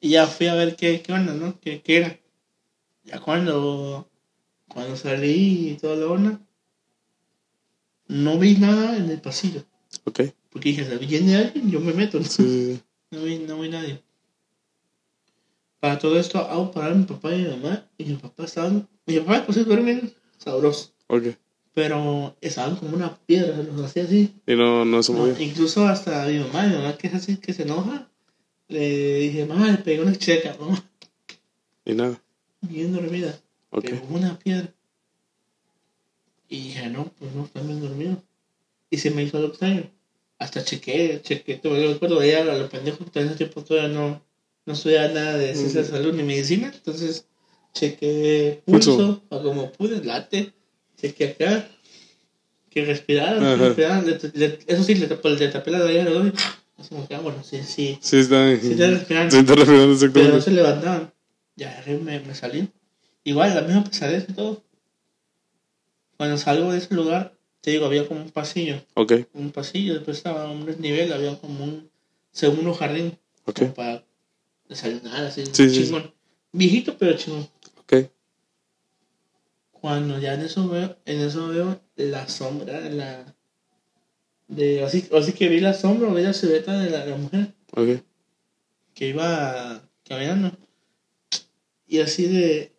[0.00, 1.58] Y ya fui a ver qué, qué onda, ¿no?
[1.60, 2.18] ¿Qué, qué era?
[3.04, 4.08] Ya cuando,
[4.68, 6.40] cuando salí y toda la onda,
[8.08, 9.64] no vi nada en el pasillo.
[10.04, 10.22] Ok.
[10.50, 12.18] Porque dije, si viene alguien, yo me meto.
[12.18, 13.22] ¿no?
[13.22, 14.02] Vi, no vi nadie.
[15.80, 17.86] Para todo esto hago parar a mi papá y mi mamá.
[17.98, 18.88] Y mi papá estaban.
[19.06, 20.92] Mi papá pues duermen sabroso.
[21.08, 21.24] Ok.
[21.74, 24.34] Pero estaban como una piedra, se los hacía así.
[24.46, 25.40] Y no, no se No, movió.
[25.40, 28.08] incluso hasta mi mamá, mi mamá que es así, que se enoja.
[28.68, 30.84] Le dije, mamá, le pegué una checa, mamá.
[31.84, 32.20] Y nada.
[32.60, 33.38] Bien dormida.
[33.70, 33.84] Ok.
[33.84, 34.72] Pegó una piedra.
[36.48, 38.18] Y dije, no, pues no, están bien dormidos.
[38.90, 39.90] Y se me hizo algo extraño.
[40.38, 43.88] Hasta chequé, chequé, todavía me acuerdo, veía a los pendejos que en ese tiempo todavía
[43.88, 44.22] no,
[44.66, 46.70] no estudiaba nada de ciencia de salud ni medicina.
[46.74, 47.26] Entonces,
[47.72, 49.22] chequé pulso, Pulso.
[49.30, 50.52] o como pude, late,
[51.08, 51.68] acá,
[52.70, 52.80] que
[53.44, 53.56] Ajá.
[53.58, 54.06] que respiraran.
[54.06, 56.88] Le- le- eso sí, le tapé, le tapé la nariz a los dos y así
[56.90, 58.56] como que, ah, bueno, sí, sí, Sí, está.
[58.60, 59.30] sí está respirando.
[59.30, 61.12] Sí, está respirando Pero no se levantaban.
[61.56, 62.68] Ya me, me salí.
[63.24, 64.62] Igual, la misma pesadez y todo.
[66.16, 68.80] Cuando salgo de ese lugar, te digo, había como un pasillo.
[68.94, 71.90] Ok, Un pasillo, después estaba un desnivel, había como un
[72.32, 73.16] segundo jardín.
[73.44, 74.04] ok, Como para
[74.68, 76.12] desayunar, así, Sí, sí, chingón.
[76.52, 77.48] Viejito, pero chingón.
[79.82, 83.34] Cuando ya en eso veo, en eso veo la sombra de la.
[84.46, 87.52] De, así, así que vi la sombra, vi la silueta de la, la mujer
[88.94, 90.52] que iba caminando.
[91.88, 92.72] Y así de.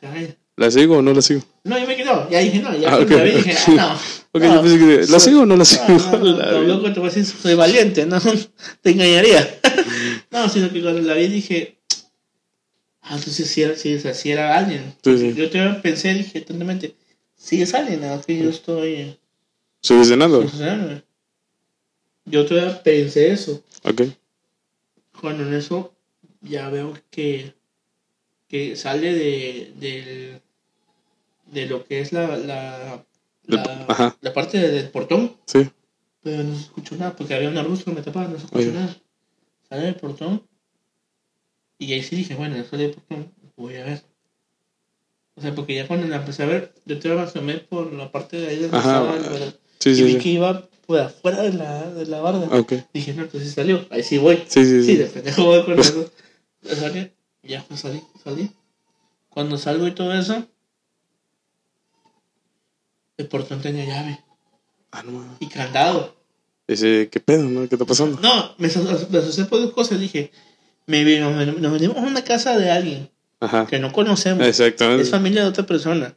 [0.00, 0.34] Caray.
[0.56, 1.42] ¿La sigo o no la sigo?
[1.64, 2.28] No, yo me quedo.
[2.28, 3.10] Ya dije, no, ya Ah, cuando ok.
[3.18, 4.00] la vi dije, ah, no.
[4.32, 4.96] Ok, no, yo pensé que.
[4.98, 5.84] ¿La soy- sigo o no la sigo?
[5.88, 8.18] No, no, La loco, te voy a decir, soy valiente, no,
[8.80, 9.60] te engañaría.
[10.32, 11.78] no, sino que cuando la vi dije,
[13.10, 14.94] ah, entonces sí era, sí, o sea, sí era alguien.
[15.02, 15.34] Sí, sí.
[15.34, 16.94] Yo te pensé, dije tontamente,
[17.36, 19.18] sí es alguien, nada que yo estoy
[19.82, 20.36] ¿Solucionando?
[20.38, 21.02] solucionándome.
[22.26, 23.62] Yo todavía pensé eso.
[23.82, 24.02] Ok.
[25.20, 25.92] Cuando en eso
[26.40, 27.54] ya veo que,
[28.46, 30.40] que sale de, del,
[31.46, 33.04] de lo que es la, la,
[33.46, 35.36] la, parte del portón.
[35.46, 35.68] Sí.
[36.22, 38.68] Pero no se escuchó nada, porque había una luz que me tapaba, no se escuchó
[38.68, 38.72] Oye.
[38.72, 38.96] nada.
[39.68, 40.42] Sale del portón.
[41.80, 44.02] Y ahí sí dije, bueno, sale del portón, voy a ver.
[45.34, 48.36] O sea, porque ya cuando la empecé a ver, yo te asomé por la parte
[48.38, 50.18] de ahí el barra- Sí, Y sí, vi sí.
[50.18, 52.46] que iba por afuera de la, de la barda.
[52.58, 52.74] Ok.
[52.92, 54.36] Dije, no, entonces salió, ahí sí voy.
[54.46, 54.96] Sí, sí, Sí, sí.
[54.96, 56.12] de pendejo voy con eso.
[56.62, 57.10] Salí,
[57.42, 58.50] ya pues salí, salí.
[59.30, 60.46] Cuando salgo y todo eso,
[63.16, 64.20] el portón tenía llave
[64.90, 66.14] Ah, no y candado.
[66.66, 67.66] Ese, ¿qué pedo, no?
[67.68, 68.20] ¿Qué está pasando?
[68.20, 69.98] No, me asusté por dos cosas.
[70.00, 70.30] Dije,
[70.90, 73.10] nos, nos venimos a una casa de alguien
[73.40, 73.66] Ajá.
[73.66, 74.46] que no conocemos.
[74.46, 75.02] Exactamente.
[75.02, 76.14] Es familia de otra persona.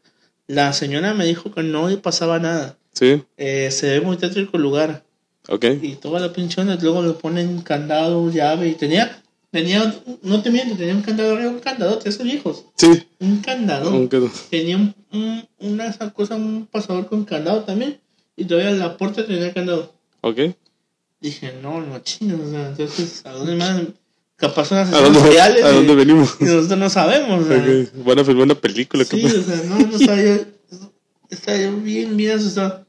[0.47, 2.77] La señora me dijo que no pasaba nada.
[2.93, 3.23] Sí.
[3.37, 5.03] Eh, se ve muy tétrico el lugar.
[5.49, 5.65] Ok.
[5.81, 8.69] Y todas las pensiones luego le ponen candado, llave.
[8.69, 9.21] Y tenía,
[9.51, 12.65] tenía, no te miento, tenía un candado arriba, un candado, esos viejos.
[12.77, 13.07] Sí.
[13.19, 13.89] Un candado.
[13.89, 14.31] Aunque no.
[14.49, 17.99] Tenía un, un- una cosa, un pasador con candado también.
[18.35, 19.93] Y todavía la puerta tenía candado.
[20.21, 20.39] Ok.
[21.21, 23.81] Dije, no, no chingas, o sea, entonces, ¿a dónde más?
[24.43, 26.35] Capaz son ¿A asesinos seriales ¿A dónde venimos?
[26.39, 27.57] y nosotros no sabemos, o sea.
[27.59, 28.05] Ok.
[28.05, 29.05] Van a filmar una película.
[29.05, 30.35] ¿qué Sí, o sea, no, no estaba yo,
[31.29, 32.85] estaba yo bien, bien asustado.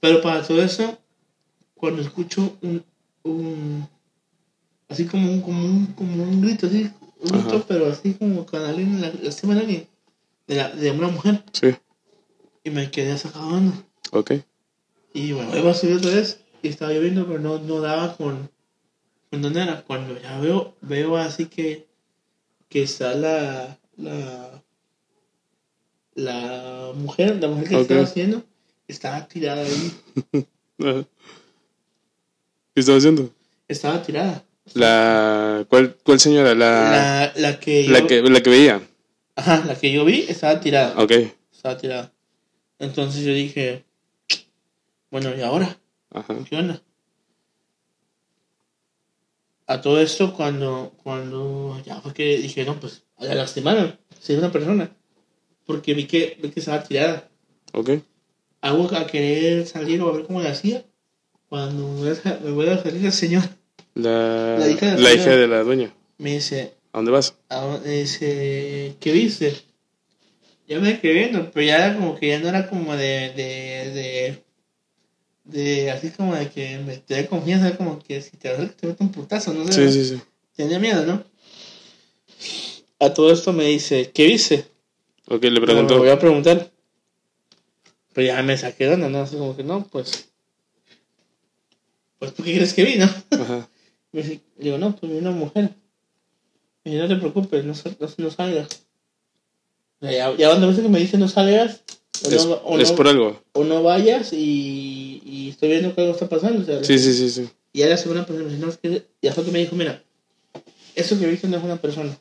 [0.00, 0.98] Pero para todo eso,
[1.74, 2.84] cuando escucho un,
[3.22, 3.88] un
[4.88, 6.90] así como un, como un, como un grito, así,
[7.20, 7.64] un grito, Ajá.
[7.68, 9.86] pero así como con alguien, la- lastima a alguien,
[10.46, 11.68] de, la, de una mujer, Sí.
[12.64, 13.58] y me quedé sacado.
[14.10, 14.32] Ok.
[15.14, 18.50] Y bueno, iba a subir otra vez y estaba lloviendo, pero no, no daba con,
[19.40, 19.82] dónde era.
[19.82, 21.86] Cuando ya veo, veo así que,
[22.68, 24.62] que está la, la,
[26.14, 28.44] la mujer, la mujer que estaba haciendo,
[28.88, 29.92] estaba tirada ahí.
[32.74, 33.30] ¿Qué estaba haciendo?
[33.68, 34.44] Estaba tirada.
[34.74, 35.64] La.
[35.68, 36.54] ¿Cuál, cuál señora?
[36.54, 36.90] La.
[36.90, 38.80] La, la que La yo, que, la que veía.
[39.36, 40.94] ajá, la que yo vi estaba tirada.
[41.02, 41.12] Ok.
[41.52, 42.12] Estaba tirada.
[42.78, 43.84] Entonces yo dije,
[45.10, 45.78] bueno, ¿y ahora?
[46.10, 46.34] Ajá.
[46.48, 46.82] ¿Qué onda?
[49.72, 54.38] A todo esto, cuando, cuando ya fue que dije, no, pues la lastimaron, si es
[54.38, 54.94] una persona,
[55.64, 57.30] porque vi que, vi que estaba tirada.
[57.72, 57.92] Ok.
[58.60, 60.84] Hago a querer salir o a ver cómo la hacía.
[61.48, 63.44] Cuando me voy a, salir el señor,
[63.94, 65.90] La, La hija de la la hija de la dueña.
[66.18, 67.34] me dice, ¿A dónde vas?
[67.48, 69.54] ¿a dice ¿qué viste?
[70.68, 73.90] Ya me quedé viendo, pero ya era como que ya no era como de, de,
[73.94, 74.42] de,
[75.44, 78.86] de así como de que me te da confianza, como que si te acercas te
[78.86, 79.72] meto un putazo, no sé.
[79.72, 79.92] Sí, ¿no?
[79.92, 80.22] sí, sí.
[80.56, 81.24] Tenía miedo, ¿no?
[82.98, 84.66] A todo esto me dice, ¿qué viste?
[85.26, 85.98] Ok, le Me preguntó.
[85.98, 86.70] voy a preguntar.
[88.12, 89.20] Pero ya me saqué de onda, ¿no?
[89.20, 90.28] Así como que no, pues.
[92.18, 93.06] Pues, ¿tú qué crees que vi, no?
[93.30, 93.68] Ajá.
[94.12, 95.74] Me dice, digo, no, pues vi una mujer.
[96.84, 98.84] Y no te preocupes, no, no, no salgas.
[100.02, 101.82] Ya, ya cuando veces que me dice no salgas,
[102.24, 103.42] o, Es, no, o, es no, por algo.
[103.52, 106.62] o no vayas y, y estoy viendo que algo está pasando.
[106.62, 107.48] O sea, Sí, sí, sí, sí.
[107.72, 109.74] Y ya la segunda persona me dice, no, es que ya fue que me dijo,
[109.76, 110.02] mira,
[110.94, 112.16] eso que viste no es una persona.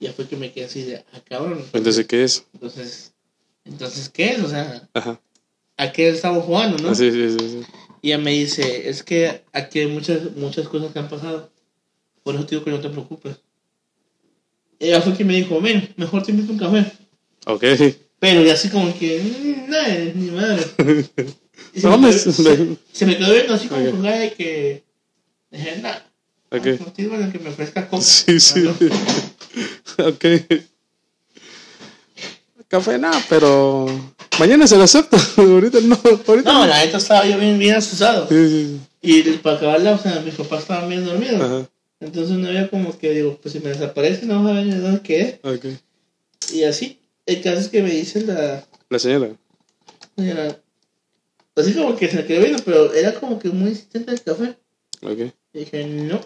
[0.00, 1.64] Ya fue que me quedé así de, ah, cabrón.
[1.72, 2.44] Entonces, ¿qué es?
[2.54, 3.12] Entonces,
[3.64, 4.42] entonces, ¿qué es?
[4.42, 5.20] O sea, Ajá.
[5.76, 6.90] ¿a qué estamos jugando, no?
[6.90, 7.60] Ah, sí, sí, sí, sí.
[8.02, 11.50] Y ella me dice, es que aquí hay muchas, muchas cosas que han pasado.
[12.22, 13.36] Por eso te digo que no te preocupes.
[14.78, 16.92] Ella fue que me dijo, ven, mejor te invito a un café.
[17.46, 17.64] Ok.
[18.20, 19.20] Pero y así como que,
[19.66, 20.62] "Mm, nada, ni madre.
[21.74, 23.90] Se, No me quedó, se, se me quedó viendo así como Ok.
[23.92, 24.82] con cara de que,
[25.50, 26.04] dije, nada.
[26.50, 26.78] Ok.
[26.78, 28.02] Contigo en el que me ofrezca coca.
[28.02, 28.60] Sí, sí.
[28.60, 28.70] No.
[30.08, 30.24] ok.
[32.68, 33.86] Café nada, pero
[34.38, 35.16] mañana se lo acepto.
[35.36, 35.98] ahorita no.
[36.26, 38.28] Ahorita No, la neta estaba yo bien, bien asustado.
[38.28, 41.40] Sí, sí, Y para acabarla, o sea, mis papás estaban bien dormidos.
[41.40, 41.68] Ajá.
[42.00, 45.00] Entonces no había como que, digo, pues si me desaparece, no vas a ver dónde
[45.02, 45.34] qué es.
[45.42, 45.66] Ok.
[46.52, 46.98] Y así,
[47.30, 49.30] el caso es que me dice la, La señora.
[50.16, 50.60] Señora,
[51.54, 54.56] así como que se me quedó viendo, pero era como que muy insistente el café.
[55.02, 55.32] Ok.
[55.52, 56.20] Y dije, no.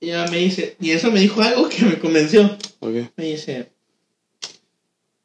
[0.00, 2.44] Y ella me dice, y eso me dijo algo que me convenció.
[2.80, 3.10] Ok.
[3.16, 3.70] Me dice,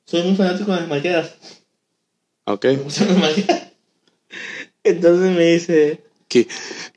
[0.06, 1.34] soy muy fanático de las malteadas.
[2.46, 2.66] Ok.
[2.66, 3.64] Me gustan las malteadas.
[4.84, 6.48] Entonces me dice, Que,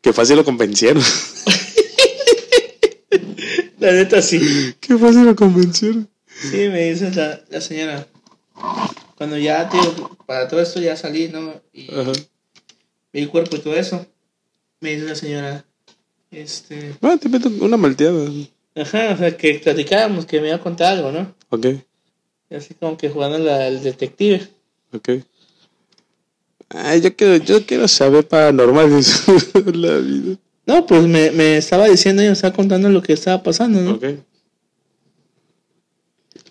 [0.01, 1.03] que fácil lo convencieron.
[3.79, 4.75] la neta sí.
[4.81, 6.09] que fácil lo convencieron.
[6.51, 8.07] Sí, me dice la, la señora.
[9.16, 9.81] Cuando ya, tío,
[10.27, 11.55] para todo esto ya salí, ¿no?
[11.73, 12.12] Y Ajá.
[13.12, 14.07] vi el cuerpo y todo eso.
[14.81, 15.65] Me dice la señora,
[16.31, 16.95] este...
[17.01, 18.29] Ah, te meto una malteada.
[18.77, 21.35] Ajá, o sea, que platicábamos, que me iba a contar algo, ¿no?
[21.51, 21.66] Ok.
[22.51, 24.49] Y así como que jugando la- al detective.
[24.93, 25.09] Ok.
[26.69, 29.23] Ay, yo quiero, yo quiero saber paranormales
[29.75, 30.37] la vida.
[30.66, 33.93] No, pues me, me estaba diciendo y me estaba contando lo que estaba pasando, ¿no?
[33.93, 34.05] Ok.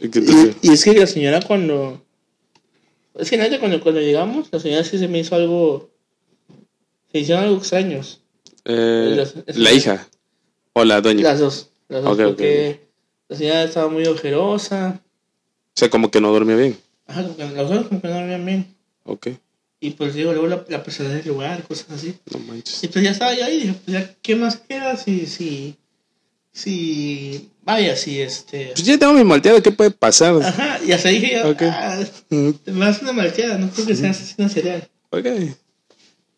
[0.04, 2.02] ¿Y Y, y es que la señora cuando...
[3.16, 5.90] Es que nada, cuando, cuando llegamos, la señora sí se me hizo algo...
[7.12, 8.22] Se hicieron algo extraños.
[8.66, 10.08] Eh, Las- la hija.
[10.74, 11.24] O la doña.
[11.24, 11.70] Las dos.
[11.90, 12.88] Las dos, Ok, ok, porque
[13.30, 15.00] la señora estaba muy ojerosa.
[15.76, 16.78] O sea, como que no dormía bien.
[17.08, 18.76] Ajá, como que los dos como que no dormían bien.
[19.04, 19.28] Ok.
[19.80, 22.16] Y pues digo, luego la, la pesadilla del lugar, cosas así.
[22.32, 22.84] No manches.
[22.84, 25.76] Y pues ya estaba yo ahí, dije, pues ya, ¿qué más queda si, si,
[26.54, 28.72] si, vaya, si este...
[28.74, 30.36] Pues ya tengo mi malteada, ¿qué puede pasar?
[30.42, 31.62] Ajá, y hasta dije yo, Ok.
[31.64, 34.88] ah, hace una malteada, no creo que sea asesino serial.
[35.10, 35.26] Ok.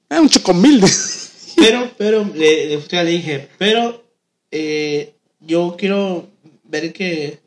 [0.10, 0.82] Ah, un chocomil.
[1.58, 4.04] Pero, pero, le, le, le dije, pero
[4.52, 6.30] eh, yo quiero
[6.66, 7.40] ver que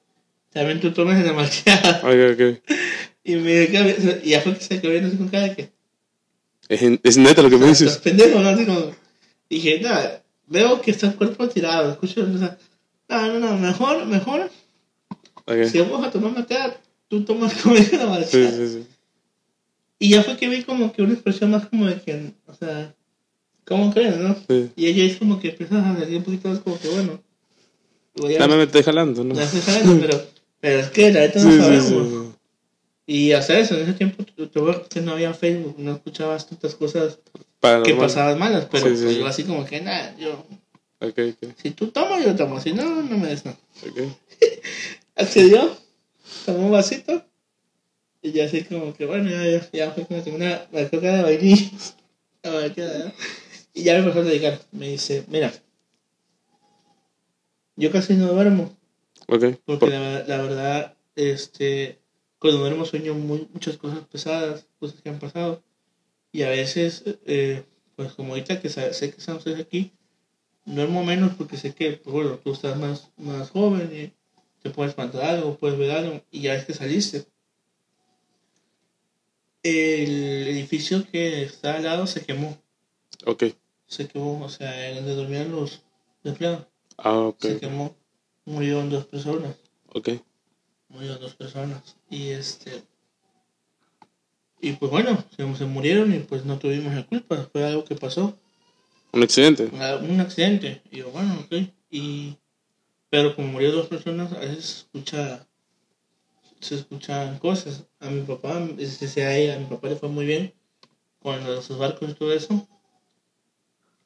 [0.51, 2.01] también tú tomes la malteada.
[2.03, 2.71] ok, ok.
[3.23, 3.65] Y me
[4.25, 5.69] y ya fue que se quedó viendo con cara que,
[6.71, 7.99] Es, es neta lo que me estás dices.
[7.99, 8.49] pendejo, ¿no?
[8.49, 8.93] Así como,
[9.51, 12.59] dije, nada, veo que está el cuerpo tirado, escucho, o sea,
[13.09, 14.51] no, no, no, mejor, mejor,
[15.71, 18.87] si vamos a tomar malteada, tú tomas conmigo la Sí, sí, sí.
[20.01, 22.95] Y ya fue que vi como que una expresión más como de que, o sea,
[23.65, 24.37] ¿cómo crees, no?
[24.49, 24.71] sí.
[24.77, 27.21] Y ella es como que empieza a decir un poquito más como que, bueno.
[28.15, 29.35] Ya me estoy jalando, ¿no?
[29.35, 30.21] Ya se sabe, pero,
[30.61, 32.09] pero es que la neta no sí, sabemos.
[32.09, 32.29] sí.
[33.11, 34.23] Y hasta eso, en ese tiempo
[34.91, 37.19] que no había Facebook, no escuchabas tantas cosas
[37.85, 40.45] que pasaban malas, pero Sí, sí, pues, yo así como que nada, yo,
[41.63, 43.59] si tú tomas, yo tomo, si no, no me des nada.
[45.17, 45.77] Accedió,
[46.47, 47.25] tomó un vasito,
[48.23, 51.23] y ya así como que bueno, ya, ya, ya fue como que una malteada de
[51.23, 51.71] vainilla,
[53.75, 55.53] y ya me empezó a dedicar, me dice, mira,
[57.77, 58.77] yo casi no duermo.
[59.65, 61.99] Porque Por- la, la verdad, este,
[62.39, 65.63] cuando duermo sueño muy, muchas cosas pesadas, cosas que han pasado.
[66.39, 67.65] Y a veces, eh,
[67.97, 69.91] pues como ahorita que sé que estamos aquí,
[70.65, 74.13] duermo menos porque sé que, pues, bueno, tú estás más, más joven y
[74.63, 77.27] te puedes espantar algo, puedes ver algo, y ya ves que saliste.
[79.65, 82.57] El edificio que está al lado se quemó,
[83.27, 83.47] Ok.
[83.89, 85.83] se quemó, o sea, donde dormían los
[86.23, 86.67] empleados,
[86.99, 87.41] Ah, ok.
[87.43, 87.97] se quemó,
[88.45, 89.57] murieron dos personas.
[89.93, 90.11] Ok.
[90.89, 92.85] murieron dos personas y este
[94.61, 97.95] y pues bueno se, se murieron y pues no tuvimos la culpa fue algo que
[97.95, 98.37] pasó
[99.13, 99.71] Un accidente.
[99.81, 102.37] a- un accidente y yo bueno ok y
[103.11, 105.47] pero como murieron dos personas a veces se escucha
[106.61, 110.53] se escuchan cosas a mi papá este, a, mi papá le fue muy bien
[111.21, 112.67] con los barcos y todo eso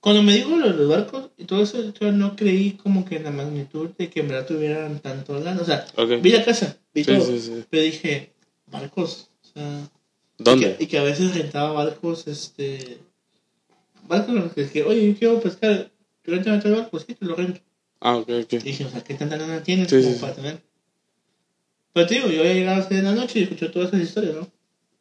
[0.00, 3.16] cuando me dijo lo de los barcos y todo eso yo no creí como que
[3.16, 5.86] en la magnitud de que en verdad tuvieran tanto lana o sea.
[6.20, 7.24] Vi la casa, vi Sí, todo.
[7.24, 7.64] sí, sí.
[7.70, 8.32] Pero dije,
[8.66, 9.30] barcos.
[9.44, 9.88] O sea,
[10.42, 10.70] ¿Dónde?
[10.70, 12.98] Y que, y que a veces rentaba barcos, este.
[14.08, 15.90] Barcos en los que, que, oye, yo quiero pescar.
[16.22, 16.98] ¿Tú rentas el barco?
[17.00, 17.60] Sí, te lo rento.
[18.00, 18.52] Ah, ok, ok.
[18.54, 20.62] Y dije, o sea, ¿qué tanta lana tienes Sí, como sí, para tener?
[21.92, 24.48] Pero te digo, yo había llegado a la noche y escuché todas esas historias, ¿no?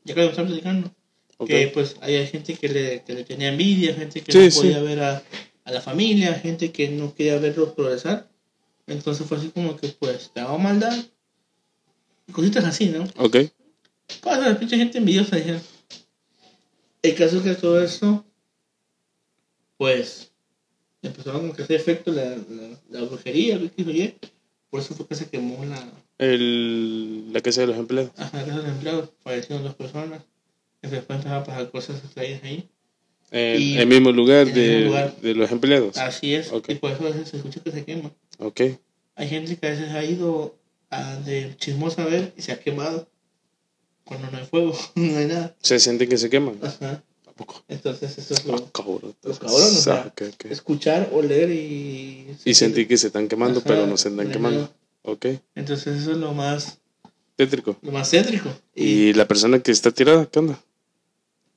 [0.03, 0.91] Ya que lo estamos platicando.
[1.37, 1.47] Ok.
[1.47, 4.57] Que pues había gente que le, que le tenía envidia, gente que Sí, no sí.
[4.59, 5.23] podía ver a,
[5.63, 8.27] a la familia, gente que no quería verlos progresar.
[8.87, 10.95] Entonces fue así como que pues te hago maldad.
[12.31, 13.05] Cositas así, ¿no?
[13.17, 13.37] Ok.
[14.19, 15.61] Cosas de pinche gente envidiosa, dijeron.
[17.01, 18.23] El caso es que todo esto,
[19.77, 20.31] pues,
[21.01, 23.59] empezó como que hacer efecto la, la, la brujería.
[24.69, 25.83] Por eso fue que se quemó la,
[26.17, 28.11] El, la casa de los empleados.
[28.17, 29.09] ajá, la casa de los empleados.
[29.23, 30.21] Fallecieron dos personas.
[30.81, 32.67] Que después empezaron a pasar cosas extrañas ahí.
[33.31, 35.15] En Y- el mismo lugar, en el de, mismo lugar.
[35.21, 35.97] de los empleados.
[35.97, 36.51] Así es.
[36.51, 36.69] Ok.
[36.69, 38.11] Y por eso a veces se escucha que se quema.
[38.39, 38.61] Ok.
[39.15, 40.55] Hay gente que a veces ha ido
[40.89, 43.07] a de chismosa a ver y se ha quemado.
[44.11, 45.55] Cuando no hay fuego, no hay nada.
[45.61, 46.59] Se sienten que se queman.
[46.61, 47.01] Ajá.
[47.27, 47.63] ¿A poco?
[47.69, 48.65] Entonces eso es Ah, lo...
[48.71, 49.15] cabrón.
[49.23, 50.45] Los cabrones, o sea, Ah, ok, ok.
[50.51, 52.35] Escuchar, oler y...
[52.43, 54.61] Y sentir que se están quemando, Ajá, pero no se están quemando.
[55.03, 55.11] no.
[55.13, 55.27] Ok.
[55.55, 56.77] Entonces eso es lo más...
[57.37, 57.77] tétrico.
[57.81, 58.49] lo más céntrico.
[58.75, 60.59] Y, ¿Y la persona que está tirada, qué onda?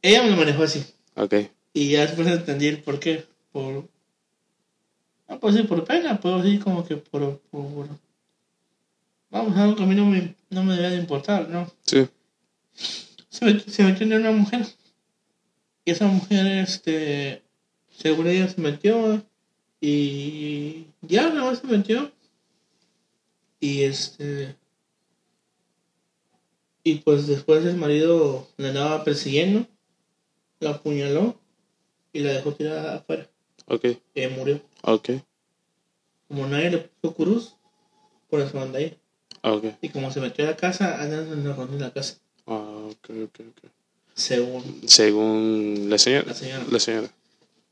[0.00, 0.84] ella me lo manejó así.
[1.16, 1.34] Ok.
[1.72, 3.24] Y ya después entendí el por qué.
[3.50, 3.88] Por.
[5.28, 7.38] No, pues sí, por pena, pero sí, como que por.
[7.50, 7.88] por
[9.30, 11.68] vamos, algo que a mí no me, no me debe de importar, ¿no?
[11.84, 12.06] Sí.
[12.74, 14.66] Se metió, se metió en una mujer.
[15.84, 17.42] Y esa mujer, este.
[17.90, 19.24] Según ella se metió.
[19.80, 20.86] Y.
[21.02, 22.12] Ya, nada más se metió.
[23.60, 24.56] Y este.
[26.82, 29.66] Y pues después el marido la andaba persiguiendo.
[30.60, 31.38] La apuñaló.
[32.12, 33.28] Y la dejó tirada afuera.
[33.66, 33.86] Ok.
[34.14, 34.60] Y murió.
[34.82, 35.10] Ok.
[36.28, 37.56] Como nadie le puso cruz,
[38.28, 38.96] por eso anda ahí.
[39.42, 39.64] Ok.
[39.80, 42.18] Y como se metió a la casa, andan en la casa.
[42.46, 43.70] Ah, ok, ok, ok.
[44.14, 46.26] Según Según la señora.
[46.26, 46.64] la señora.
[46.70, 47.10] La señora.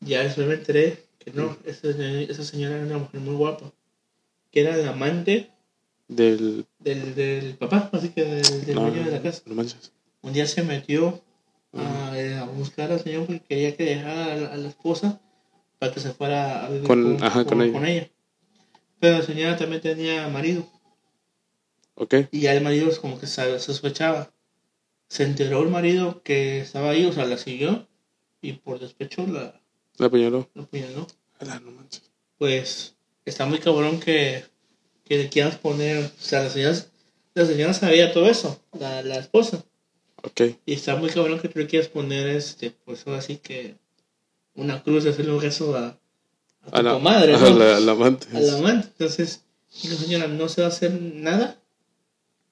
[0.01, 3.71] Ya después me enteré que no, esa, esa señora era una mujer muy guapa.
[4.51, 5.51] Que era la amante
[6.09, 6.67] Del.
[6.81, 9.43] del, del papá, así que del, del no, dueño de la casa.
[9.47, 9.93] No manches.
[10.23, 11.23] Un día se metió
[11.75, 15.21] a, eh, a buscar al señor porque quería que dejara a la, a la esposa
[15.79, 18.09] para que se fuera a vivir Con- ajá, con ella.
[19.01, 20.69] Pero la señora también tenía marido.
[21.95, 22.15] Ok.
[22.31, 24.31] Y ya el marido como que sospechaba.
[25.13, 27.87] Se enteró el marido que estaba ahí, o sea, la siguió
[28.41, 29.61] y por despecho la,
[29.99, 30.49] La apuñaló.
[30.55, 31.07] la apuñaló.
[31.45, 31.87] No.
[32.39, 32.95] Pues
[33.27, 34.43] está muy cabrón que,
[35.05, 36.79] que le quieras poner, o sea, la señora,
[37.35, 39.63] la señora sabía todo eso, la, la esposa.
[40.23, 40.41] Ok.
[40.65, 43.75] Y está muy cabrón que tú le quieras poner, este, pues ahora sí que
[44.55, 47.59] una cruz hacerle un rezo a, a tu A la, comadre, a ¿no?
[47.59, 48.29] la, la amante.
[48.35, 48.89] a la amante.
[48.89, 49.43] Entonces,
[49.85, 51.61] la señora no se va a hacer nada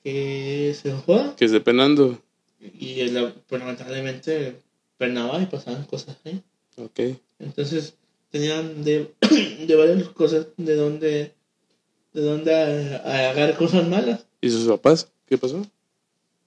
[0.04, 1.34] que se joda.
[1.36, 2.20] Que esté penando.
[2.60, 4.56] Y la, pues, lamentablemente
[4.98, 6.42] pernaba y pasaban cosas ahí.
[6.76, 7.00] Ok.
[7.38, 7.94] Entonces
[8.30, 9.12] tenían de,
[9.66, 11.34] de varias cosas de donde
[12.12, 14.26] de donde a- a agarrar cosas malas.
[14.40, 15.08] ¿Y sus papás?
[15.26, 15.64] ¿Qué pasó?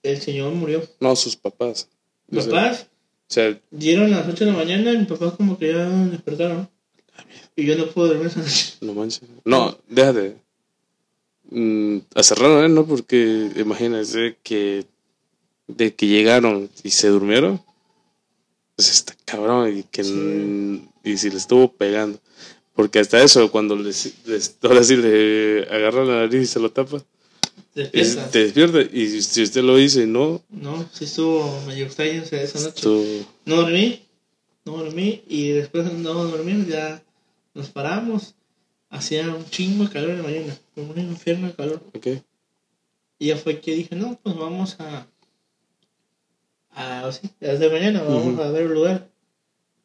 [0.03, 0.83] El señor murió.
[0.99, 1.87] No, sus papás.
[2.27, 2.87] Mis papás
[3.29, 6.69] O sea, dieron las 8 de la mañana y mis papás como que ya despertaron.
[7.55, 8.73] Y yo no pude dormir esa noche.
[8.81, 9.21] no manches.
[9.45, 10.35] No, déjate.
[11.49, 12.69] Mm, hace raro, ¿eh?
[12.69, 12.85] ¿No?
[12.85, 14.85] Porque imagínense que
[15.67, 17.61] de que llegaron y se durmieron,
[18.75, 20.87] pues está cabrón y que Sí.
[21.03, 22.19] y si le estuvo pegando.
[22.75, 26.71] Porque hasta eso, cuando les, les- ahora sí le agarra la nariz y se lo
[26.71, 28.31] tapa, es- Despierta.
[28.31, 28.81] te despierta.
[28.81, 32.75] Y si usted lo dice, no, No, sí estuvo medio extraño esa esa noche.
[32.75, 33.03] esto,
[33.45, 34.01] No dormí,
[34.65, 37.03] no dormí y después de no dormir ya
[37.53, 38.33] nos paramos.
[38.89, 41.81] Hacía un chingo de calor en la mañana, como un infierno de calor.
[41.95, 42.07] ok,
[43.19, 45.07] Y ya fue que dije, no, pues vamos a.
[46.75, 48.41] a sí, desde mañana vamos Ujú.
[48.41, 49.07] a ver el lugar.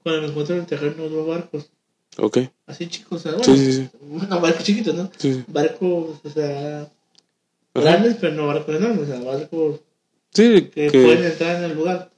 [0.02, 1.70] Cuando me encuentro en el terreno dos barcos,
[2.18, 3.90] ok, así chicos, o sea, bueno, sí, sí,
[4.28, 5.10] no barcos chiquitos, ¿no?
[5.48, 6.88] Barcos, o sea,
[7.74, 9.80] grandes, pero no barcos enormes, o sea, barcos
[10.32, 12.10] Sí, que que, pueden entrar en el lugar.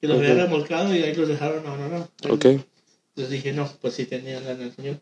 [0.00, 0.22] Que los Ok.
[0.22, 2.08] habían remolcado y ahí los dejaron, no, no, no.
[2.32, 5.00] ok, Entonces dije, no, pues sí tenía lana el señor.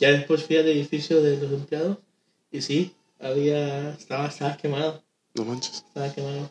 [0.00, 1.98] Ya después fui al edificio de los empleados
[2.52, 5.02] y sí, había, estaba, estaba quemado,
[5.34, 5.76] no manches.
[5.88, 6.50] estaba quemado.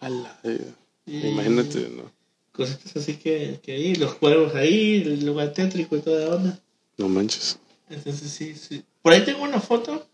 [0.00, 0.74] A la vida.
[1.10, 2.10] Imagínate, ¿no?
[2.52, 6.58] Cositas así que, que ahí, los cuervos ahí, el lugar tétrico y toda la onda.
[6.96, 7.58] No manches.
[7.88, 8.82] Entonces sí, sí.
[9.02, 10.06] Por ahí tengo una foto.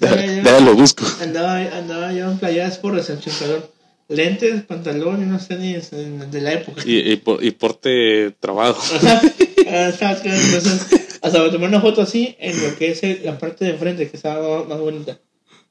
[0.00, 1.04] Yo Déjalo busco.
[1.20, 3.72] andaba, andaba yo en playadas por recepción calor.
[4.08, 6.82] Lentes, pantalón y unos tenis de la época.
[6.84, 8.76] Y, y, por- y porte trabado.
[8.94, 9.20] Ajá.
[9.66, 9.92] Ah,
[10.22, 14.10] Entonces, hasta me tomé una foto así en lo que es la parte de enfrente,
[14.10, 15.18] que estaba más bonita.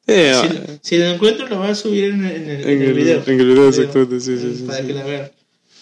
[0.07, 2.69] Eh, Si, ah, si lo encuentro, lo voy a subir en, el- en el, en
[2.69, 3.23] en, el el, video.
[3.25, 4.63] en el video, Video, exactamente, sí, sí, sí.
[4.63, 4.87] para sí.
[4.87, 5.31] que la vean.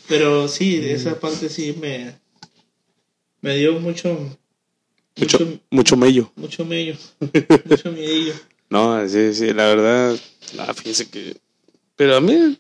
[0.08, 2.14] Pero sí, de esa parte sí me,
[3.42, 4.10] me dio mucho,
[5.18, 6.32] Mucho, mucho, mucho mello.
[6.36, 6.96] mucho mello,
[7.66, 7.94] mucho.
[8.70, 10.18] No, sí, sí, la verdad,
[10.60, 11.36] ah, fíjense que...
[11.96, 12.58] Pero a mí,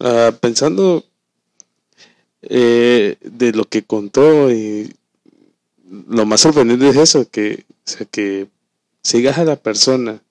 [0.00, 1.04] ah, pensando
[2.42, 4.92] eh, de lo que contó y
[6.08, 8.46] lo más sorprendente es eso, que, o sea, que
[9.02, 10.22] sigas a la persona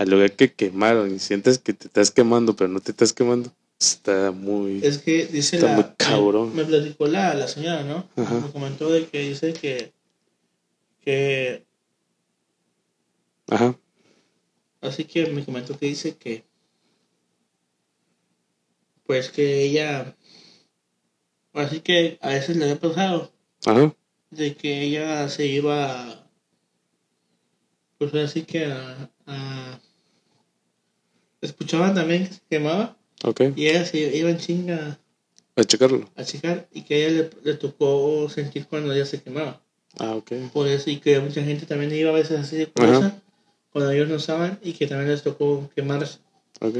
[0.00, 3.52] al lugar que quemaron y sientes que te estás quemando, pero no te estás quemando,
[3.78, 4.80] está muy...
[4.82, 5.74] Es que dice Está la.
[5.74, 6.56] muy cabrón.
[6.56, 8.08] Me, me platicó la, la señora, ¿no?
[8.16, 8.40] Ajá.
[8.40, 9.92] Me comentó de que dice que.
[11.02, 11.66] que
[13.48, 13.76] Ajá,
[14.80, 16.44] Así que me comentó que dice que.
[19.04, 20.16] Pues que ella.
[21.52, 23.30] Así que a veces le había pasado
[23.66, 23.94] ajá,
[24.30, 26.26] de que ella se iba.
[27.98, 29.10] Pues así que a.
[29.26, 29.80] a-
[31.40, 34.98] escuchaba también que se quemaba ok, y ella se iba en chinga
[35.56, 36.08] a checarlo.
[36.16, 39.60] a checar y que a ella le, le tocó sentir cuando ella se quemaba.
[39.98, 43.20] Ah, ok, Por eso, y que mucha gente también iba a veces así de curiosa
[43.72, 46.18] cuando ellos no estaban y que también les tocó quemarse.
[46.60, 46.76] Ok.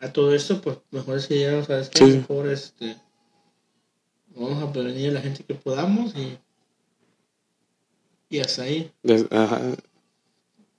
[0.00, 1.98] A todo esto, pues mejor si ya, ¿sabes qué?
[2.04, 2.16] Sí.
[2.18, 2.96] Mejor este.
[4.34, 6.38] Vamos a prevenir a la gente que podamos y.
[8.28, 8.90] Y hasta ahí.
[9.02, 9.60] Des- Ajá.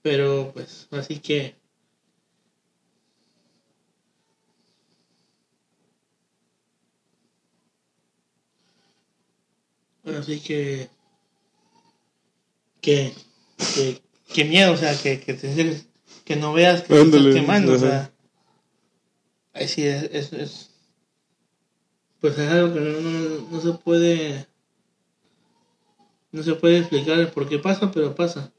[0.02, 1.54] Pero pues, así que.
[10.16, 10.88] Así que.
[12.80, 13.12] Que.
[13.74, 14.00] Que,
[14.32, 15.82] que miedo, o sea, que, que, te-
[16.24, 18.12] que no veas que te estás quemando, o sea.
[19.54, 20.70] Ahí sí es, es, es-
[22.20, 24.46] Pues es algo que no, no, no se puede.
[26.30, 28.52] No se puede explicar el por qué pasa, pero pasa.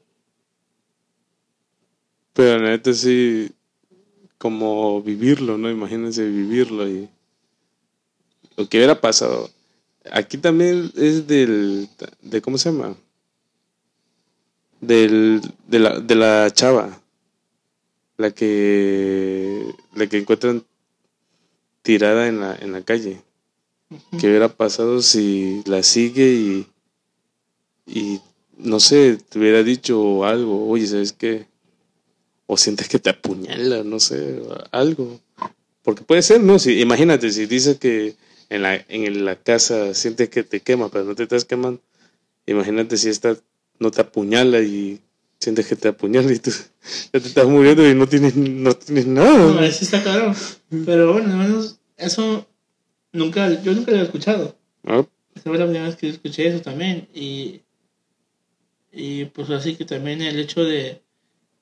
[2.32, 3.50] Pero neta sí,
[4.38, 5.70] como vivirlo, ¿no?
[5.70, 7.08] Imagínense vivirlo y
[8.56, 9.50] lo que hubiera pasado.
[10.12, 11.88] Aquí también es del,
[12.22, 12.96] de ¿cómo se llama?
[14.80, 17.02] Del, de la, de la chava,
[18.16, 20.64] la que, la que encuentran
[21.82, 23.20] tirada en la, en la calle.
[24.18, 26.66] ¿Qué hubiera pasado si la sigue y,
[27.86, 28.20] y
[28.56, 31.50] no sé, te hubiera dicho algo, oye, ¿sabes qué?
[32.52, 35.20] o sientes que te apuñala, no sé, algo.
[35.84, 36.58] Porque puede ser, ¿no?
[36.58, 38.16] Si, imagínate, si dices que
[38.50, 41.80] en la, en la casa sientes que te quema, pero no te estás quemando,
[42.46, 43.36] imagínate si esta
[43.78, 45.00] no te apuñala y
[45.38, 46.50] sientes que te apuñala y tú
[47.12, 49.24] ya te estás muriendo y no tienes, no tienes No,
[49.54, 49.66] nada.
[49.66, 50.34] eso está claro.
[50.84, 52.46] Pero bueno, al menos eso
[53.12, 54.56] nunca, yo nunca lo he escuchado.
[54.82, 55.08] ¿no?
[55.34, 57.08] Esta fue la primera vez que escuché eso también.
[57.14, 57.62] Y,
[58.92, 61.00] y pues así que también el hecho de,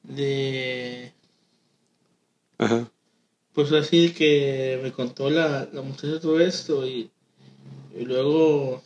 [0.03, 1.13] de
[2.59, 2.91] Ajá.
[3.59, 7.11] Pues así que me contó la, la muchacha todo esto y,
[7.93, 8.81] y luego,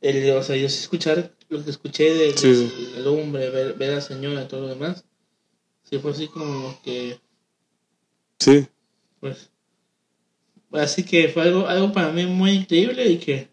[0.00, 2.68] el, o sea, yo sí escuchar lo que escuché del sí.
[2.96, 5.04] del hombre, ver, ver a la señora y todo lo demás,
[5.84, 7.20] sí fue así como que
[8.40, 8.66] Sí,
[9.20, 9.48] pues
[10.72, 13.48] así que fue algo algo para mí muy increíble y que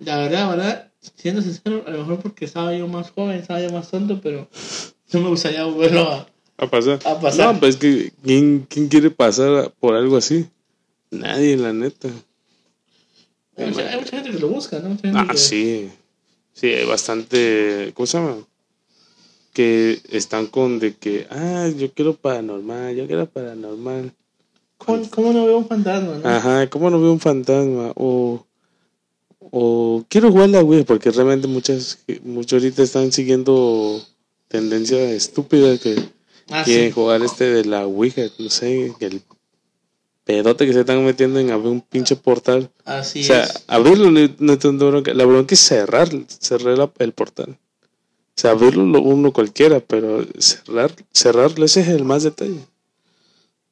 [0.00, 3.70] la verdad verdad siendo sincero a lo mejor porque estaba yo más joven estaba yo
[3.70, 4.50] más tonto pero
[5.14, 7.00] no me gustaría volverlo a, a pasar.
[7.04, 10.46] a pasar No, pues que ¿quién, ¿quién quiere pasar por algo así?
[11.10, 12.08] Nadie, la neta.
[13.56, 15.90] hay, mucha, hay mucha gente que lo busca no Ah, que- sí.
[16.52, 17.90] Sí, hay bastante.
[17.94, 18.36] ¿Cómo se llama?
[19.52, 24.12] Que están con de que, ah, yo quiero paranormal, yo quiero paranormal.
[24.78, 26.28] ¿Cómo, cómo no veo un fantasma no?
[26.28, 27.92] Ajá, ¿cómo no veo un fantasma?
[27.96, 28.44] O,
[29.40, 34.00] o quiero jugar la Wii, porque realmente muchas, muchos ahorita están siguiendo
[34.48, 35.96] tendencia estúpida que
[36.50, 36.92] ah, quieren sí.
[36.92, 39.22] jugar este de la Ouija, no sé, el
[40.24, 42.70] pedote que se están metiendo en abrir un pinche portal.
[42.84, 45.12] así O sea, es abrirlo no, no tengo bronca.
[45.14, 47.58] La bronca es cerrar, cerrar la- el portal.
[48.36, 52.60] O sea, abrirlo lo- uno cualquiera, pero cerrar, cerrarlo, ese es el más detalle.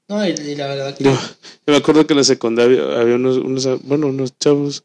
[0.09, 1.19] no y, la verdad que Yo, yo
[1.67, 4.85] me acuerdo que en la secundaria había unos, unos, bueno, unos chavos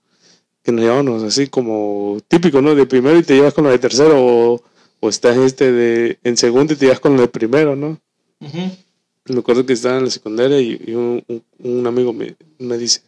[0.64, 2.76] que nos llevábamos así como típico, ¿no?
[2.76, 4.62] De primero y te llevas con lo de tercero, o,
[5.00, 8.00] o estás este de en segundo y te llevas con de primero, ¿no?
[8.40, 8.72] ujú,
[9.26, 12.78] Me acuerdo que estaba en la secundaria y, y un, un- un amigo me, me
[12.78, 13.02] dice,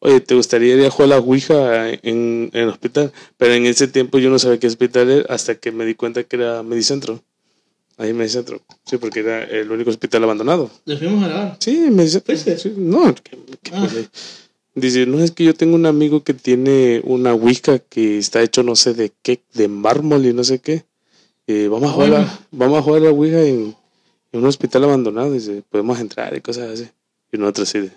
[0.00, 3.12] oye, ¿te gustaría ir a jugar a la Ouija en, en el hospital?
[3.36, 6.24] Pero en ese tiempo yo no sabía qué hospital era hasta que me di cuenta
[6.24, 7.22] que era Medicentro.
[7.98, 8.62] Ahí Medicentro.
[8.86, 10.70] Sí, porque era el único hospital abandonado.
[10.86, 12.34] le fuimos a grabar Sí, Medicentro.
[12.34, 12.58] ¿Fuiste?
[12.58, 13.86] Sí, no, que- que Ah.
[13.86, 14.08] fue-
[14.80, 18.62] Dice, no, es que yo tengo un amigo que tiene una Ouija que está hecho
[18.62, 20.84] no sé de qué, de mármol y no sé qué.
[21.46, 22.24] Eh, vamos, a Ah, jugar bueno.
[22.24, 23.74] la, vamos a jugar la Ouija en,
[24.32, 25.32] en un hospital abandonado.
[25.32, 26.88] Dice, podemos entrar y cosas así.
[27.32, 27.90] Y nosotros así de,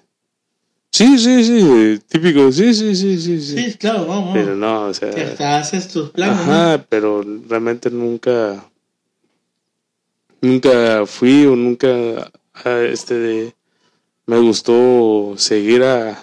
[0.92, 3.58] sí, sí, sí, típico, sí, sí, sí, sí, sí.
[3.72, 6.52] sí claro vamos Pero no, o sea, que hasta haces tus planes ¿no?
[6.54, 8.64] ajá, pero realmente nunca,
[10.42, 13.56] nunca fui o nunca, a este de,
[14.28, 16.16] me gustó seguir a, eh,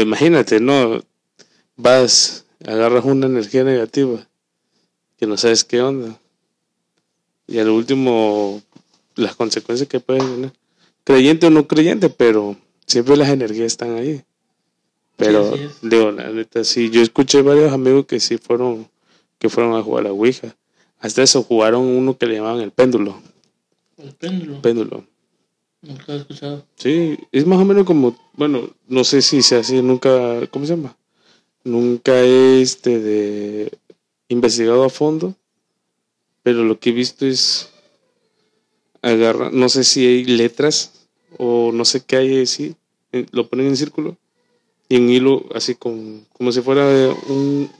[0.00, 1.02] imagínate, ¿no?
[1.76, 4.26] Vas, agarras una energía negativa
[5.18, 6.18] que no sabes qué onda.
[7.46, 8.62] Y al último,
[9.14, 10.52] las consecuencias que pueden tener.
[11.04, 12.56] Creyente o no creyente, pero
[12.86, 14.22] siempre las energías están ahí.
[15.16, 15.78] Pero, es.
[15.82, 18.88] digo, la neta, sí, yo escuché varios amigos que sí fueron,
[19.38, 20.56] que fueron a jugar a la Ouija.
[20.98, 23.20] Hasta eso jugaron uno que le llamaban el péndulo.
[23.98, 25.06] el péndulo Péndulo.
[25.82, 29.82] Nunca he escuchado Sí, es más o menos como, bueno, no sé si se hace
[29.82, 30.96] nunca, ¿cómo se llama?
[31.64, 33.78] Nunca he este de
[34.28, 35.34] investigado a fondo,
[36.42, 37.68] pero lo que he visto es
[39.02, 41.06] agarra, no sé si hay letras
[41.38, 42.74] o no sé qué hay así,
[43.30, 44.16] lo ponen en círculo
[44.88, 46.84] y en hilo así con, como si fuera
[47.28, 47.70] un,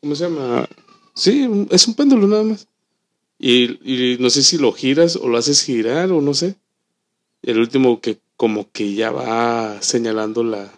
[0.00, 0.68] ¿cómo se llama?
[1.14, 2.66] Sí, es un péndulo nada más.
[3.38, 6.56] Y, y no sé si lo giras o lo haces girar o no sé
[7.42, 10.72] el último que como que ya va señalando la,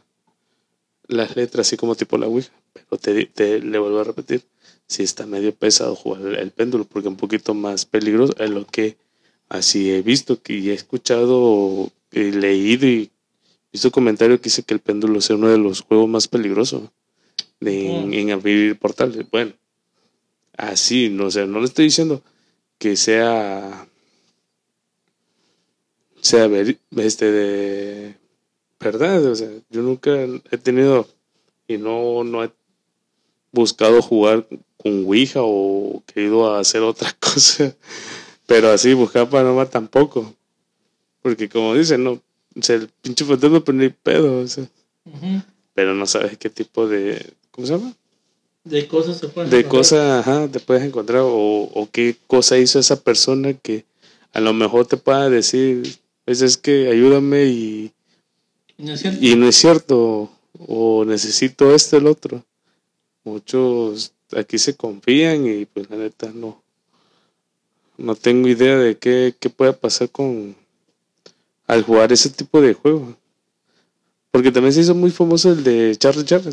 [1.07, 2.51] las letras, así como tipo la Ouija.
[2.73, 4.43] Pero te, te le vuelvo a repetir,
[4.87, 8.67] si está medio pesado jugar el, el péndulo, porque un poquito más peligroso es lo
[8.67, 8.97] que
[9.49, 13.11] así he visto que y he escuchado y leído y
[13.71, 16.83] visto comentarios que dice que el péndulo es uno de los juegos más peligrosos
[17.61, 19.31] de, en, en abrir portales.
[19.31, 19.53] Bueno,
[20.57, 22.23] así, no sé, no le estoy diciendo
[22.79, 23.89] que sea
[26.23, 28.17] sea veri- este de
[28.81, 30.11] verdad, o sea, yo nunca
[30.51, 31.07] he tenido
[31.69, 32.51] y no no he
[33.53, 34.47] buscado jugar
[34.77, 37.75] con Ouija o querido hacer otra cosa,
[38.47, 40.35] pero así buscar Panamá tampoco,
[41.23, 44.67] porque como dicen, no, o sea, el pinche fantasma pero ni pedo, o sea,
[45.75, 47.95] pero no sabes qué tipo de, ¿cómo se llama?
[48.65, 51.29] De cosas se pueden de cosas ajá, te puedes encontrar o,
[51.75, 53.85] o qué cosa hizo esa persona que
[54.33, 55.83] a lo mejor te pueda decir,
[56.25, 57.93] pues es que ayúdame y,
[58.79, 59.19] ¿No es cierto?
[59.25, 60.31] y no es cierto,
[60.67, 62.45] o necesito esto, el otro.
[63.25, 66.63] Muchos aquí se confían y pues la neta no,
[67.99, 70.57] no tengo idea de qué, qué pueda pasar con
[71.67, 73.17] al jugar ese tipo de juego.
[74.31, 76.51] Porque también se hizo muy famoso el de Charlie Charlie.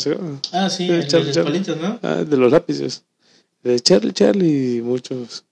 [0.52, 1.52] Ah, sí, Eh, el de Charlie, los Charlie.
[1.52, 2.00] palitos, ¿no?
[2.04, 3.04] Ah, de los lápices.
[3.64, 5.46] De Charlie Charlie y muchos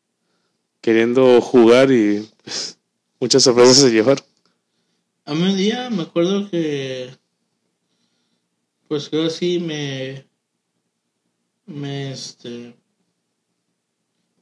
[0.82, 2.77] queriendo jugar y pues,
[3.20, 4.24] muchas sorpresas se llevaron.
[5.26, 7.10] A mí un día me acuerdo que.
[8.88, 10.26] Pues yo sí me.
[11.66, 12.76] Me este.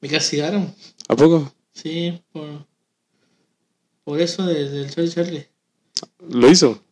[0.02, 0.74] Me castigaron.
[1.08, 1.52] ¿A poco?
[1.72, 2.66] Sí, por.
[4.04, 5.48] Por eso de- del Charlie Charlie.
[6.30, 6.84] ¿Lo hizo?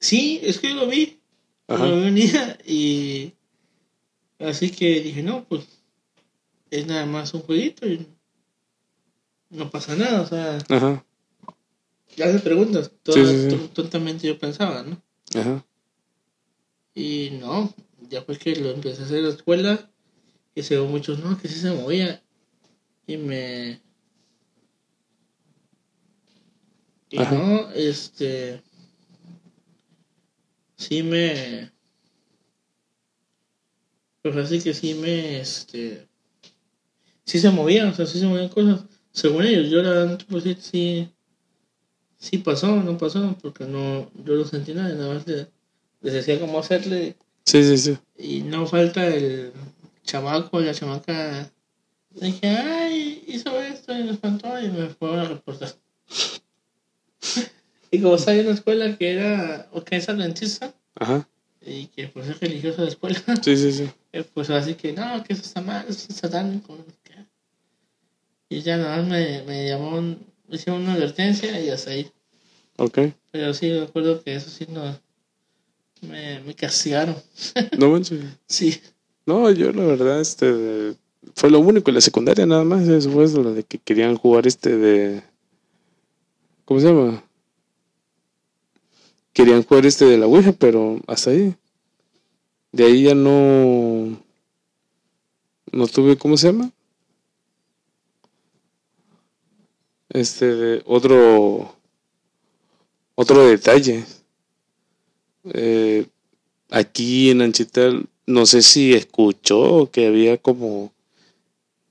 [0.00, 1.20] Sí, es que yo lo vi.
[1.68, 1.86] Ajá.
[1.86, 3.32] Lo vi un día y.
[4.40, 5.64] Así que dije, no, pues.
[6.70, 8.04] Es nada más un jueguito y.
[9.54, 10.58] No pasa nada, o sea.
[10.68, 11.04] Ajá.
[12.16, 12.86] Ya se preguntas.
[12.92, 13.48] Sí, Toda- sí, sí.
[13.56, 15.00] ton- Tontamente yo pensaba, ¿no?
[15.34, 15.64] Ajá.
[16.94, 17.72] Y no,
[18.08, 19.90] ya fue que lo empecé a hacer en la escuela,
[20.54, 22.22] que según muchos, no, que sí se movía.
[23.06, 23.80] Y me...
[27.10, 27.34] Y Ajá.
[27.34, 28.62] no, este...
[30.76, 31.70] Sí me...
[34.22, 36.08] Pues así que sí me, este...
[37.24, 38.84] Sí se movían, o sea, sí se movían cosas.
[39.14, 41.08] Según ellos, yo la verdad, pues sí,
[42.18, 45.46] sí, pasó, no pasó, porque no, yo no sentí nada, nada más le-
[46.02, 47.14] les decía cómo hacerle
[47.44, 47.98] Sí, sí, sí.
[48.18, 49.52] y no falta el
[50.02, 51.48] chamaco la chamaca.
[52.10, 55.72] Dije, ay, hizo esto y me espantó y me fueron a reportar.
[57.90, 61.28] y como estaba en una escuela que era, o que es adventista, Ajá.
[61.64, 63.90] y que pues es religiosa la escuela, Sí, sí, sí.
[64.12, 66.76] eh, pues así que no, que eso está mal, eso es satánico.
[68.54, 72.08] Y ya nada más me, me llamó, un- me hicieron una advertencia y hasta ahí.
[72.76, 72.98] Ok.
[73.32, 74.96] Pero sí, me acuerdo que eso sí no.
[76.02, 77.16] Me, me castigaron.
[77.78, 78.20] No manches.
[78.46, 78.80] Sí.
[79.26, 80.94] No, yo la verdad, este,
[81.34, 84.46] fue lo único en la secundaria nada más, eso fue lo de que querían jugar
[84.46, 85.22] este de,
[86.64, 87.24] ¿cómo se llama?
[89.32, 91.54] Querían jugar este de la Ouija, pero hasta ahí.
[92.70, 94.16] De ahí ya no,
[95.72, 96.70] no tuve, ¿cómo se llama?
[100.14, 101.74] Este, otro,
[103.16, 104.04] otro detalle.
[105.52, 106.06] Eh,
[106.70, 110.92] aquí en Anchital, no sé si escuchó que había como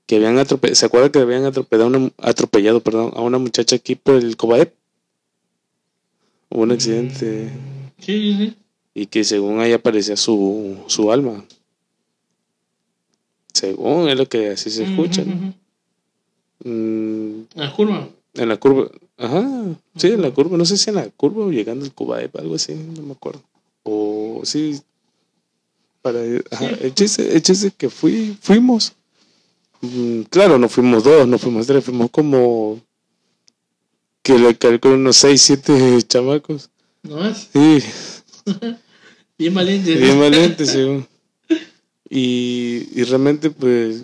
[0.06, 3.94] que habían atropellado, ¿se acuerda que habían atropellado, una- atropellado perdón, a una muchacha aquí
[3.94, 4.74] por el Cobaep?
[6.50, 7.50] Hubo un accidente
[8.00, 8.56] Sí, sí, sí.
[8.94, 11.44] y que según ahí aparecía su, su alma.
[13.52, 15.22] Según es lo que así se escucha.
[15.22, 15.36] Ujú, ¿no?
[15.36, 15.54] ujú.
[16.64, 18.08] Mm, La curva.
[18.34, 19.46] en la curva, ajá,
[19.96, 22.54] sí, en la curva, no sé si en la curva o llegando al Cobaep, algo
[22.56, 23.42] así, no me acuerdo.
[23.82, 24.80] O sí,
[26.02, 26.20] para,
[26.50, 26.74] ajá, Sí.
[26.80, 28.92] el chiste, el chiste es que fui, fuimos.
[29.82, 32.80] Mm, claro, no fuimos dos, no fuimos tres, fuimos como
[34.22, 36.70] que le calculo unos seis, siete chamacos.
[37.02, 37.48] ¿No más?
[37.52, 37.78] Sí,
[39.36, 39.94] Bien valiente.
[39.96, 41.06] bien valientes, según.
[42.08, 44.02] Y, y realmente, pues,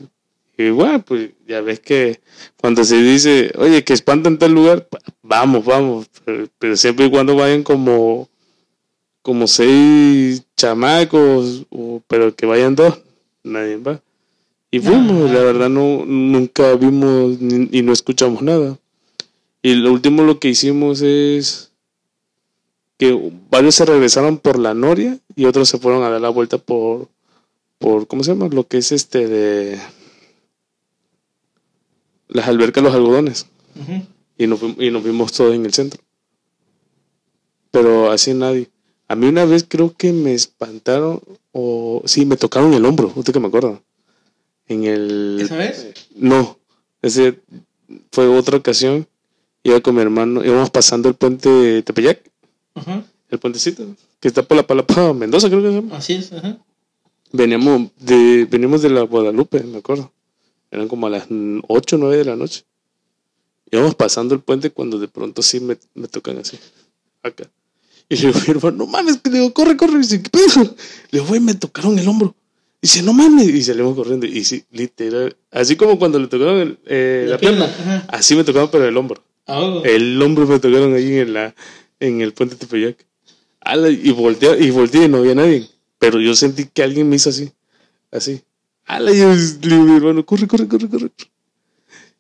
[0.66, 2.20] igual, pues, ya ves que
[2.61, 7.11] cuando se dice, oye, que espantan tal lugar, pa- vamos, vamos, pero, pero siempre y
[7.11, 8.28] cuando vayan como,
[9.23, 13.01] como seis chamacos, o, pero que vayan dos,
[13.43, 14.01] nadie va.
[14.70, 18.78] Y fuimos, la verdad, no, nunca vimos ni- y no escuchamos nada.
[19.62, 21.73] Y lo último lo que hicimos es
[22.99, 26.59] que varios se regresaron por la Noria y otros se fueron a dar la vuelta
[26.59, 27.09] por,
[27.78, 28.49] por ¿cómo se llama?
[28.49, 29.78] Lo que es este de
[32.31, 33.47] las albercas, los algodones.
[34.39, 36.01] Y nos, y nos vimos todos en el centro.
[37.70, 38.69] pero así nadie.
[39.09, 41.20] A mí una vez creo que me espantaron,
[41.52, 43.82] o sí, me tocaron el hombro, usted que me acuerdo.
[44.69, 45.39] En el...
[45.40, 45.93] ¿Esa vez?
[46.15, 46.59] No,
[47.02, 47.40] ese
[48.12, 49.07] fue otra ocasión.
[49.62, 52.23] Iba con mi hermano, íbamos pasando el puente de Tepeyac,
[53.28, 53.85] el puentecito,
[54.20, 55.97] que está por la Palapa Mendoza, creo que se llama.
[55.97, 56.57] Así es, ajá.
[57.32, 60.11] Veníamos de, veníamos de la Guadalupe, me acuerdo.
[60.71, 61.27] Eran como a las
[61.69, 62.65] 8 o 9 de la noche.
[63.71, 66.59] Íbamos pasando el puente cuando de pronto sí me, me tocan así,
[67.23, 67.49] acá.
[68.09, 69.95] Y le digo, mi hermano, no mames, le digo, corre, corre.
[69.95, 70.65] Y dice, ¿qué pedo?
[71.11, 72.35] Le digo, güey, me tocaron el hombro.
[72.83, 73.49] Dice, no mames.
[73.49, 74.27] Y salimos corriendo.
[74.27, 78.07] Y sí, literal, así como cuando le tocaron el- eh, la, pierna, Ajá.
[78.09, 79.23] así me tocaron, pero el hombro.
[79.47, 79.85] Ah, oh.
[79.85, 81.55] El hombro me tocaron ahí en, la,
[82.01, 83.07] en el puente de Tepeyac.
[84.03, 85.69] Y volteé, y volteé y no había nadie.
[85.99, 87.53] Pero yo sentí que alguien me hizo así.
[88.11, 88.41] Así.
[88.95, 91.11] Ala, y yo le digo mi hermano, corre, corre, corre, corre.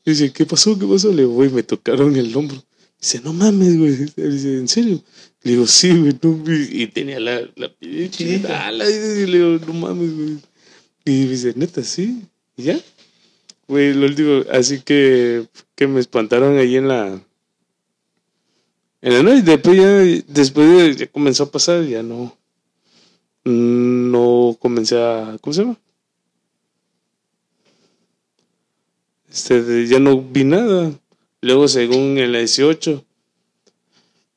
[0.04, 0.78] Y dice, ¿qué pasó?
[0.78, 1.10] ¿Qué pasó?
[1.10, 2.62] Le digo, güey, me tocaron el hombro.
[3.00, 3.96] Dice, no mames, güey.
[4.30, 5.02] Dice, ¿en serio?
[5.42, 6.16] Le digo, sí, güey.
[6.22, 8.46] No, y tenía la, la piel.
[8.46, 10.38] Ala, y le digo, no mames, güey.
[11.04, 12.22] Y dice, neta, sí.
[12.56, 12.80] ¿Y ya?
[13.66, 17.20] Güey, lo último, así que, que me espantaron ahí en la,
[19.02, 22.36] en la noche, después ya, después de- ya comenzó a pasar, ya no,
[23.44, 25.78] no comencé a, ¿cómo se llama?
[29.30, 30.92] Este, ya no vi nada.
[31.40, 33.04] Luego, según en la 18,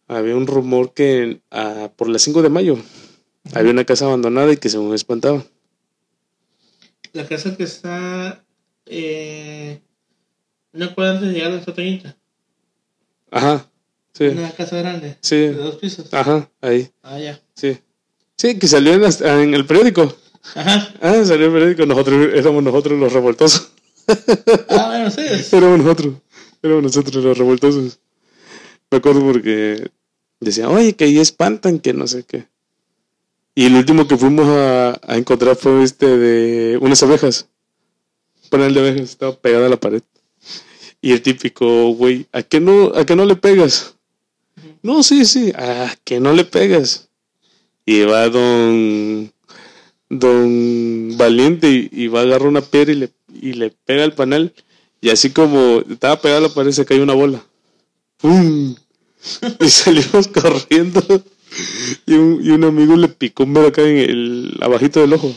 [0.07, 2.78] había un rumor que ah, por las 5 de mayo
[3.53, 5.44] había una casa abandonada y que según espantaba.
[7.14, 8.44] La casa que está.
[8.86, 9.80] Eh,
[10.74, 12.18] una cuadra antes de llegar a la Toñita.
[13.32, 13.70] Ajá,
[14.14, 15.18] sí, Una casa grande.
[15.22, 16.14] sí, De dos pisos.
[16.14, 17.40] ajá, ahí, Ah, ya.
[17.56, 17.78] sí.
[18.38, 20.15] Sí, que salió en, las- en el periódico.
[20.56, 20.94] Ajá.
[21.02, 23.72] Ah, salió en el periódico, nosotros éramos nosotros los revoltosos.
[24.69, 25.21] Ah, bueno, sí.
[25.55, 26.15] Éramos nosotros,
[26.61, 27.99] éramos nosotros los revoltosos.
[28.91, 29.89] Me acuerdo porque
[30.39, 32.47] decían, oye, que ahí espantan, que no sé qué.
[33.55, 37.47] Y el último que fuimos a, a encontrar fue este de unas abejas.
[38.49, 40.01] Panel de abejas, estaba pegado a la pared.
[41.01, 43.95] Y el típico, güey, ¿a qué no, a qué no le pegas?
[44.81, 47.09] No, sí, sí, ¿a qué no le pegas?
[47.85, 49.31] Y va don,
[50.09, 53.09] don Valiente y, y va a agarrar una piedra y le,
[53.41, 54.53] y le pega al panel.
[55.01, 57.43] Y así como estaba pegada a la pared, se cayó una bola.
[58.18, 58.76] ¡Pum!
[59.60, 61.01] Y salimos corriendo.
[62.05, 65.34] Y un, y un amigo le picó un dedo acá en el abajito del ojo.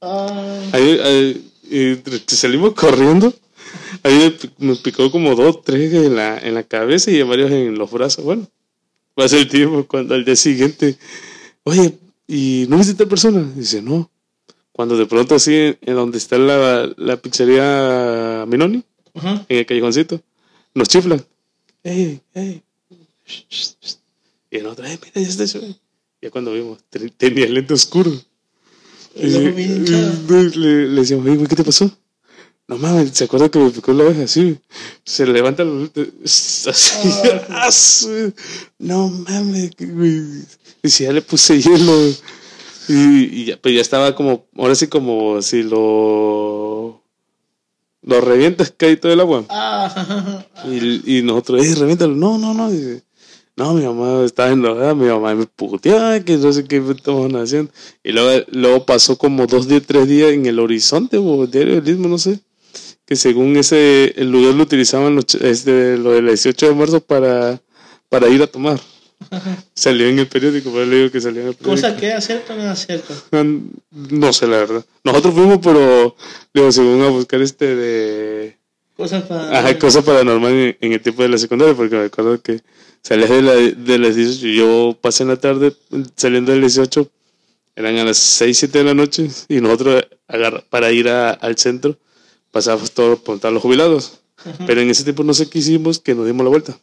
[0.00, 3.34] Ah, Ahí, ahí, y salimos corriendo.
[4.02, 7.90] Ahí me picó como dos, tres en la, en la cabeza y varios en los
[7.90, 8.24] brazos.
[8.24, 8.48] Bueno,
[9.14, 10.96] pasa el tiempo cuando al día siguiente,
[11.64, 13.46] oye, ¿y no viste tal persona?
[13.54, 14.10] Dice, no.
[14.80, 15.52] Cuando de pronto así,
[15.82, 18.82] en, donde está la, la pizzería Minoni,
[19.12, 19.44] ajá.
[19.46, 20.22] en el callejoncito,
[20.72, 21.22] nos chiflan.
[21.84, 22.62] ¡Ey, ey!
[23.26, 23.72] Shh.
[24.50, 25.76] Y en otra, ¡eh, mira, ya está güey".
[26.22, 28.10] Ya cuando vimos, te- tenía el lente oscuro.
[29.14, 30.12] El bien hinchado.
[30.56, 31.90] le, le, decíamos, "Oye, güey, ¿qué te pasó?
[32.66, 34.26] No mames, ¿se acuerda que me picó la oveja?
[34.28, 34.56] Sí.
[35.04, 35.90] Se levanta los
[36.68, 37.10] así.
[37.70, 38.32] Su-
[38.78, 40.22] no mames, güey.
[40.82, 42.14] Y si ya le puse hielo.
[42.88, 47.02] Y, y ya, pues ya estaba como, ahora sí como si lo...
[48.02, 49.44] Lo revientas, cae todo el agua.
[49.50, 50.44] Ah.
[50.66, 52.14] Y, y nosotros, eh, reviéntalo.
[52.16, 52.70] No, no, no.
[52.70, 53.02] Dice,
[53.60, 57.70] no, mi mamá estaba enojada, mi mamá me puteaba, que no sé qué estamos haciendo.
[58.02, 61.94] Y luego, luego pasó como dos días, tres días en el horizonte o diario del
[61.94, 62.40] Istmo, no sé.
[63.04, 67.60] Que según ese, el lugar lo utilizaban los, este, lo del 18 de marzo para,
[68.08, 68.80] para ir a tomar.
[69.74, 71.82] Salió en el periódico, pero le digo que salió en el periódico.
[71.86, 73.14] Cosa que era cierto o no era cierto.
[73.92, 74.84] No sé, la verdad.
[75.04, 76.16] Nosotros fuimos, pero,
[76.54, 78.56] digo, según a buscar este de
[78.96, 79.58] Cosas para.
[79.58, 82.60] Ajá, cosa paranormal en, en el tiempo de la secundaria, porque me acuerdo que
[83.02, 85.72] salías de, la, de las 18, yo pasé en la tarde
[86.16, 87.08] saliendo del 18,
[87.76, 91.56] eran a las 6, 7 de la noche, y nosotros agarra- para ir a- al
[91.56, 91.96] centro
[92.50, 94.18] pasábamos todo por todos los jubilados.
[94.36, 94.64] Ajá.
[94.66, 96.78] Pero en ese tiempo no sé qué hicimos, que nos dimos la vuelta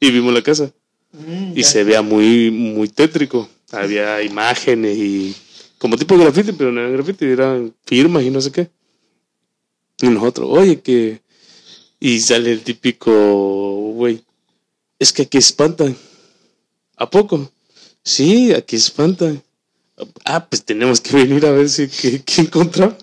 [0.00, 0.72] y vimos la casa.
[1.12, 3.48] Mm, Y se veía muy, muy tétrico.
[3.70, 5.34] Había imágenes y
[5.78, 8.70] como tipo de graffiti, pero no eran graffiti, eran firmas y no sé qué.
[10.00, 11.20] Y nosotros, oye, que.
[12.00, 13.12] Y sale el típico,
[13.94, 14.24] güey,
[14.98, 15.96] es que aquí espantan.
[16.96, 17.50] ¿A poco?
[18.02, 19.42] Sí, aquí espantan.
[20.24, 22.96] Ah, pues tenemos que venir a ver si qué, qué encontramos.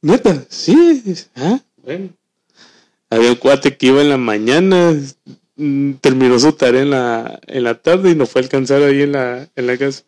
[0.00, 1.02] Neta, sí.
[1.34, 2.10] Ah, bueno.
[3.10, 4.98] Había un cuate que iba en la mañana,
[6.00, 9.12] terminó su tarea en la, en la tarde y nos fue a alcanzar ahí en
[9.12, 10.02] la, en la casa.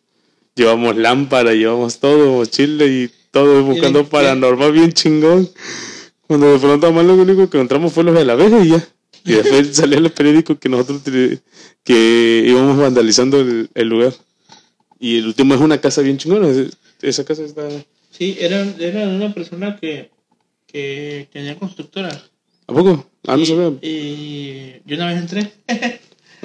[0.55, 5.49] Llevamos lámpara, llevamos todo, mochila y todo buscando paranormal bien chingón.
[6.27, 8.87] Cuando de pronto más lo único que encontramos fue los de la abeja y ya.
[9.25, 11.01] Y después salía en los periódicos que nosotros
[11.83, 14.13] que íbamos vandalizando el, el lugar.
[14.99, 16.49] Y el último es una casa bien chingona.
[16.49, 17.67] es- Esa casa está.
[18.11, 20.11] Sí, era, era una persona que,
[20.67, 22.09] que tenía constructora.
[22.69, 23.05] ¿A poco?
[23.27, 23.73] Ah, no sabía.
[23.81, 25.51] y yo una vez entré.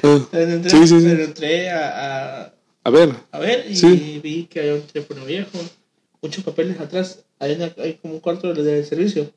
[0.03, 1.05] Ah, entré Sí, sí, sí.
[1.07, 2.53] pero entré a, a,
[2.83, 3.09] a ver.
[3.31, 4.19] a ver y Sí.
[4.23, 5.57] vi que había un teléfono viejo,
[6.21, 7.23] muchos papeles atrás.
[7.39, 9.31] Hay, una- hay como un cuarto de, de servicio.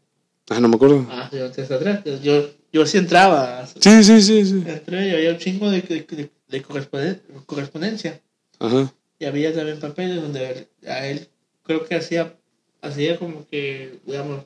[0.51, 1.07] Ah, no me acuerdo.
[1.11, 2.03] Ah, yo entré atrás.
[2.23, 3.67] Yo, yo sí entraba.
[3.67, 4.63] Sí, sí, sí, sí.
[4.67, 8.21] Entré y había un chingo de, de, de- de corresponden- correspondencia.
[8.59, 8.93] Ajá.
[9.19, 11.29] Y había también papeles donde a él
[11.65, 12.35] creo que hacía,
[12.81, 14.45] hacía como que, digamos,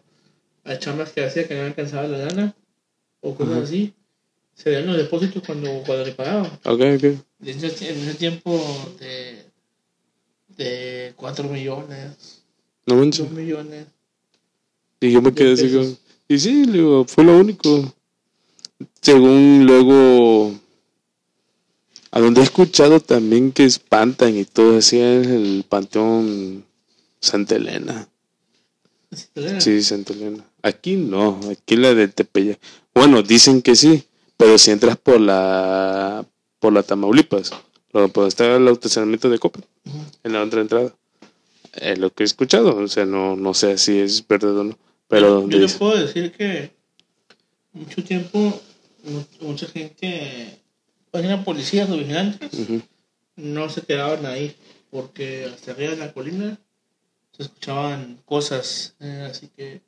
[0.64, 2.54] las chambas que hacía que no alcanzaba la lana
[3.20, 3.62] o cosas Ajá.
[3.64, 3.94] así.
[4.54, 6.46] Se veían los depósitos cuando, cuando le pagaban.
[6.64, 7.04] Ok, ok.
[7.44, 8.60] En ese, en ese tiempo
[9.00, 9.44] de,
[10.56, 12.42] de 4 millones,
[12.86, 13.24] No manches.
[13.28, 13.86] 2 millones.
[15.00, 15.98] Y yo me quedé así con...
[16.28, 17.92] Y sí, digo, fue lo único.
[19.00, 20.54] Según luego...
[22.12, 26.62] A donde he escuchado también que espantan y todo así es el Panteón
[27.20, 28.06] Santa Elena.
[29.34, 29.60] Que era.
[29.62, 30.44] Sí, Santa Elena.
[30.62, 32.58] Aquí no, aquí la de Tepeyac.
[32.94, 34.04] Bueno, dicen que sí,
[34.36, 36.24] pero si entras por la
[36.60, 37.50] por la Tamaulipas,
[37.90, 39.60] pues está el estacionamiento de Copa,
[40.22, 40.94] en la otra entrada.
[41.74, 44.78] Es lo que he escuchado, o sea, no, no sé si es verdad o no,
[45.08, 46.70] pero yo, donde le dice- puedo decir que
[47.72, 48.60] mucho tiempo,
[49.04, 50.58] mu- mucha gente,
[51.12, 52.50] eran policías o vigilantes,
[53.36, 54.54] no se quedaban ahí,
[54.90, 56.58] porque hasta arriba de la colina
[57.36, 59.80] se escuchaban cosas, eh, así que,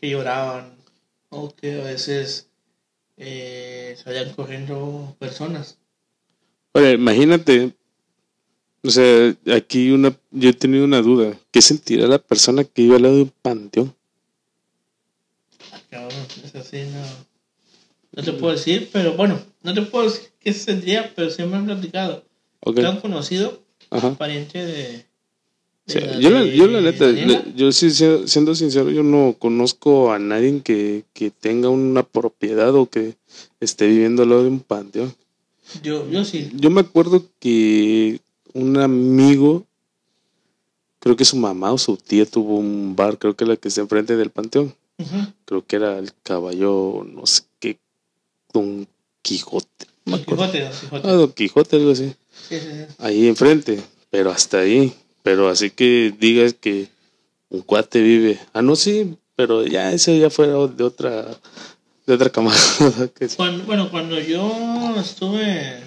[0.00, 0.74] que lloraban,
[1.30, 2.48] o que a veces
[3.16, 5.76] eh, salían corriendo personas.
[6.72, 7.74] Ahora, imagínate,
[8.82, 12.96] o sea, aquí una, yo he tenido una duda, ¿qué sentirá la persona que iba
[12.96, 13.94] al lado de un panteón?
[15.90, 17.02] Cabrón, es así, no.
[18.12, 21.56] No te puedo decir, pero bueno, no te puedo decir qué sentía, pero sí me
[21.56, 22.24] han platicado.
[22.60, 24.14] Ok, Tengo un conocido, ajá.
[24.14, 25.04] pariente de.
[26.20, 27.10] Yo, la, yo la neta,
[27.56, 32.74] yo sí, si- siendo sincero, yo no conozco a nadie que, que tenga una propiedad
[32.74, 33.14] o que
[33.60, 35.14] esté viviendo al lado de un panteón.
[35.82, 36.50] Yo, yo sí.
[36.54, 38.20] Yo me acuerdo que
[38.54, 39.64] un amigo,
[41.00, 43.80] creo que su mamá o su tía tuvo un bar, creo que la que está
[43.80, 44.74] enfrente del panteón,
[45.44, 47.78] creo que era el caballo, no sé qué,
[48.52, 48.86] Don
[49.22, 49.86] Quijote.
[50.04, 50.24] Don.
[50.24, 51.08] Quijote, Don Quijote.
[51.08, 52.14] Ah, Don Quijote, algo así.
[52.48, 52.94] Sí, sí, sí.
[52.98, 54.92] ahí enfrente, pero hasta ahí.
[55.28, 56.88] Pero así que digas que
[57.50, 58.40] un cuate vive.
[58.54, 61.26] Ah, no, sí, pero ya ese ya fue de otra
[62.06, 62.30] de otra
[63.14, 63.36] que sí.
[63.36, 64.50] Cuando, bueno, cuando yo
[64.98, 65.82] estuve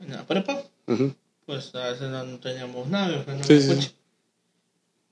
[0.00, 1.14] en la prepa, Ujú.
[1.46, 3.92] pues a veces no, teníamos nada, o sea, no Sí, coche.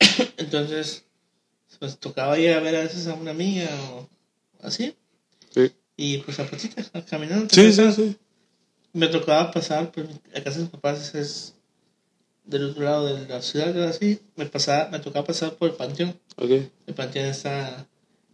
[0.38, 1.04] Entonces,
[1.78, 4.08] pues tocaba ir a ver a veces a una amiga o
[4.62, 4.96] así.
[5.54, 7.46] Sí, Y pues a patitas, a caminando.
[7.54, 7.92] sí, sí.
[7.92, 8.16] sí.
[8.92, 11.54] Me tocaba pasar, pues la casa de mis papás es
[12.44, 14.20] del otro lado de la ciudad, así.
[14.36, 16.18] Me, pasaba, me tocaba pasar por el panteón.
[16.36, 16.50] Ok.
[16.86, 17.86] El panteón está.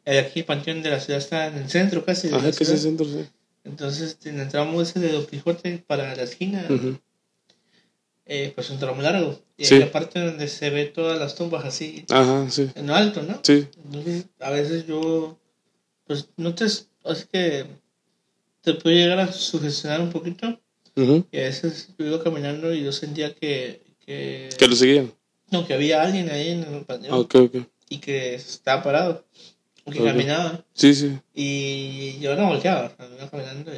[0.05, 2.29] El aquí, el panteón de la ciudad está en el centro casi.
[2.29, 3.27] Ajá, centro, sí.
[3.65, 6.67] Entonces, en el tramo ese de Don Quijote para la esquina,
[8.27, 9.39] eh, pues un tramo largo.
[9.57, 9.75] Y Sí.
[9.75, 12.71] hay la parte donde se ve todas las tumbas así, Ajá, sí.
[12.75, 13.41] en lo alto, ¿no?
[13.43, 13.67] Sí.
[13.85, 15.39] Entonces, a veces yo,
[16.07, 16.65] pues, no te.
[16.65, 17.67] Así que
[18.63, 20.59] te puede llegar a sugestionar un poquito.
[20.97, 23.83] Y a veces yo iba caminando y yo sentía que.
[24.09, 25.13] Que Que lo seguían.
[25.51, 27.57] no, que había alguien ahí en el panteón Ah, ok, ok.
[27.91, 29.25] y que estaba parado.
[29.85, 30.65] O que caminaba.
[30.75, 31.19] Sí, sí.
[31.35, 33.71] Y yo no volteaba, iba caminando.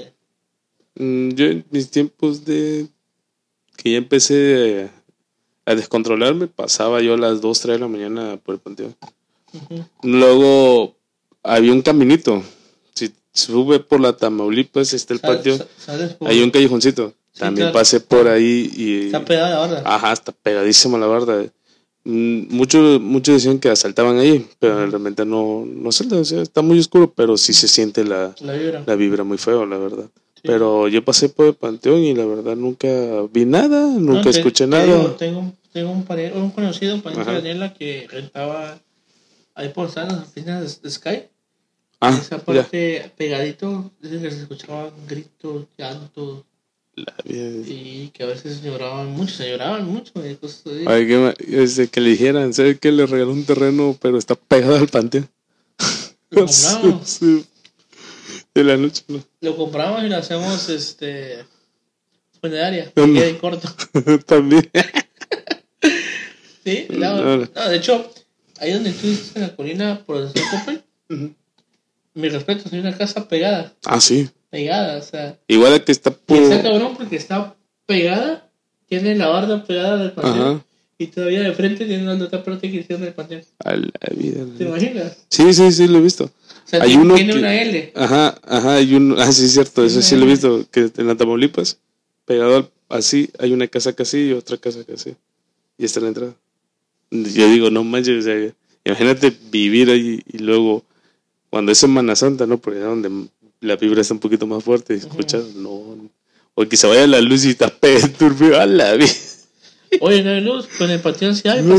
[0.96, 2.86] Mm, Yo en mis tiempos de
[3.76, 4.90] que ya empecé
[5.64, 8.96] a descontrolarme, pasaba yo a las 2, 3 de la mañana por el panteón.
[10.02, 10.96] Luego
[11.42, 12.42] había un caminito.
[12.94, 15.56] Si sube por la Tamaulipas, está el patio.
[16.26, 17.14] Hay un callejoncito.
[17.40, 17.74] También claro.
[17.74, 19.06] pasé por ahí y.
[19.06, 19.82] Está pegada ahora.
[19.84, 21.44] Ajá, está pegadísima la barda.
[22.04, 26.20] Mm, Muchos muchos decían que asaltaban ahí, pero realmente no, no asaltan.
[26.20, 28.82] está muy oscuro, pero sí se siente la, La vibra.
[28.86, 30.06] la vibra muy feo, la verdad.
[30.36, 30.42] Sí.
[30.44, 32.88] Pero yo pasé por el panteón y la verdad nunca
[33.30, 34.84] vi nada, nunca No, te- escuché te nada.
[34.86, 37.42] digo, tengo, tengo un, pare- un conocido, pariente de Ajá.
[37.46, 38.78] Daniela, que rentaba
[39.54, 41.24] ahí por las oficinas de, Sky.
[42.00, 42.42] ah, Esa ya.
[42.42, 46.44] parte pegadito, dicen que se escuchaban gritos, llantos
[47.06, 47.66] La vida.
[47.68, 50.84] y que a veces lloraban mucho, se lloraban mucho y cosas así.
[50.86, 55.28] Ay, que, le dijeran, ¿sabe que le regaló un terreno, pero está pegado al panteón?
[56.30, 57.44] Lo compramos, Sí.
[58.54, 59.22] De la noche, ¿no?
[59.40, 61.44] lo compramos y lo hacemos este
[62.40, 63.20] funeraria, No, que no.
[63.20, 63.68] quede corto.
[64.26, 64.68] También.
[66.64, 67.48] Sí, no, No, no.
[67.54, 68.10] no, de hecho,
[68.58, 70.82] ahí donde tú dices en la colina por el Coppel,
[72.14, 74.28] mi respeto, es una casa pegada, Ah, sí.
[74.50, 76.36] Pegada, o sea, Igual a que está por...
[76.38, 77.54] está cabrón porque está
[77.86, 78.48] pegada,
[78.88, 80.64] tiene la barda pegada del panteón, Ajá.
[80.98, 83.42] y todavía de frente tiene la otra parte del panteón.
[83.64, 84.44] A la vida.
[84.58, 85.18] ¿Te imaginas?
[85.28, 86.24] Sí, sí, sí, lo he visto.
[86.24, 87.92] O sea, Hay tiene, uno tiene que- una L.
[87.96, 89.16] Ajá, ajá, hay un...
[89.18, 91.78] Ah, sí, es cierto, eso sí lo he una- visto, que en la Tamaulipas,
[92.24, 95.14] pegado al- así, hay una casa casi y otra casa casi.
[95.78, 96.34] Y está en la entrada.
[97.10, 98.52] Yo digo, no manches, o sea,
[98.84, 100.84] imagínate vivir ahí y luego,
[101.50, 102.58] cuando es Semana Santa, ¿no?
[102.58, 103.10] Porque es donde
[103.60, 106.10] la vibra está un poquito más fuerte y escuchar, no, no.
[106.54, 107.70] O que se vaya la luz y está
[108.18, 109.08] turbio a la vida.
[110.00, 111.76] Oye, no hay luz, con el panteón sí hay, No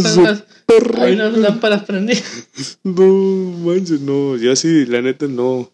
[0.66, 1.04] perra.
[1.04, 2.80] hay unas lámparas prendidas.
[2.84, 3.06] No,
[3.64, 5.72] manches, no, yo sí, la neta no.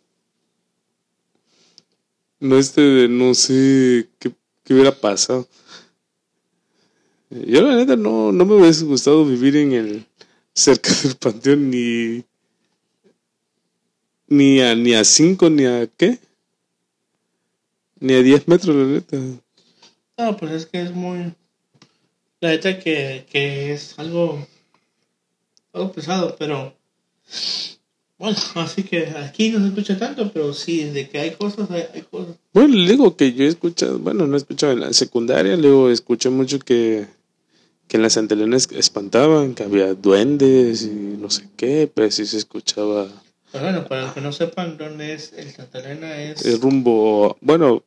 [2.40, 4.32] No este, no sé qué,
[4.64, 5.48] qué hubiera pasado.
[7.30, 10.06] Yo la neta no, no me hubiese gustado vivir en el,
[10.54, 12.24] cerca del panteón ni,
[14.28, 16.20] ni a, ni a cinco, ni a qué,
[18.00, 19.18] ni a 10 metros, la neta.
[20.18, 21.34] No, pues es que es muy.
[22.40, 24.46] La neta que, que es algo.
[25.74, 26.76] algo pesado, pero.
[28.20, 31.86] Bueno, así que aquí no se escucha tanto, pero sí, de que hay cosas, hay,
[31.94, 32.36] hay cosas.
[32.52, 35.92] Bueno, le digo que yo he escuchado, bueno, no he escuchado en la secundaria, luego
[35.92, 37.06] escuché mucho que,
[37.88, 42.38] que en las antelenas espantaban, que había duendes y no sé qué, pero sí se
[42.38, 43.08] escuchaba
[43.52, 46.46] Pero bueno, para los que no sepan dónde es el Santa Elena, es.
[46.46, 47.84] el rumbo, bueno,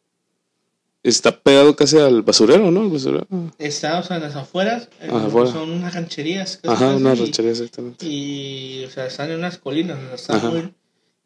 [1.03, 2.83] está pegado casi al basurero, ¿no?
[2.85, 3.27] El basurero.
[3.59, 5.51] Está, o sea, en las afueras, Ah, afuera.
[5.53, 6.61] son unas rancherías.
[6.65, 8.07] Ajá, son una así, ranchería exactamente.
[8.07, 10.49] Y, o sea, están en unas colinas, o sea, está, Ajá.
[10.51, 10.73] muy,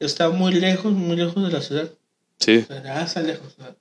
[0.01, 1.90] está muy lejos, muy lejos de la ciudad.
[2.40, 3.55] Sí, O sea, está lejos.
[3.59, 3.74] o sea.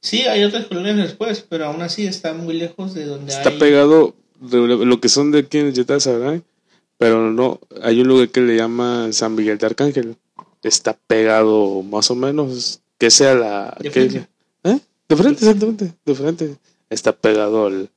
[0.00, 3.58] Sí, hay otras colonias después, pero aún así está muy lejos de donde está hay.
[3.58, 6.44] pegado, de lo que son de aquí en Yetá sabrán,
[6.98, 10.16] pero no, hay un lugar que le llama San Miguel de Arcángel,
[10.62, 13.76] está pegado más o menos, que sea la...
[13.78, 14.28] De que- frente.
[14.64, 14.78] ¿Eh?
[15.08, 16.56] De frente, exactamente, de frente.
[16.90, 17.90] Está pegado al...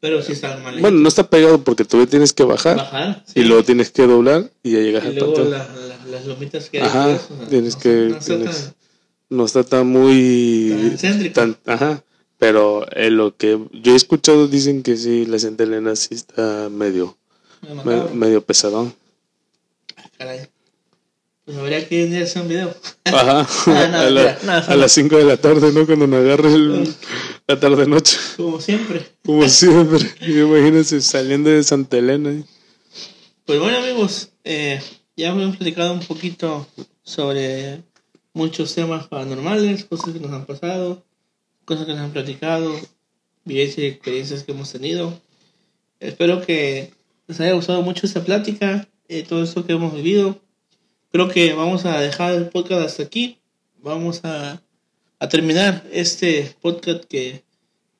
[0.00, 0.78] Pero sí está mal.
[0.80, 3.24] Bueno, no está pegado porque tú tienes que bajar bajar.
[3.26, 3.40] sí.
[3.40, 5.50] y luego tienes que doblar y ya llegas Y al luego panteón.
[5.52, 6.86] la- la- las lomitas que hay.
[6.86, 8.74] Ajá, o sea, tienes no que- está- no está tienes- tan-
[9.28, 10.76] No está tan muy...
[10.90, 11.34] Tan céntrico.
[11.34, 12.04] tan- ajá,
[12.38, 16.68] pero en lo que yo he escuchado dicen que sí, la Santa Elena sí está
[16.70, 17.16] medio,
[17.74, 18.94] me medio pesadón.
[20.18, 20.48] Caray.
[21.44, 22.74] Pues habría que un día hacer un video.
[23.04, 25.86] Ajá, Ah, no, a, la- no, a las 5 de la tarde, ¿no?
[25.86, 26.94] Cuando nos agarre el-
[27.46, 28.18] la tarde-noche.
[28.36, 29.06] Como siempre.
[29.24, 30.00] Como siempre.
[30.22, 32.30] Imagínense saliendo de Santa Elena.
[32.32, 32.44] ¿eh?
[33.44, 34.80] Pues bueno amigos, eh,
[35.16, 36.66] ya hemos platicado un poquito
[37.04, 37.82] sobre
[38.32, 41.04] muchos temas paranormales, cosas que nos han pasado,
[41.64, 42.74] cosas que nos han platicado,
[43.44, 45.16] vivencias y experiencias que hemos tenido.
[46.00, 46.92] Espero que
[47.28, 50.38] les haya gustado mucho esta plática, eh, todo esto que hemos vivido.
[51.12, 53.38] Creo que vamos a dejar el podcast hasta aquí.
[53.82, 54.60] Vamos a,
[55.18, 57.42] a terminar este podcast que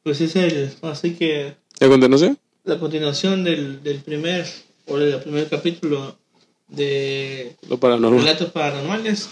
[0.03, 2.39] pues es el, así que ¿Ya continuación?
[2.65, 4.47] la continuación del, del primer
[4.87, 6.17] o del primer capítulo
[6.69, 8.21] de Lo paranormal.
[8.21, 9.29] relatos paranormales.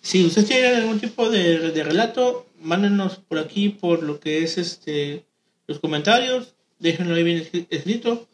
[0.00, 4.58] Si ustedes tienen algún tipo de, de relato, mándenos por aquí por lo que es
[4.58, 5.24] este
[5.68, 8.26] los comentarios, déjenlo ahí bien escri- escrito.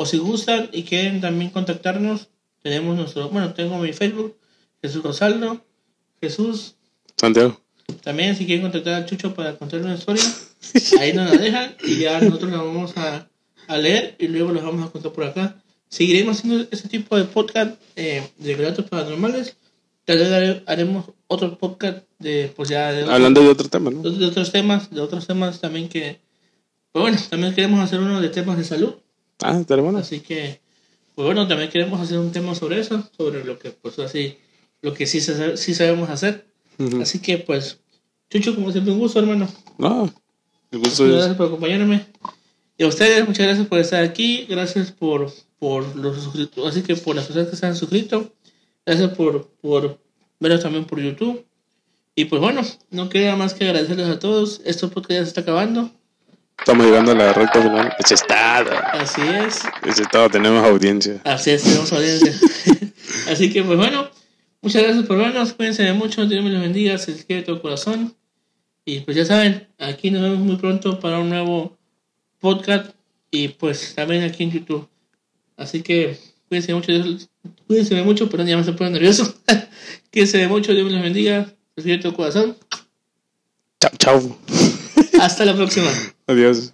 [0.00, 2.28] O si gustan y quieren también contactarnos,
[2.62, 4.36] tenemos nuestro, bueno, tengo mi Facebook,
[4.80, 5.60] Jesús Rosaldo,
[6.20, 6.76] Jesús,
[7.16, 7.60] Santiago.
[8.04, 10.22] también si quieren contactar al Chucho para contar una historia,
[11.00, 13.28] ahí nos la dejan y ya nosotros la vamos a,
[13.66, 15.56] a leer y luego los vamos a contar por acá.
[15.88, 19.56] Seguiremos haciendo este tipo de podcast eh, de relatos paranormales.
[20.04, 23.90] Tal vez hare- haremos otro podcast de, pues ya de, otros- Hablando de otro tema,
[23.90, 24.02] ¿no?
[24.02, 26.20] de otros temas, de otros temas también que,
[26.92, 28.94] pues bueno, también queremos hacer uno de temas de salud.
[29.42, 29.98] Ah, está bueno.
[29.98, 30.60] Así que,
[31.14, 34.38] pues bueno, también queremos hacer un tema sobre eso, sobre lo que, pues así,
[34.82, 36.46] lo que sí, sí sabemos hacer.
[36.78, 37.02] Ujú.
[37.02, 37.80] Así que, pues,
[38.30, 39.48] Chucho, como siempre, un gusto, hermano.
[39.78, 40.12] No,
[40.70, 42.06] el gusto Muchas gracias por acompañarme.
[42.76, 44.46] Y a ustedes, muchas gracias por estar aquí.
[44.48, 46.70] Gracias por, por los suscriptores.
[46.70, 48.32] Así que por las personas que se han suscrito.
[48.84, 49.98] Gracias por, por
[50.38, 51.44] vernos también por YouTube.
[52.14, 54.60] Y pues bueno, no queda más que agradecerles a todos.
[54.64, 55.90] Esto podcast ya se está acabando.
[56.58, 57.94] Estamos llegando a la recta final.
[57.98, 58.70] Ese estado.
[58.92, 59.62] Así es.
[59.98, 61.20] Estado, tenemos audiencia.
[61.24, 62.34] Así es, tenemos audiencia.
[63.30, 64.08] Así que pues bueno,
[64.60, 65.52] muchas gracias por vernos.
[65.54, 66.26] Cuídense de mucho.
[66.26, 66.98] Dios me los bendiga.
[66.98, 68.14] Se les quiere de todo corazón.
[68.84, 71.76] Y pues ya saben, aquí nos vemos muy pronto para un nuevo
[72.38, 72.90] podcast.
[73.30, 74.88] Y pues también aquí en YouTube.
[75.56, 76.18] Así que
[76.48, 76.92] cuídense mucho.
[76.92, 77.28] Dios-
[77.66, 79.34] Cuídense de mucho, perdón, ya me estoy poniendo nervioso.
[80.12, 80.72] cuídense de mucho.
[80.74, 81.44] Dios me los bendiga.
[81.46, 82.56] Se les quiere todo corazón.
[83.80, 84.38] Chao, chao.
[85.20, 85.90] Hasta la próxima.
[86.26, 86.72] Adiós.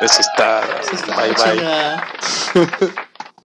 [0.00, 0.62] Ese está.
[0.92, 1.54] Esta Bye, bye.
[1.54, 2.94] chica-